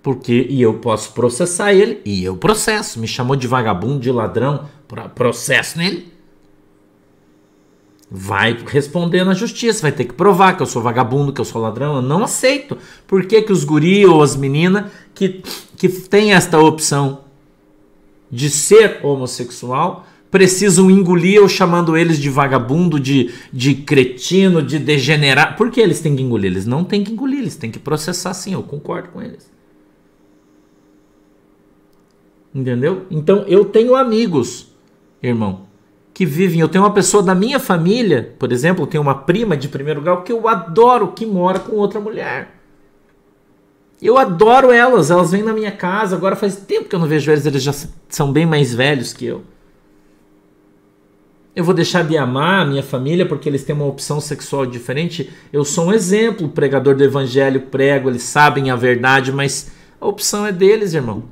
Porque 0.00 0.46
e 0.48 0.62
eu 0.62 0.74
posso 0.74 1.12
processar 1.12 1.72
ele 1.72 2.00
e 2.04 2.22
eu 2.22 2.36
processo. 2.36 3.00
Me 3.00 3.08
chamou 3.08 3.34
de 3.34 3.48
vagabundo, 3.48 3.98
de 3.98 4.12
ladrão, 4.12 4.68
processo 5.14 5.78
nele. 5.78 6.13
Vai 8.16 8.56
responder 8.64 9.24
na 9.24 9.34
justiça, 9.34 9.82
vai 9.82 9.90
ter 9.90 10.04
que 10.04 10.14
provar 10.14 10.56
que 10.56 10.62
eu 10.62 10.66
sou 10.66 10.80
vagabundo, 10.80 11.32
que 11.32 11.40
eu 11.40 11.44
sou 11.44 11.60
ladrão. 11.60 11.96
Eu 11.96 12.02
não 12.02 12.22
aceito. 12.22 12.78
Por 13.08 13.26
que, 13.26 13.42
que 13.42 13.52
os 13.52 13.64
guri 13.64 14.06
ou 14.06 14.22
as 14.22 14.36
meninas 14.36 14.84
que, 15.12 15.42
que 15.76 15.88
têm 15.88 16.32
esta 16.32 16.60
opção 16.60 17.22
de 18.30 18.48
ser 18.48 19.00
homossexual 19.04 20.06
precisam 20.30 20.90
engolir 20.90 21.36
eu 21.36 21.48
chamando 21.48 21.96
eles 21.96 22.18
de 22.18 22.30
vagabundo, 22.30 23.00
de, 23.00 23.32
de 23.52 23.74
cretino, 23.74 24.62
de 24.62 24.78
degenerado. 24.78 25.56
Por 25.56 25.70
que 25.70 25.80
eles 25.80 26.00
têm 26.00 26.14
que 26.14 26.22
engolir? 26.22 26.50
Eles 26.50 26.66
não 26.66 26.84
têm 26.84 27.02
que 27.02 27.12
engolir, 27.12 27.40
eles 27.40 27.56
têm 27.56 27.70
que 27.70 27.78
processar 27.78 28.32
sim, 28.34 28.52
eu 28.52 28.62
concordo 28.62 29.08
com 29.08 29.22
eles. 29.22 29.48
Entendeu? 32.54 33.06
Então 33.10 33.44
eu 33.48 33.64
tenho 33.64 33.96
amigos, 33.96 34.68
irmão, 35.20 35.62
que 36.14 36.24
vivem. 36.24 36.60
Eu 36.60 36.68
tenho 36.68 36.84
uma 36.84 36.94
pessoa 36.94 37.22
da 37.22 37.34
minha 37.34 37.58
família, 37.58 38.34
por 38.38 38.52
exemplo, 38.52 38.86
tenho 38.86 39.02
uma 39.02 39.16
prima 39.16 39.56
de 39.56 39.68
primeiro 39.68 40.00
grau 40.00 40.22
que 40.22 40.32
eu 40.32 40.48
adoro, 40.48 41.08
que 41.08 41.26
mora 41.26 41.58
com 41.58 41.74
outra 41.74 42.00
mulher. 42.00 42.54
Eu 44.00 44.16
adoro 44.16 44.70
elas, 44.70 45.10
elas 45.10 45.32
vêm 45.32 45.42
na 45.42 45.52
minha 45.52 45.72
casa. 45.72 46.14
Agora 46.14 46.36
faz 46.36 46.56
tempo 46.56 46.88
que 46.88 46.94
eu 46.94 47.00
não 47.00 47.08
vejo 47.08 47.30
eles, 47.30 47.44
eles 47.44 47.62
já 47.62 47.74
são 48.08 48.32
bem 48.32 48.46
mais 48.46 48.72
velhos 48.72 49.12
que 49.12 49.26
eu. 49.26 49.42
Eu 51.56 51.64
vou 51.64 51.74
deixar 51.74 52.04
de 52.04 52.16
amar 52.16 52.62
a 52.62 52.66
minha 52.66 52.82
família 52.82 53.26
porque 53.26 53.48
eles 53.48 53.64
têm 53.64 53.74
uma 53.74 53.86
opção 53.86 54.20
sexual 54.20 54.66
diferente? 54.66 55.32
Eu 55.52 55.64
sou 55.64 55.86
um 55.86 55.92
exemplo, 55.92 56.48
pregador 56.48 56.96
do 56.96 57.04
evangelho, 57.04 57.62
prego, 57.62 58.10
eles 58.10 58.22
sabem 58.22 58.70
a 58.70 58.76
verdade, 58.76 59.32
mas 59.32 59.70
a 60.00 60.06
opção 60.06 60.44
é 60.44 60.52
deles, 60.52 60.94
irmão. 60.94 61.24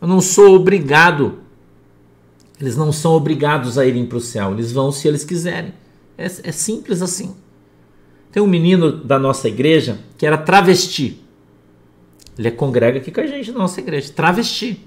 Eu 0.00 0.06
não 0.06 0.20
sou 0.20 0.54
obrigado. 0.54 1.43
Eles 2.64 2.78
não 2.78 2.90
são 2.90 3.12
obrigados 3.12 3.76
a 3.76 3.84
irem 3.84 4.06
para 4.06 4.16
o 4.16 4.20
céu, 4.22 4.52
eles 4.52 4.72
vão 4.72 4.90
se 4.90 5.06
eles 5.06 5.22
quiserem. 5.22 5.74
É, 6.16 6.24
é 6.24 6.50
simples 6.50 7.02
assim. 7.02 7.36
Tem 8.32 8.42
um 8.42 8.46
menino 8.46 8.90
da 8.90 9.18
nossa 9.18 9.48
igreja 9.48 9.98
que 10.16 10.24
era 10.24 10.38
travesti. 10.38 11.22
Ele 12.38 12.50
congrega 12.50 13.00
aqui 13.00 13.12
com 13.12 13.20
a 13.20 13.26
gente 13.26 13.52
na 13.52 13.58
nossa 13.58 13.80
igreja. 13.80 14.10
Travesti. 14.14 14.82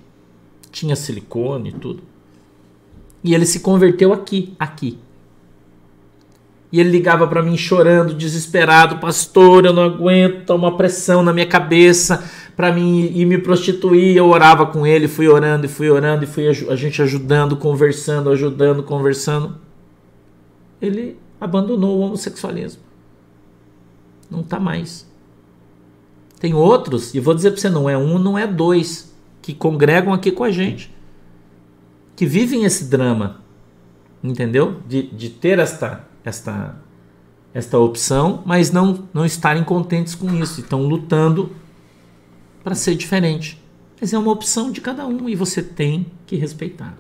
Tinha 0.71 0.95
silicone 0.95 1.69
e 1.69 1.73
tudo. 1.73 2.01
E 3.23 3.35
ele 3.35 3.45
se 3.45 3.59
converteu 3.59 4.11
aqui, 4.11 4.55
aqui. 4.57 4.97
E 6.71 6.79
ele 6.79 6.89
ligava 6.89 7.27
para 7.27 7.43
mim 7.43 7.55
chorando, 7.55 8.15
desesperado, 8.15 8.97
pastor, 8.97 9.65
eu 9.65 9.71
não 9.73 9.83
aguento, 9.83 10.47
tá 10.47 10.55
uma 10.55 10.75
pressão 10.75 11.21
na 11.21 11.31
minha 11.31 11.45
cabeça 11.45 12.27
para 12.57 12.73
mim 12.73 13.09
ir 13.13 13.25
me 13.25 13.37
prostituir. 13.37 14.17
Eu 14.17 14.27
orava 14.27 14.65
com 14.65 14.85
ele, 14.85 15.07
fui 15.07 15.29
orando 15.29 15.65
e 15.65 15.69
fui 15.69 15.89
orando 15.89 16.25
e 16.25 16.27
fui 16.27 16.49
a 16.49 16.75
gente 16.75 17.01
ajudando, 17.01 17.55
conversando, 17.55 18.29
ajudando, 18.29 18.83
conversando. 18.83 19.55
Ele 20.81 21.17
abandonou 21.39 21.97
o 21.97 22.01
homossexualismo. 22.01 22.81
Não 24.29 24.43
tá 24.43 24.59
mais. 24.59 25.07
Tem 26.39 26.53
outros, 26.53 27.15
e 27.15 27.19
vou 27.19 27.33
dizer 27.33 27.51
para 27.51 27.61
você, 27.61 27.69
não 27.69 27.89
é 27.89 27.97
um, 27.97 28.19
não 28.19 28.37
é 28.37 28.45
dois, 28.45 29.15
que 29.41 29.53
congregam 29.53 30.13
aqui 30.13 30.31
com 30.31 30.43
a 30.43 30.51
gente 30.51 30.97
que 32.17 32.25
vivem 32.25 32.65
esse 32.65 32.85
drama, 32.85 33.41
entendeu? 34.23 34.81
De, 34.87 35.03
de 35.03 35.29
ter 35.29 35.59
esta, 35.59 36.03
esta, 36.25 36.75
esta 37.53 37.77
opção, 37.77 38.41
mas 38.43 38.71
não, 38.71 39.07
não 39.13 39.23
estarem 39.23 39.63
contentes 39.63 40.15
com 40.15 40.33
isso, 40.33 40.59
estão 40.59 40.81
lutando 40.81 41.51
para 42.67 42.75
ser 42.75 42.95
diferente. 42.95 43.57
Mas 43.97 44.11
é 44.11 44.17
uma 44.17 44.29
opção 44.29 44.73
de 44.73 44.81
cada 44.81 45.07
um 45.07 45.29
e 45.29 45.35
você 45.35 45.63
tem 45.63 46.05
que 46.25 46.35
respeitar. 46.35 46.97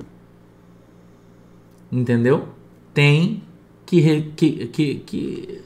Entendeu? 1.91 2.47
Tem 2.93 3.43
que. 3.85 4.21
que, 4.33 4.67
que, 4.67 4.95
que... 4.95 5.61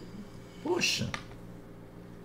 Poxa. 0.64 1.08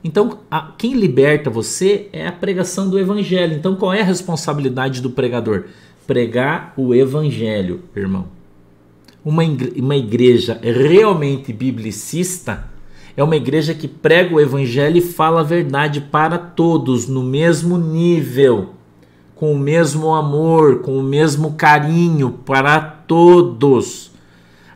Então, 0.02 0.38
a, 0.50 0.72
quem 0.78 0.94
liberta 0.94 1.50
você 1.50 2.08
é 2.14 2.26
a 2.26 2.32
pregação 2.32 2.88
do 2.88 2.98
evangelho. 2.98 3.52
Então, 3.52 3.76
qual 3.76 3.92
é 3.92 4.00
a 4.00 4.04
responsabilidade 4.04 5.02
do 5.02 5.10
pregador? 5.10 5.66
pregar 6.06 6.72
o 6.78 6.94
evangelho, 6.94 7.82
irmão. 7.94 8.28
Uma, 9.22 9.42
uma 9.76 9.96
igreja 9.96 10.58
realmente 10.62 11.52
biblicista 11.52 12.70
é 13.16 13.22
uma 13.22 13.36
igreja 13.36 13.72
que 13.72 13.88
prega 13.88 14.34
o 14.34 14.40
evangelho 14.40 14.98
e 14.98 15.00
fala 15.00 15.40
a 15.40 15.44
verdade 15.44 16.00
para 16.00 16.36
todos 16.36 17.08
no 17.08 17.22
mesmo 17.22 17.78
nível, 17.78 18.70
com 19.34 19.52
o 19.52 19.58
mesmo 19.58 20.14
amor, 20.14 20.80
com 20.80 20.98
o 20.98 21.02
mesmo 21.02 21.54
carinho 21.54 22.30
para 22.44 22.78
todos. 22.78 24.10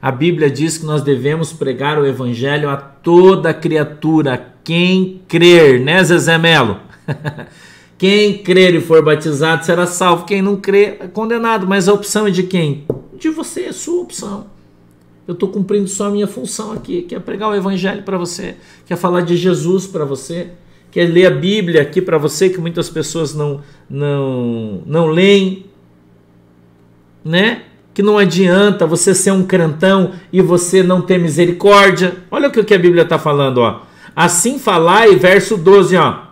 A 0.00 0.10
Bíblia 0.10 0.50
diz 0.50 0.78
que 0.78 0.86
nós 0.86 1.02
devemos 1.02 1.52
pregar 1.52 1.98
o 1.98 2.06
evangelho 2.06 2.70
a 2.70 2.76
toda 2.76 3.52
criatura, 3.52 4.54
quem 4.64 5.20
crer, 5.28 5.80
né, 5.80 6.02
Zezé 6.02 6.38
Melo? 6.38 6.78
Quem 8.00 8.38
crer 8.38 8.74
e 8.74 8.80
for 8.80 9.04
batizado 9.04 9.62
será 9.62 9.86
salvo, 9.86 10.24
quem 10.24 10.40
não 10.40 10.56
crer 10.56 10.96
é 11.00 11.06
condenado. 11.06 11.66
Mas 11.66 11.86
a 11.86 11.92
opção 11.92 12.26
é 12.26 12.30
de 12.30 12.44
quem? 12.44 12.86
De 13.18 13.28
você, 13.28 13.64
é 13.64 13.72
sua 13.72 14.00
opção. 14.00 14.46
Eu 15.30 15.34
estou 15.34 15.48
cumprindo 15.48 15.86
só 15.86 16.08
a 16.08 16.10
minha 16.10 16.26
função 16.26 16.72
aqui, 16.72 17.02
que 17.02 17.14
é 17.14 17.20
pregar 17.20 17.48
o 17.48 17.54
evangelho 17.54 18.02
para 18.02 18.18
você, 18.18 18.56
que 18.84 18.92
é 18.92 18.96
falar 18.96 19.20
de 19.20 19.36
Jesus 19.36 19.86
para 19.86 20.04
você, 20.04 20.48
que 20.90 20.98
é 20.98 21.04
ler 21.04 21.26
a 21.26 21.30
Bíblia 21.30 21.82
aqui 21.82 22.02
para 22.02 22.18
você, 22.18 22.50
que 22.50 22.60
muitas 22.60 22.90
pessoas 22.90 23.32
não, 23.32 23.60
não, 23.88 24.82
não 24.84 25.06
leem, 25.06 25.66
né? 27.24 27.62
Que 27.94 28.02
não 28.02 28.18
adianta 28.18 28.88
você 28.88 29.14
ser 29.14 29.30
um 29.30 29.44
crentão 29.44 30.14
e 30.32 30.42
você 30.42 30.82
não 30.82 31.00
ter 31.00 31.16
misericórdia. 31.16 32.16
Olha 32.28 32.48
o 32.48 32.50
que 32.50 32.74
a 32.74 32.78
Bíblia 32.78 33.04
está 33.04 33.16
falando, 33.16 33.58
ó. 33.58 33.82
Assim 34.16 34.58
falai, 34.58 35.14
verso 35.14 35.56
12, 35.56 35.96
ó. 35.96 36.22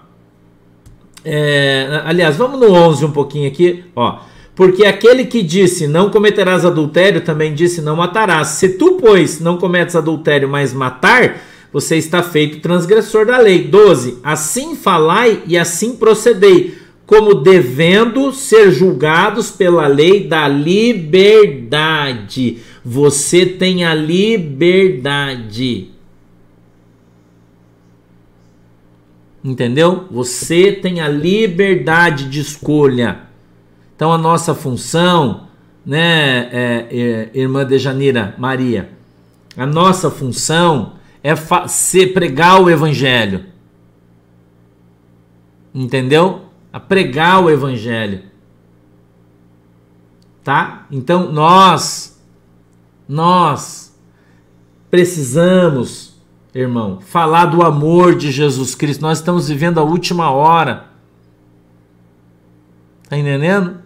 É, 1.25 2.03
aliás, 2.05 2.37
vamos 2.37 2.59
no 2.59 2.73
11 2.73 3.05
um 3.05 3.13
pouquinho 3.13 3.47
aqui, 3.47 3.85
ó. 3.95 4.19
Porque 4.59 4.85
aquele 4.85 5.25
que 5.25 5.41
disse 5.41 5.87
não 5.87 6.11
cometerás 6.11 6.65
adultério 6.65 7.21
também 7.21 7.55
disse 7.55 7.81
não 7.81 7.95
matarás. 7.95 8.49
Se 8.49 8.71
tu, 8.71 8.95
pois, 9.01 9.39
não 9.39 9.57
cometes 9.57 9.95
adultério, 9.95 10.49
mas 10.49 10.73
matar, 10.73 11.41
você 11.73 11.95
está 11.95 12.25
feito 12.25 12.59
transgressor 12.59 13.25
da 13.25 13.39
lei. 13.39 13.63
12. 13.63 14.19
Assim 14.21 14.75
falai 14.75 15.45
e 15.47 15.57
assim 15.57 15.95
procedei, 15.95 16.77
como 17.07 17.37
devendo 17.37 18.33
ser 18.33 18.73
julgados 18.73 19.53
pela 19.53 19.87
lei 19.87 20.27
da 20.27 20.49
liberdade. 20.49 21.39
Você 22.85 23.47
tem 23.47 23.85
a 23.85 23.95
liberdade. 23.95 25.93
Entendeu? 29.45 30.07
Você 30.11 30.73
tem 30.73 31.01
a 31.01 31.07
liberdade 31.09 32.29
de 32.29 32.41
escolha. 32.41 33.28
Então 33.99 34.13
a 34.13 34.17
nossa 34.17 34.55
função, 34.55 35.49
né, 35.85 36.49
é, 36.53 36.87
é, 36.89 37.31
irmã 37.35 37.67
de 37.67 37.81
Janira 37.81 38.33
Maria, 38.39 38.93
a 39.57 39.67
nossa 39.67 40.09
função 40.09 40.93
é 41.21 41.35
ser, 41.67 42.15
pregar 42.15 42.63
o 42.63 42.71
evangelho. 42.71 43.47
Entendeu? 45.75 46.43
A 46.73 46.79
pregar 46.79 47.43
o 47.43 47.51
evangelho. 47.51 48.23
Tá? 50.45 50.87
Então 50.93 51.33
nós 51.33 52.23
nós 53.09 53.99
precisamos 54.89 56.17
irmão, 56.55 57.01
falar 57.01 57.47
do 57.47 57.65
amor 57.65 58.15
de 58.15 58.31
Jesus 58.31 58.77
Cristo. 58.77 59.01
Nós 59.01 59.19
estamos 59.19 59.49
vivendo 59.49 59.79
a 59.79 59.83
última 59.83 60.31
hora. 60.31 60.87
Tá 63.09 63.19
entendendo? 63.19 63.78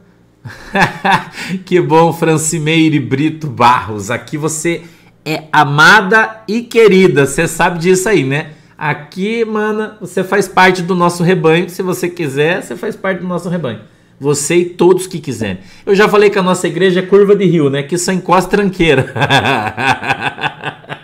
que 1.64 1.80
bom, 1.80 2.12
Francimeire 2.12 2.98
Brito 2.98 3.46
Barros. 3.46 4.10
Aqui 4.10 4.36
você 4.36 4.82
é 5.24 5.44
amada 5.52 6.42
e 6.48 6.62
querida. 6.62 7.26
Você 7.26 7.46
sabe 7.46 7.78
disso 7.78 8.08
aí, 8.08 8.24
né? 8.24 8.50
Aqui, 8.76 9.44
mana, 9.44 9.96
você 10.00 10.24
faz 10.24 10.48
parte 10.48 10.82
do 10.82 10.94
nosso 10.94 11.22
rebanho. 11.22 11.70
Se 11.70 11.82
você 11.82 12.08
quiser, 12.08 12.62
você 12.62 12.74
faz 12.74 12.96
parte 12.96 13.20
do 13.20 13.28
nosso 13.28 13.48
rebanho. 13.48 13.80
Você 14.18 14.56
e 14.56 14.64
todos 14.64 15.06
que 15.06 15.20
quiserem. 15.20 15.58
Eu 15.86 15.94
já 15.94 16.08
falei 16.08 16.30
que 16.30 16.38
a 16.38 16.42
nossa 16.42 16.66
igreja 16.66 17.00
é 17.00 17.02
curva 17.02 17.34
de 17.34 17.44
rio, 17.44 17.70
né? 17.70 17.82
Que 17.82 17.98
só 17.98 18.12
encosta 18.12 18.50
tranqueira. 18.50 19.12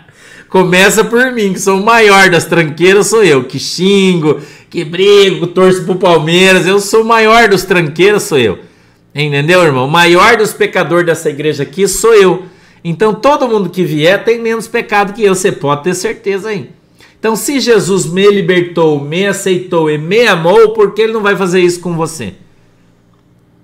Começa 0.49 1.03
por 1.03 1.31
mim, 1.31 1.53
que 1.53 1.59
sou 1.59 1.79
o 1.79 1.85
maior 1.85 2.29
das 2.29 2.45
tranqueiras, 2.45 3.05
sou 3.07 3.23
eu, 3.23 3.43
que 3.43 3.59
xingo, 3.59 4.41
que 4.67 4.83
brigo, 4.83 5.45
torço 5.47 5.85
pro 5.85 5.95
Palmeiras. 5.95 6.65
Eu 6.65 6.79
sou 6.79 7.03
o 7.03 7.05
maior 7.05 7.47
dos 7.47 7.63
tranqueiras, 7.63 8.23
sou 8.23 8.39
eu. 8.39 8.68
Entendeu, 9.13 9.63
irmão? 9.63 9.87
O 9.87 9.91
maior 9.91 10.37
dos 10.37 10.53
pecadores 10.53 11.05
dessa 11.05 11.29
igreja 11.29 11.63
aqui 11.63 11.87
sou 11.87 12.13
eu. 12.13 12.43
Então 12.83 13.13
todo 13.13 13.47
mundo 13.47 13.69
que 13.69 13.83
vier 13.83 14.23
tem 14.23 14.39
menos 14.39 14.67
pecado 14.67 15.13
que 15.13 15.23
eu, 15.23 15.35
você 15.35 15.51
pode 15.51 15.83
ter 15.83 15.93
certeza 15.93 16.49
aí. 16.49 16.69
Então, 17.19 17.35
se 17.35 17.59
Jesus 17.59 18.05
me 18.05 18.25
libertou, 18.31 19.03
me 19.03 19.27
aceitou 19.27 19.91
e 19.91 19.97
me 19.97 20.25
amou, 20.25 20.71
por 20.71 20.93
que 20.93 21.01
ele 21.01 21.11
não 21.11 21.21
vai 21.21 21.35
fazer 21.35 21.59
isso 21.59 21.81
com 21.81 21.93
você? 21.93 22.33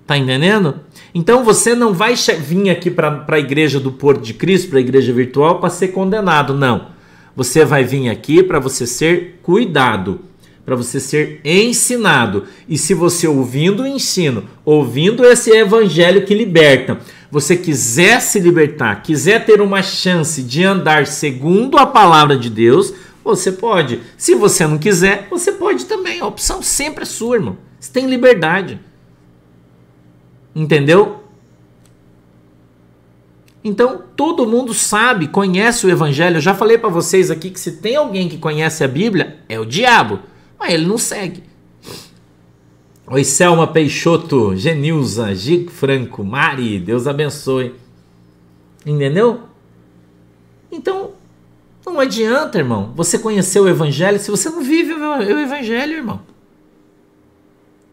Tá 0.06 0.16
entendendo? 0.16 0.80
Então 1.14 1.42
você 1.42 1.74
não 1.74 1.94
vai 1.94 2.14
vir 2.14 2.68
aqui 2.68 2.90
para 2.90 3.24
a 3.26 3.38
igreja 3.38 3.80
do 3.80 3.90
Porto 3.90 4.20
de 4.20 4.34
Cristo, 4.34 4.68
para 4.68 4.78
a 4.78 4.82
igreja 4.82 5.12
virtual, 5.12 5.58
para 5.58 5.70
ser 5.70 5.88
condenado, 5.88 6.52
não. 6.52 6.88
Você 7.34 7.64
vai 7.64 7.82
vir 7.82 8.10
aqui 8.10 8.42
para 8.42 8.60
você 8.60 8.86
ser 8.86 9.40
cuidado, 9.42 10.20
para 10.66 10.74
você 10.74 10.98
ser 10.98 11.40
ensinado. 11.44 12.44
E 12.68 12.76
se 12.76 12.92
você 12.92 13.28
ouvindo 13.28 13.84
o 13.84 13.86
ensino, 13.86 14.44
ouvindo 14.64 15.24
esse 15.24 15.50
evangelho 15.50 16.26
que 16.26 16.34
liberta, 16.34 16.98
você 17.30 17.56
quiser 17.56 18.20
se 18.20 18.40
libertar, 18.40 19.02
quiser 19.02 19.44
ter 19.44 19.60
uma 19.60 19.80
chance 19.80 20.42
de 20.42 20.64
andar 20.64 21.06
segundo 21.06 21.78
a 21.78 21.86
palavra 21.86 22.36
de 22.36 22.50
Deus, 22.50 22.92
você 23.22 23.52
pode. 23.52 24.00
Se 24.16 24.34
você 24.34 24.66
não 24.66 24.76
quiser, 24.76 25.28
você 25.30 25.52
pode 25.52 25.84
também. 25.84 26.20
A 26.20 26.26
opção 26.26 26.60
sempre 26.60 27.04
é 27.04 27.06
sua, 27.06 27.36
irmão. 27.36 27.56
Você 27.78 27.92
tem 27.92 28.06
liberdade. 28.06 28.80
Entendeu? 30.54 31.22
Então, 33.62 34.02
todo 34.16 34.46
mundo 34.46 34.72
sabe, 34.72 35.28
conhece 35.28 35.86
o 35.86 35.90
evangelho. 35.90 36.36
Eu 36.36 36.40
já 36.40 36.54
falei 36.54 36.78
para 36.78 36.88
vocês 36.88 37.30
aqui 37.30 37.50
que 37.50 37.60
se 37.60 37.72
tem 37.72 37.96
alguém 37.96 38.28
que 38.28 38.38
conhece 38.38 38.82
a 38.82 38.88
Bíblia, 38.88 39.38
é 39.48 39.58
o 39.58 39.66
diabo, 39.66 40.20
mas 40.58 40.74
ele 40.74 40.86
não 40.86 40.98
segue. 40.98 41.42
Oi, 43.06 43.22
Selma 43.22 43.66
Peixoto, 43.66 44.56
Genilza, 44.56 45.34
Gig 45.34 45.70
Franco, 45.70 46.24
Mari, 46.24 46.78
Deus 46.80 47.06
abençoe. 47.06 47.74
Entendeu? 48.84 49.42
Então, 50.70 51.12
não 51.84 52.00
adianta, 52.00 52.58
irmão, 52.58 52.92
você 52.96 53.18
conhecer 53.18 53.60
o 53.60 53.68
evangelho 53.68 54.18
se 54.18 54.30
você 54.30 54.50
não 54.50 54.62
vive 54.62 54.92
o 54.92 55.38
evangelho, 55.38 55.94
irmão. 55.94 56.20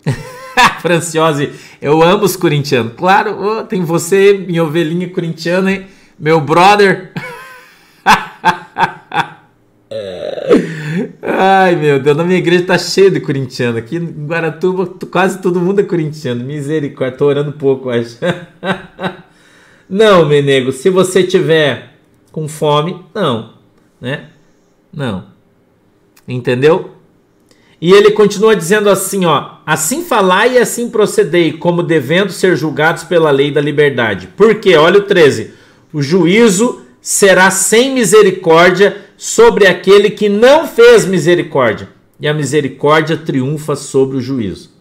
Franciose, 0.82 1.54
eu 1.82 2.02
amo 2.02 2.24
os 2.24 2.36
corintianos. 2.36 2.94
Claro, 2.98 3.38
oh, 3.40 3.64
tem 3.64 3.84
você, 3.84 4.34
minha 4.34 4.64
ovelhinha 4.64 5.10
corintiana, 5.10 5.72
hein? 5.72 5.88
meu 6.18 6.40
brother. 6.40 7.12
Ai, 11.22 11.76
meu 11.76 12.00
Deus, 12.00 12.18
na 12.18 12.24
minha 12.24 12.38
igreja 12.38 12.66
tá 12.66 12.78
cheio 12.78 13.12
de 13.12 13.20
corintiano. 13.20 13.78
Aqui 13.78 13.98
em 13.98 14.26
Guaratuba, 14.26 14.88
quase 15.10 15.42
todo 15.42 15.60
mundo 15.60 15.80
é 15.80 15.84
corintiano. 15.84 16.44
Misericórdia, 16.44 17.18
tô 17.18 17.26
orando 17.26 17.52
pouco, 17.54 17.90
acho. 17.90 18.18
Não, 19.90 20.26
Menego, 20.26 20.72
se 20.72 20.90
você 20.90 21.24
tiver 21.24 21.94
com 22.32 22.48
fome, 22.48 23.06
não, 23.14 23.54
né? 24.02 24.30
Não. 24.92 25.26
Entendeu? 26.28 26.92
E 27.80 27.92
ele 27.92 28.12
continua 28.12 28.56
dizendo 28.56 28.90
assim, 28.90 29.26
ó: 29.26 29.58
Assim 29.66 30.04
falai 30.04 30.56
e 30.56 30.58
assim 30.58 30.90
procedei, 30.90 31.54
como 31.54 31.84
devendo 31.84 32.32
ser 32.32 32.56
julgados 32.56 33.04
pela 33.04 33.30
lei 33.30 33.52
da 33.52 33.62
liberdade. 33.62 34.30
Porque, 34.36 34.76
olha 34.76 35.00
o 35.00 35.04
13: 35.04 35.54
O 35.92 36.02
juízo 36.02 36.82
será 37.02 37.52
sem 37.52 37.94
misericórdia 37.94 39.03
sobre 39.18 39.68
aquele 39.68 40.10
que 40.10 40.30
não 40.30 40.68
fez 40.68 41.06
misericórdia, 41.06 41.90
e 42.20 42.28
a 42.28 42.34
misericórdia 42.34 43.18
triunfa 43.18 43.76
sobre 43.76 44.18
o 44.18 44.22
juízo. 44.22 44.72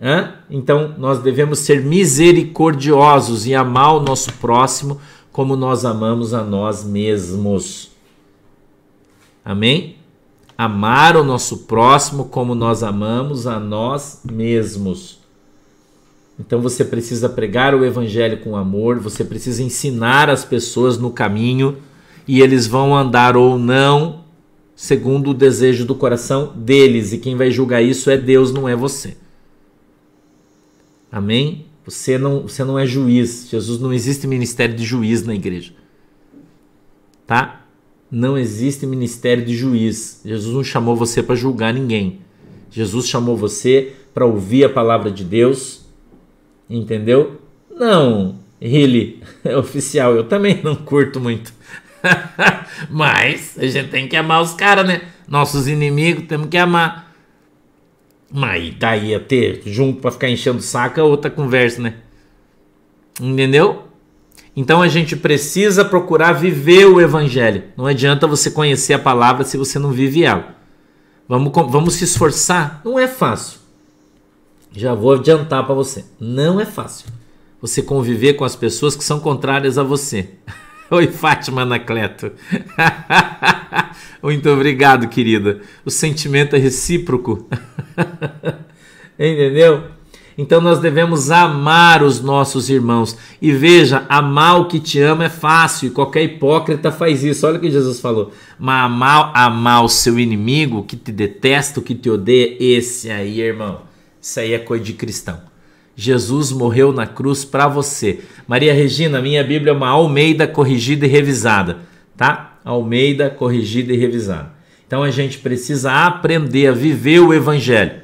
Hã? 0.00 0.34
Então, 0.48 0.94
nós 0.96 1.20
devemos 1.20 1.58
ser 1.58 1.82
misericordiosos 1.82 3.46
e 3.46 3.54
amar 3.54 3.96
o 3.96 4.00
nosso 4.00 4.32
próximo 4.34 5.00
como 5.32 5.56
nós 5.56 5.84
amamos 5.84 6.34
a 6.34 6.42
nós 6.42 6.84
mesmos. 6.84 7.90
Amém? 9.44 9.98
amar 10.58 11.16
o 11.16 11.22
nosso 11.22 11.58
próximo 11.58 12.24
como 12.24 12.52
nós 12.52 12.82
amamos 12.82 13.46
a 13.46 13.60
nós 13.60 14.22
mesmos. 14.28 15.20
Então 16.36 16.60
você 16.60 16.84
precisa 16.84 17.28
pregar 17.28 17.76
o 17.76 17.84
evangelho 17.84 18.40
com 18.40 18.56
amor, 18.56 18.98
você 18.98 19.22
precisa 19.22 19.62
ensinar 19.62 20.28
as 20.28 20.44
pessoas 20.44 20.98
no 20.98 21.12
caminho 21.12 21.78
e 22.28 22.40
eles 22.40 22.66
vão 22.66 22.94
andar 22.94 23.36
ou 23.36 23.58
não 23.58 24.24
segundo 24.76 25.30
o 25.30 25.34
desejo 25.34 25.84
do 25.84 25.94
coração 25.94 26.52
deles, 26.54 27.12
e 27.12 27.18
quem 27.18 27.34
vai 27.34 27.50
julgar 27.50 27.82
isso 27.82 28.10
é 28.10 28.16
Deus, 28.16 28.52
não 28.52 28.68
é 28.68 28.76
você. 28.76 29.16
Amém? 31.10 31.66
Você 31.84 32.16
não, 32.16 32.42
você 32.42 32.62
não 32.62 32.78
é 32.78 32.86
juiz. 32.86 33.48
Jesus 33.50 33.80
não 33.80 33.92
existe 33.92 34.26
ministério 34.26 34.76
de 34.76 34.84
juiz 34.84 35.24
na 35.24 35.34
igreja. 35.34 35.72
Tá? 37.26 37.58
não 38.10 38.38
existe 38.38 38.86
ministério 38.86 39.44
de 39.44 39.54
juiz. 39.54 40.22
Jesus 40.24 40.54
não 40.54 40.64
chamou 40.64 40.96
você 40.96 41.22
para 41.22 41.34
julgar 41.34 41.72
ninguém. 41.74 42.20
Jesus 42.70 43.06
chamou 43.06 43.36
você 43.36 43.92
para 44.14 44.26
ouvir 44.26 44.64
a 44.64 44.68
palavra 44.68 45.10
de 45.10 45.24
Deus. 45.24 45.86
Entendeu? 46.68 47.40
Não, 47.70 48.36
ele 48.60 49.22
é 49.44 49.56
oficial. 49.56 50.14
Eu 50.14 50.24
também 50.24 50.60
não 50.62 50.74
curto 50.74 51.20
muito. 51.20 51.52
Mas 52.90 53.56
a 53.58 53.66
gente 53.66 53.90
tem 53.90 54.08
que 54.08 54.16
amar 54.16 54.42
os 54.42 54.52
caras, 54.52 54.86
né? 54.86 55.02
Nossos 55.26 55.68
inimigos 55.68 56.26
temos 56.26 56.48
que 56.48 56.56
amar. 56.56 57.12
Mas 58.30 58.74
daí 58.78 59.14
a 59.14 59.20
ter 59.20 59.62
junto 59.66 60.00
para 60.00 60.10
ficar 60.10 60.28
enchendo 60.28 60.58
o 60.58 60.62
saco 60.62 61.00
é 61.00 61.02
outra 61.02 61.30
conversa, 61.30 61.80
né? 61.80 61.94
Entendeu? 63.20 63.84
Então 64.54 64.82
a 64.82 64.88
gente 64.88 65.16
precisa 65.16 65.84
procurar 65.84 66.32
viver 66.32 66.86
o 66.86 67.00
evangelho. 67.00 67.64
Não 67.76 67.86
adianta 67.86 68.26
você 68.26 68.50
conhecer 68.50 68.92
a 68.92 68.98
palavra 68.98 69.44
se 69.44 69.56
você 69.56 69.78
não 69.78 69.92
vive 69.92 70.24
ela. 70.24 70.56
Vamos, 71.28 71.52
vamos 71.70 71.94
se 71.94 72.04
esforçar? 72.04 72.80
Não 72.84 72.98
é 72.98 73.06
fácil. 73.06 73.60
Já 74.72 74.94
vou 74.94 75.12
adiantar 75.12 75.64
para 75.64 75.74
você. 75.74 76.04
Não 76.18 76.60
é 76.60 76.64
fácil. 76.64 77.06
Você 77.60 77.82
conviver 77.82 78.34
com 78.34 78.44
as 78.44 78.56
pessoas 78.56 78.94
que 78.94 79.04
são 79.04 79.20
contrárias 79.20 79.78
a 79.78 79.82
você. 79.82 80.30
Oi, 80.90 81.06
Fátima 81.06 81.62
Anacleto. 81.62 82.32
Muito 84.22 84.48
obrigado, 84.48 85.06
querida. 85.08 85.60
O 85.84 85.90
sentimento 85.90 86.56
é 86.56 86.58
recíproco. 86.58 87.46
Entendeu? 89.18 89.84
Então 90.36 90.62
nós 90.62 90.78
devemos 90.80 91.30
amar 91.30 92.02
os 92.02 92.22
nossos 92.22 92.70
irmãos. 92.70 93.18
E 93.42 93.52
veja, 93.52 94.06
amar 94.08 94.60
o 94.60 94.66
que 94.66 94.80
te 94.80 94.98
ama 94.98 95.24
é 95.24 95.28
fácil, 95.28 95.88
e 95.88 95.90
qualquer 95.90 96.22
hipócrita 96.22 96.90
faz 96.90 97.22
isso. 97.22 97.46
Olha 97.46 97.58
o 97.58 97.60
que 97.60 97.70
Jesus 97.70 98.00
falou. 98.00 98.32
Mas 98.58 98.84
amar, 98.86 99.32
amar 99.34 99.84
o 99.84 99.88
seu 99.90 100.18
inimigo, 100.18 100.84
que 100.84 100.96
te 100.96 101.12
detesta, 101.12 101.82
que 101.82 101.94
te 101.94 102.08
odeia, 102.08 102.56
esse 102.58 103.10
aí, 103.10 103.40
irmão, 103.40 103.82
isso 104.22 104.40
aí 104.40 104.54
é 104.54 104.58
coisa 104.58 104.84
de 104.84 104.94
cristão. 104.94 105.47
Jesus 106.00 106.52
morreu 106.52 106.92
na 106.92 107.08
cruz 107.08 107.44
para 107.44 107.66
você. 107.66 108.20
Maria 108.46 108.72
Regina, 108.72 109.20
minha 109.20 109.42
Bíblia 109.42 109.72
é 109.72 109.76
uma 109.76 109.88
Almeida 109.88 110.46
corrigida 110.46 111.04
e 111.04 111.08
revisada, 111.08 111.78
tá? 112.16 112.56
Almeida 112.64 113.28
corrigida 113.28 113.92
e 113.92 113.96
revisada. 113.96 114.52
Então 114.86 115.02
a 115.02 115.10
gente 115.10 115.38
precisa 115.38 115.90
aprender 116.06 116.68
a 116.68 116.72
viver 116.72 117.18
o 117.18 117.34
evangelho, 117.34 118.02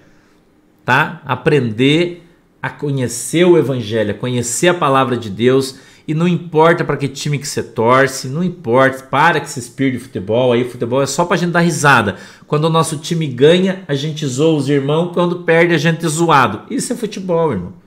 tá? 0.85 1.23
Aprender 1.25 2.27
a 2.61 2.69
conhecer 2.69 3.45
o 3.45 3.57
evangelho, 3.57 4.11
a 4.11 4.19
conhecer 4.19 4.67
a 4.67 4.75
palavra 4.75 5.17
de 5.17 5.31
Deus. 5.31 5.79
E 6.07 6.15
não 6.15 6.27
importa 6.27 6.85
para 6.85 6.97
que 6.97 7.07
time 7.07 7.39
que 7.39 7.47
você 7.47 7.63
torce, 7.63 8.27
não 8.27 8.43
importa, 8.43 9.05
para 9.05 9.39
que 9.39 9.49
se 9.49 9.61
espírito 9.61 9.99
de 9.99 10.05
futebol, 10.07 10.53
aí 10.53 10.69
futebol 10.69 11.01
é 11.01 11.07
só 11.07 11.25
para 11.25 11.37
a 11.37 11.39
gente 11.39 11.53
dar 11.53 11.61
risada. 11.61 12.17
Quando 12.49 12.65
o 12.65 12.71
nosso 12.71 12.99
time 12.99 13.29
ganha, 13.29 13.85
a 13.87 13.95
gente 13.95 14.27
zoa 14.27 14.59
os 14.59 14.69
irmãos, 14.69 15.13
quando 15.15 15.45
perde, 15.45 15.75
a 15.75 15.79
gente 15.79 16.05
é 16.05 16.09
zoado. 16.09 16.63
Isso 16.69 16.93
é 16.93 16.97
futebol, 16.97 17.53
irmão. 17.53 17.84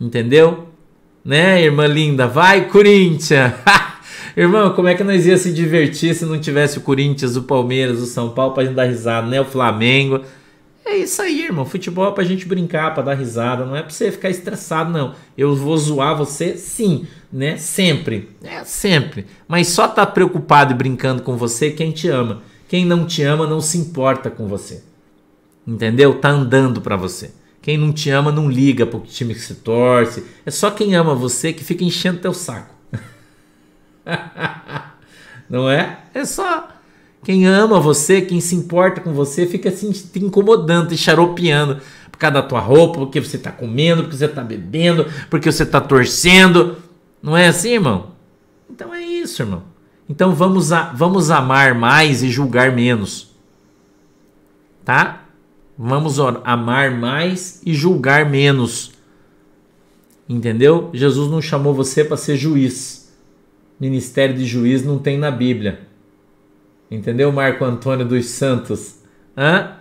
Entendeu? 0.00 0.68
Né, 1.24 1.62
irmã 1.62 1.86
linda? 1.86 2.26
Vai, 2.26 2.68
Corinthians! 2.68 3.52
Irmão, 4.36 4.72
como 4.72 4.86
é 4.86 4.94
que 4.94 5.02
nós 5.02 5.26
ia 5.26 5.36
se 5.36 5.52
divertir 5.52 6.14
se 6.14 6.24
não 6.24 6.38
tivesse 6.38 6.78
o 6.78 6.82
Corinthians, 6.82 7.36
o 7.36 7.42
Palmeiras, 7.42 8.00
o 8.00 8.06
São 8.06 8.30
Paulo 8.30 8.54
pra 8.54 8.64
gente 8.64 8.76
dar 8.76 8.84
risada, 8.84 9.26
né? 9.26 9.40
O 9.40 9.44
Flamengo. 9.44 10.22
É 10.86 10.96
isso 10.96 11.20
aí, 11.20 11.42
irmão. 11.42 11.66
Futebol 11.66 12.08
é 12.08 12.12
pra 12.12 12.22
gente 12.22 12.46
brincar, 12.46 12.94
pra 12.94 13.02
dar 13.02 13.14
risada. 13.14 13.66
Não 13.66 13.74
é 13.74 13.82
pra 13.82 13.90
você 13.90 14.12
ficar 14.12 14.30
estressado, 14.30 14.92
não. 14.92 15.14
Eu 15.36 15.56
vou 15.56 15.76
zoar 15.76 16.16
você, 16.16 16.56
sim, 16.56 17.06
né? 17.32 17.56
Sempre. 17.56 18.30
É, 18.42 18.62
sempre. 18.64 19.26
Mas 19.48 19.68
só 19.68 19.88
tá 19.88 20.06
preocupado 20.06 20.72
e 20.72 20.76
brincando 20.76 21.22
com 21.22 21.36
você 21.36 21.72
quem 21.72 21.90
te 21.90 22.08
ama. 22.08 22.42
Quem 22.68 22.86
não 22.86 23.04
te 23.04 23.22
ama 23.22 23.46
não 23.46 23.60
se 23.60 23.76
importa 23.76 24.30
com 24.30 24.46
você. 24.46 24.82
Entendeu? 25.66 26.14
Tá 26.14 26.30
andando 26.30 26.80
pra 26.80 26.96
você. 26.96 27.32
Quem 27.60 27.76
não 27.76 27.92
te 27.92 28.10
ama 28.10 28.30
não 28.30 28.50
liga 28.50 28.86
pro 28.86 29.00
time 29.00 29.34
que 29.34 29.40
se 29.40 29.56
torce. 29.56 30.24
É 30.46 30.50
só 30.50 30.70
quem 30.70 30.94
ama 30.94 31.14
você 31.14 31.52
que 31.52 31.64
fica 31.64 31.84
enchendo 31.84 32.20
teu 32.20 32.32
saco. 32.32 32.74
não 35.48 35.68
é? 35.68 35.98
É 36.14 36.24
só 36.24 36.68
quem 37.22 37.46
ama 37.46 37.80
você, 37.80 38.22
quem 38.22 38.40
se 38.40 38.54
importa 38.54 39.00
com 39.00 39.12
você, 39.12 39.46
fica 39.46 39.68
assim 39.68 39.90
te 39.90 40.18
incomodando, 40.18 40.88
te 40.88 40.96
xaropeando 40.96 41.80
por 42.10 42.18
causa 42.18 42.34
da 42.34 42.42
tua 42.42 42.60
roupa, 42.60 43.00
porque 43.00 43.20
você 43.20 43.36
está 43.36 43.50
comendo, 43.50 44.02
porque 44.02 44.16
você 44.16 44.24
está 44.24 44.42
bebendo, 44.42 45.06
porque 45.28 45.50
você 45.50 45.64
está 45.64 45.80
torcendo. 45.80 46.76
Não 47.22 47.36
é 47.36 47.48
assim, 47.48 47.72
irmão? 47.74 48.12
Então 48.70 48.94
é 48.94 49.02
isso, 49.02 49.42
irmão. 49.42 49.62
Então 50.08 50.34
vamos, 50.34 50.72
a, 50.72 50.92
vamos 50.94 51.30
amar 51.30 51.74
mais 51.74 52.22
e 52.22 52.30
julgar 52.30 52.72
menos. 52.72 53.36
Tá? 54.84 55.27
Vamos 55.78 56.18
amar 56.18 56.90
mais 56.90 57.62
e 57.64 57.72
julgar 57.72 58.28
menos. 58.28 58.92
Entendeu? 60.28 60.90
Jesus 60.92 61.30
não 61.30 61.40
chamou 61.40 61.72
você 61.72 62.04
para 62.04 62.16
ser 62.16 62.36
juiz. 62.36 63.16
Ministério 63.78 64.34
de 64.34 64.44
juiz 64.44 64.84
não 64.84 64.98
tem 64.98 65.16
na 65.16 65.30
Bíblia. 65.30 65.86
Entendeu, 66.90 67.30
Marco 67.30 67.64
Antônio 67.64 68.04
dos 68.04 68.26
Santos? 68.26 68.96
Hã? 69.36 69.74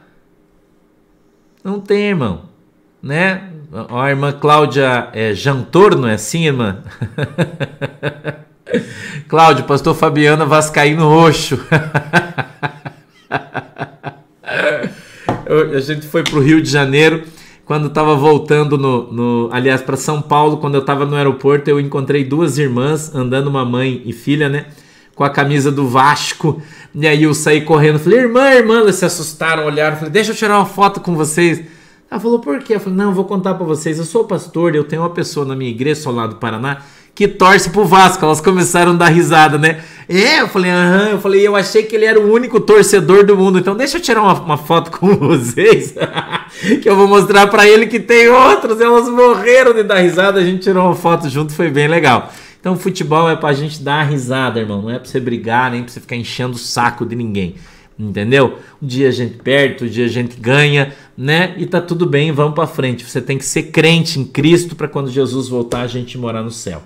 Não 1.63 1.79
tem, 1.79 2.09
irmão. 2.09 2.43
Né? 3.01 3.49
A 3.89 4.09
irmã 4.09 4.31
Cláudia 4.31 5.09
é, 5.13 5.33
Jantor, 5.33 5.97
não 5.97 6.07
é 6.07 6.13
assim, 6.13 6.45
irmã? 6.45 6.83
Cláudio, 9.27 9.65
pastor 9.65 9.95
Fabiana 9.95 10.45
Vascaíno 10.45 11.09
Roxo. 11.09 11.59
a 15.59 15.79
gente 15.79 16.05
foi 16.05 16.23
para 16.23 16.37
o 16.37 16.41
Rio 16.41 16.61
de 16.61 16.69
Janeiro. 16.69 17.23
Quando 17.65 17.87
estava 17.87 18.15
voltando 18.15 18.77
no, 18.77 19.11
no 19.11 19.49
aliás, 19.51 19.81
para 19.81 19.97
São 19.97 20.21
Paulo, 20.21 20.57
quando 20.57 20.75
eu 20.75 20.81
estava 20.81 21.05
no 21.05 21.15
aeroporto, 21.15 21.69
eu 21.69 21.79
encontrei 21.79 22.23
duas 22.23 22.57
irmãs 22.57 23.13
andando, 23.13 23.47
uma 23.47 23.65
mãe 23.65 24.01
e 24.05 24.13
filha, 24.13 24.47
né? 24.47 24.67
Com 25.13 25.23
a 25.23 25.29
camisa 25.29 25.69
do 25.69 25.85
Vasco. 25.85 26.61
E 26.95 27.05
aí 27.05 27.23
eu 27.23 27.33
saí 27.33 27.61
correndo, 27.61 27.99
falei, 27.99 28.19
irmã, 28.19 28.51
irmã, 28.51 28.79
elas 28.79 28.95
se 28.95 29.05
assustaram, 29.05 29.65
olharam, 29.65 29.97
falei, 29.97 30.11
deixa 30.11 30.31
eu 30.31 30.35
tirar 30.35 30.57
uma 30.57 30.65
foto 30.65 31.01
com 31.01 31.13
vocês. 31.13 31.61
Ela 32.09 32.21
falou, 32.21 32.39
por 32.39 32.59
quê? 32.59 32.75
Eu 32.75 32.79
falei, 32.79 32.97
não, 32.97 33.13
vou 33.13 33.25
contar 33.25 33.55
para 33.55 33.65
vocês. 33.65 33.99
Eu 33.99 34.05
sou 34.05 34.23
pastor, 34.23 34.73
eu 34.73 34.85
tenho 34.85 35.01
uma 35.01 35.09
pessoa 35.09 35.45
na 35.45 35.55
minha 35.55 35.69
igreja, 35.69 36.01
sou 36.01 36.13
lá 36.13 36.25
do 36.25 36.37
Paraná, 36.37 36.83
que 37.17 37.27
torce 37.27 37.71
pro 37.71 37.83
Vasco. 37.83 38.23
Elas 38.23 38.39
começaram 38.39 38.91
a 38.91 38.95
dar 38.95 39.07
risada, 39.07 39.57
né? 39.57 39.81
É, 40.07 40.41
eu 40.41 40.47
falei, 40.47 40.69
aham. 40.69 41.09
Eu 41.09 41.19
falei, 41.19 41.47
eu 41.47 41.55
achei 41.55 41.81
que 41.81 41.95
ele 41.95 42.05
era 42.05 42.19
o 42.19 42.31
único 42.31 42.59
torcedor 42.59 43.25
do 43.25 43.35
mundo. 43.35 43.57
Então 43.57 43.75
deixa 43.75 43.97
eu 43.97 44.01
tirar 44.01 44.21
uma, 44.21 44.33
uma 44.39 44.57
foto 44.57 44.91
com 44.91 45.15
vocês, 45.17 45.95
que 46.79 46.87
eu 46.87 46.95
vou 46.95 47.07
mostrar 47.07 47.47
para 47.47 47.67
ele 47.67 47.87
que 47.87 47.99
tem 47.99 48.29
outros. 48.29 48.79
Elas 48.79 49.09
morreram 49.09 49.73
de 49.73 49.81
dar 49.81 49.97
risada. 49.97 50.39
A 50.39 50.45
gente 50.45 50.61
tirou 50.61 50.85
uma 50.85 50.93
foto 50.93 51.27
junto, 51.27 51.51
foi 51.53 51.71
bem 51.71 51.87
legal. 51.87 52.31
Então 52.59 52.77
futebol 52.77 53.27
é 53.27 53.35
pra 53.35 53.51
gente 53.51 53.81
dar 53.81 54.03
risada, 54.03 54.59
irmão. 54.59 54.83
Não 54.83 54.91
é 54.91 54.99
pra 54.99 55.09
você 55.09 55.19
brigar, 55.19 55.71
nem 55.71 55.81
pra 55.81 55.91
você 55.91 55.99
ficar 55.99 56.17
enchendo 56.17 56.55
o 56.55 56.59
saco 56.59 57.03
de 57.03 57.15
ninguém. 57.15 57.55
Entendeu? 57.97 58.59
Um 58.79 58.85
dia 58.85 59.07
a 59.07 59.11
gente 59.11 59.39
perde, 59.39 59.83
um 59.83 59.87
dia 59.87 60.05
a 60.05 60.09
gente 60.09 60.39
ganha, 60.39 60.93
né? 61.17 61.55
E 61.57 61.65
tá 61.65 61.81
tudo 61.81 62.05
bem, 62.05 62.31
vamos 62.31 62.53
para 62.53 62.67
frente. 62.67 63.03
Você 63.03 63.19
tem 63.19 63.39
que 63.39 63.45
ser 63.45 63.71
crente 63.71 64.19
em 64.19 64.23
Cristo 64.23 64.75
para 64.75 64.87
quando 64.87 65.09
Jesus 65.09 65.47
voltar 65.47 65.81
a 65.81 65.87
gente 65.87 66.15
morar 66.15 66.43
no 66.43 66.51
céu. 66.51 66.83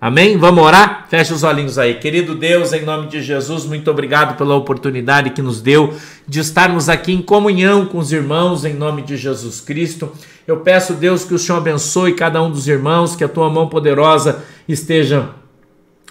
Amém? 0.00 0.36
Vamos 0.36 0.62
orar? 0.62 1.06
Feche 1.08 1.32
os 1.32 1.42
olhinhos 1.42 1.78
aí. 1.78 1.94
Querido 1.94 2.34
Deus, 2.34 2.72
em 2.72 2.82
nome 2.82 3.08
de 3.08 3.22
Jesus, 3.22 3.64
muito 3.64 3.90
obrigado 3.90 4.36
pela 4.36 4.54
oportunidade 4.54 5.30
que 5.30 5.40
nos 5.40 5.62
deu 5.62 5.94
de 6.28 6.40
estarmos 6.40 6.88
aqui 6.88 7.12
em 7.12 7.22
comunhão 7.22 7.86
com 7.86 7.98
os 7.98 8.12
irmãos, 8.12 8.64
em 8.64 8.74
nome 8.74 9.02
de 9.02 9.16
Jesus 9.16 9.60
Cristo. 9.60 10.12
Eu 10.46 10.58
peço, 10.58 10.94
Deus, 10.94 11.24
que 11.24 11.32
o 11.32 11.38
Senhor 11.38 11.58
abençoe 11.58 12.14
cada 12.14 12.42
um 12.42 12.50
dos 12.50 12.68
irmãos, 12.68 13.16
que 13.16 13.24
a 13.24 13.28
tua 13.28 13.48
mão 13.48 13.68
poderosa 13.68 14.44
esteja 14.68 15.30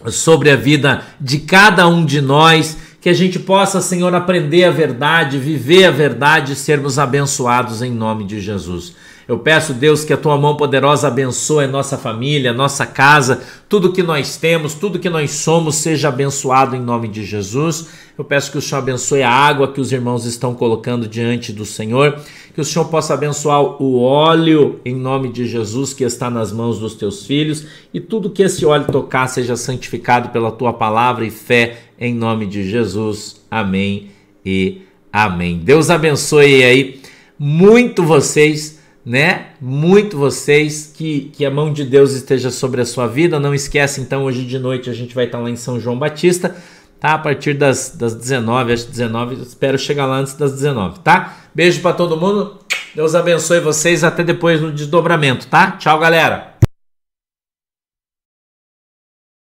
sobre 0.07 0.49
a 0.49 0.55
vida 0.55 1.03
de 1.19 1.39
cada 1.39 1.87
um 1.87 2.03
de 2.03 2.19
nós, 2.19 2.77
que 2.99 3.09
a 3.09 3.13
gente 3.13 3.37
possa, 3.37 3.79
Senhor, 3.81 4.13
aprender 4.15 4.63
a 4.63 4.71
verdade, 4.71 5.37
viver 5.37 5.85
a 5.85 5.91
verdade 5.91 6.53
e 6.53 6.55
sermos 6.55 6.97
abençoados 6.97 7.81
em 7.81 7.91
nome 7.91 8.23
de 8.23 8.39
Jesus. 8.39 8.95
Eu 9.27 9.39
peço, 9.39 9.73
Deus, 9.73 10.03
que 10.03 10.11
a 10.11 10.17
tua 10.17 10.37
mão 10.37 10.57
poderosa 10.57 11.07
abençoe 11.07 11.65
a 11.65 11.67
nossa 11.67 11.97
família, 11.97 12.51
a 12.51 12.53
nossa 12.53 12.85
casa, 12.85 13.41
tudo 13.69 13.93
que 13.93 14.03
nós 14.03 14.35
temos, 14.35 14.73
tudo 14.73 14.99
que 14.99 15.09
nós 15.09 15.31
somos, 15.31 15.75
seja 15.75 16.09
abençoado 16.09 16.75
em 16.75 16.81
nome 16.81 17.07
de 17.07 17.23
Jesus. 17.23 17.87
Eu 18.17 18.23
peço 18.23 18.51
que 18.51 18.57
o 18.57 18.61
Senhor 18.61 18.79
abençoe 18.79 19.23
a 19.23 19.31
água 19.31 19.71
que 19.71 19.81
os 19.81 19.91
irmãos 19.91 20.25
estão 20.25 20.53
colocando 20.53 21.07
diante 21.07 21.51
do 21.51 21.65
Senhor, 21.65 22.19
que 22.53 22.61
o 22.61 22.65
Senhor 22.65 22.85
possa 22.85 23.13
abençoar 23.13 23.81
o 23.81 23.99
óleo 23.99 24.79
em 24.85 24.95
nome 24.95 25.31
de 25.31 25.47
Jesus 25.47 25.93
que 25.93 26.03
está 26.03 26.29
nas 26.29 26.51
mãos 26.51 26.77
dos 26.77 26.93
teus 26.93 27.25
filhos 27.25 27.65
e 27.93 27.99
tudo 27.99 28.29
que 28.29 28.43
esse 28.43 28.65
óleo 28.65 28.85
tocar 28.85 29.27
seja 29.27 29.55
santificado 29.55 30.29
pela 30.29 30.51
tua 30.51 30.73
palavra 30.73 31.25
e 31.25 31.31
fé 31.31 31.77
em 31.99 32.13
nome 32.13 32.45
de 32.45 32.69
Jesus. 32.69 33.41
Amém 33.49 34.09
e 34.45 34.81
amém. 35.11 35.57
Deus 35.57 35.89
abençoe 35.89 36.63
aí 36.63 37.01
muito 37.39 38.03
vocês 38.03 38.82
né? 39.05 39.47
Muito 39.59 40.17
vocês, 40.17 40.93
que, 40.95 41.31
que 41.33 41.45
a 41.45 41.51
mão 41.51 41.73
de 41.73 41.83
Deus 41.83 42.13
esteja 42.13 42.49
sobre 42.49 42.81
a 42.81 42.85
sua 42.85 43.07
vida. 43.07 43.39
Não 43.39 43.53
esquece, 43.53 44.01
então, 44.01 44.23
hoje 44.23 44.45
de 44.45 44.57
noite 44.57 44.89
a 44.89 44.93
gente 44.93 45.13
vai 45.13 45.25
estar 45.25 45.39
lá 45.39 45.49
em 45.49 45.55
São 45.55 45.79
João 45.79 45.97
Batista, 45.97 46.55
tá? 46.99 47.13
A 47.13 47.17
partir 47.17 47.53
das, 47.53 47.95
das 47.95 48.15
19, 48.15 48.73
acho 48.73 48.87
19, 48.87 49.41
espero 49.41 49.77
chegar 49.77 50.05
lá 50.05 50.17
antes 50.17 50.33
das 50.35 50.53
19, 50.53 50.99
tá? 50.99 51.37
Beijo 51.53 51.81
para 51.81 51.93
todo 51.93 52.17
mundo, 52.17 52.59
Deus 52.95 53.13
abençoe 53.13 53.59
vocês, 53.59 54.03
até 54.03 54.23
depois 54.23 54.61
no 54.61 54.71
desdobramento, 54.71 55.47
tá? 55.47 55.71
Tchau, 55.71 55.99
galera! 55.99 56.52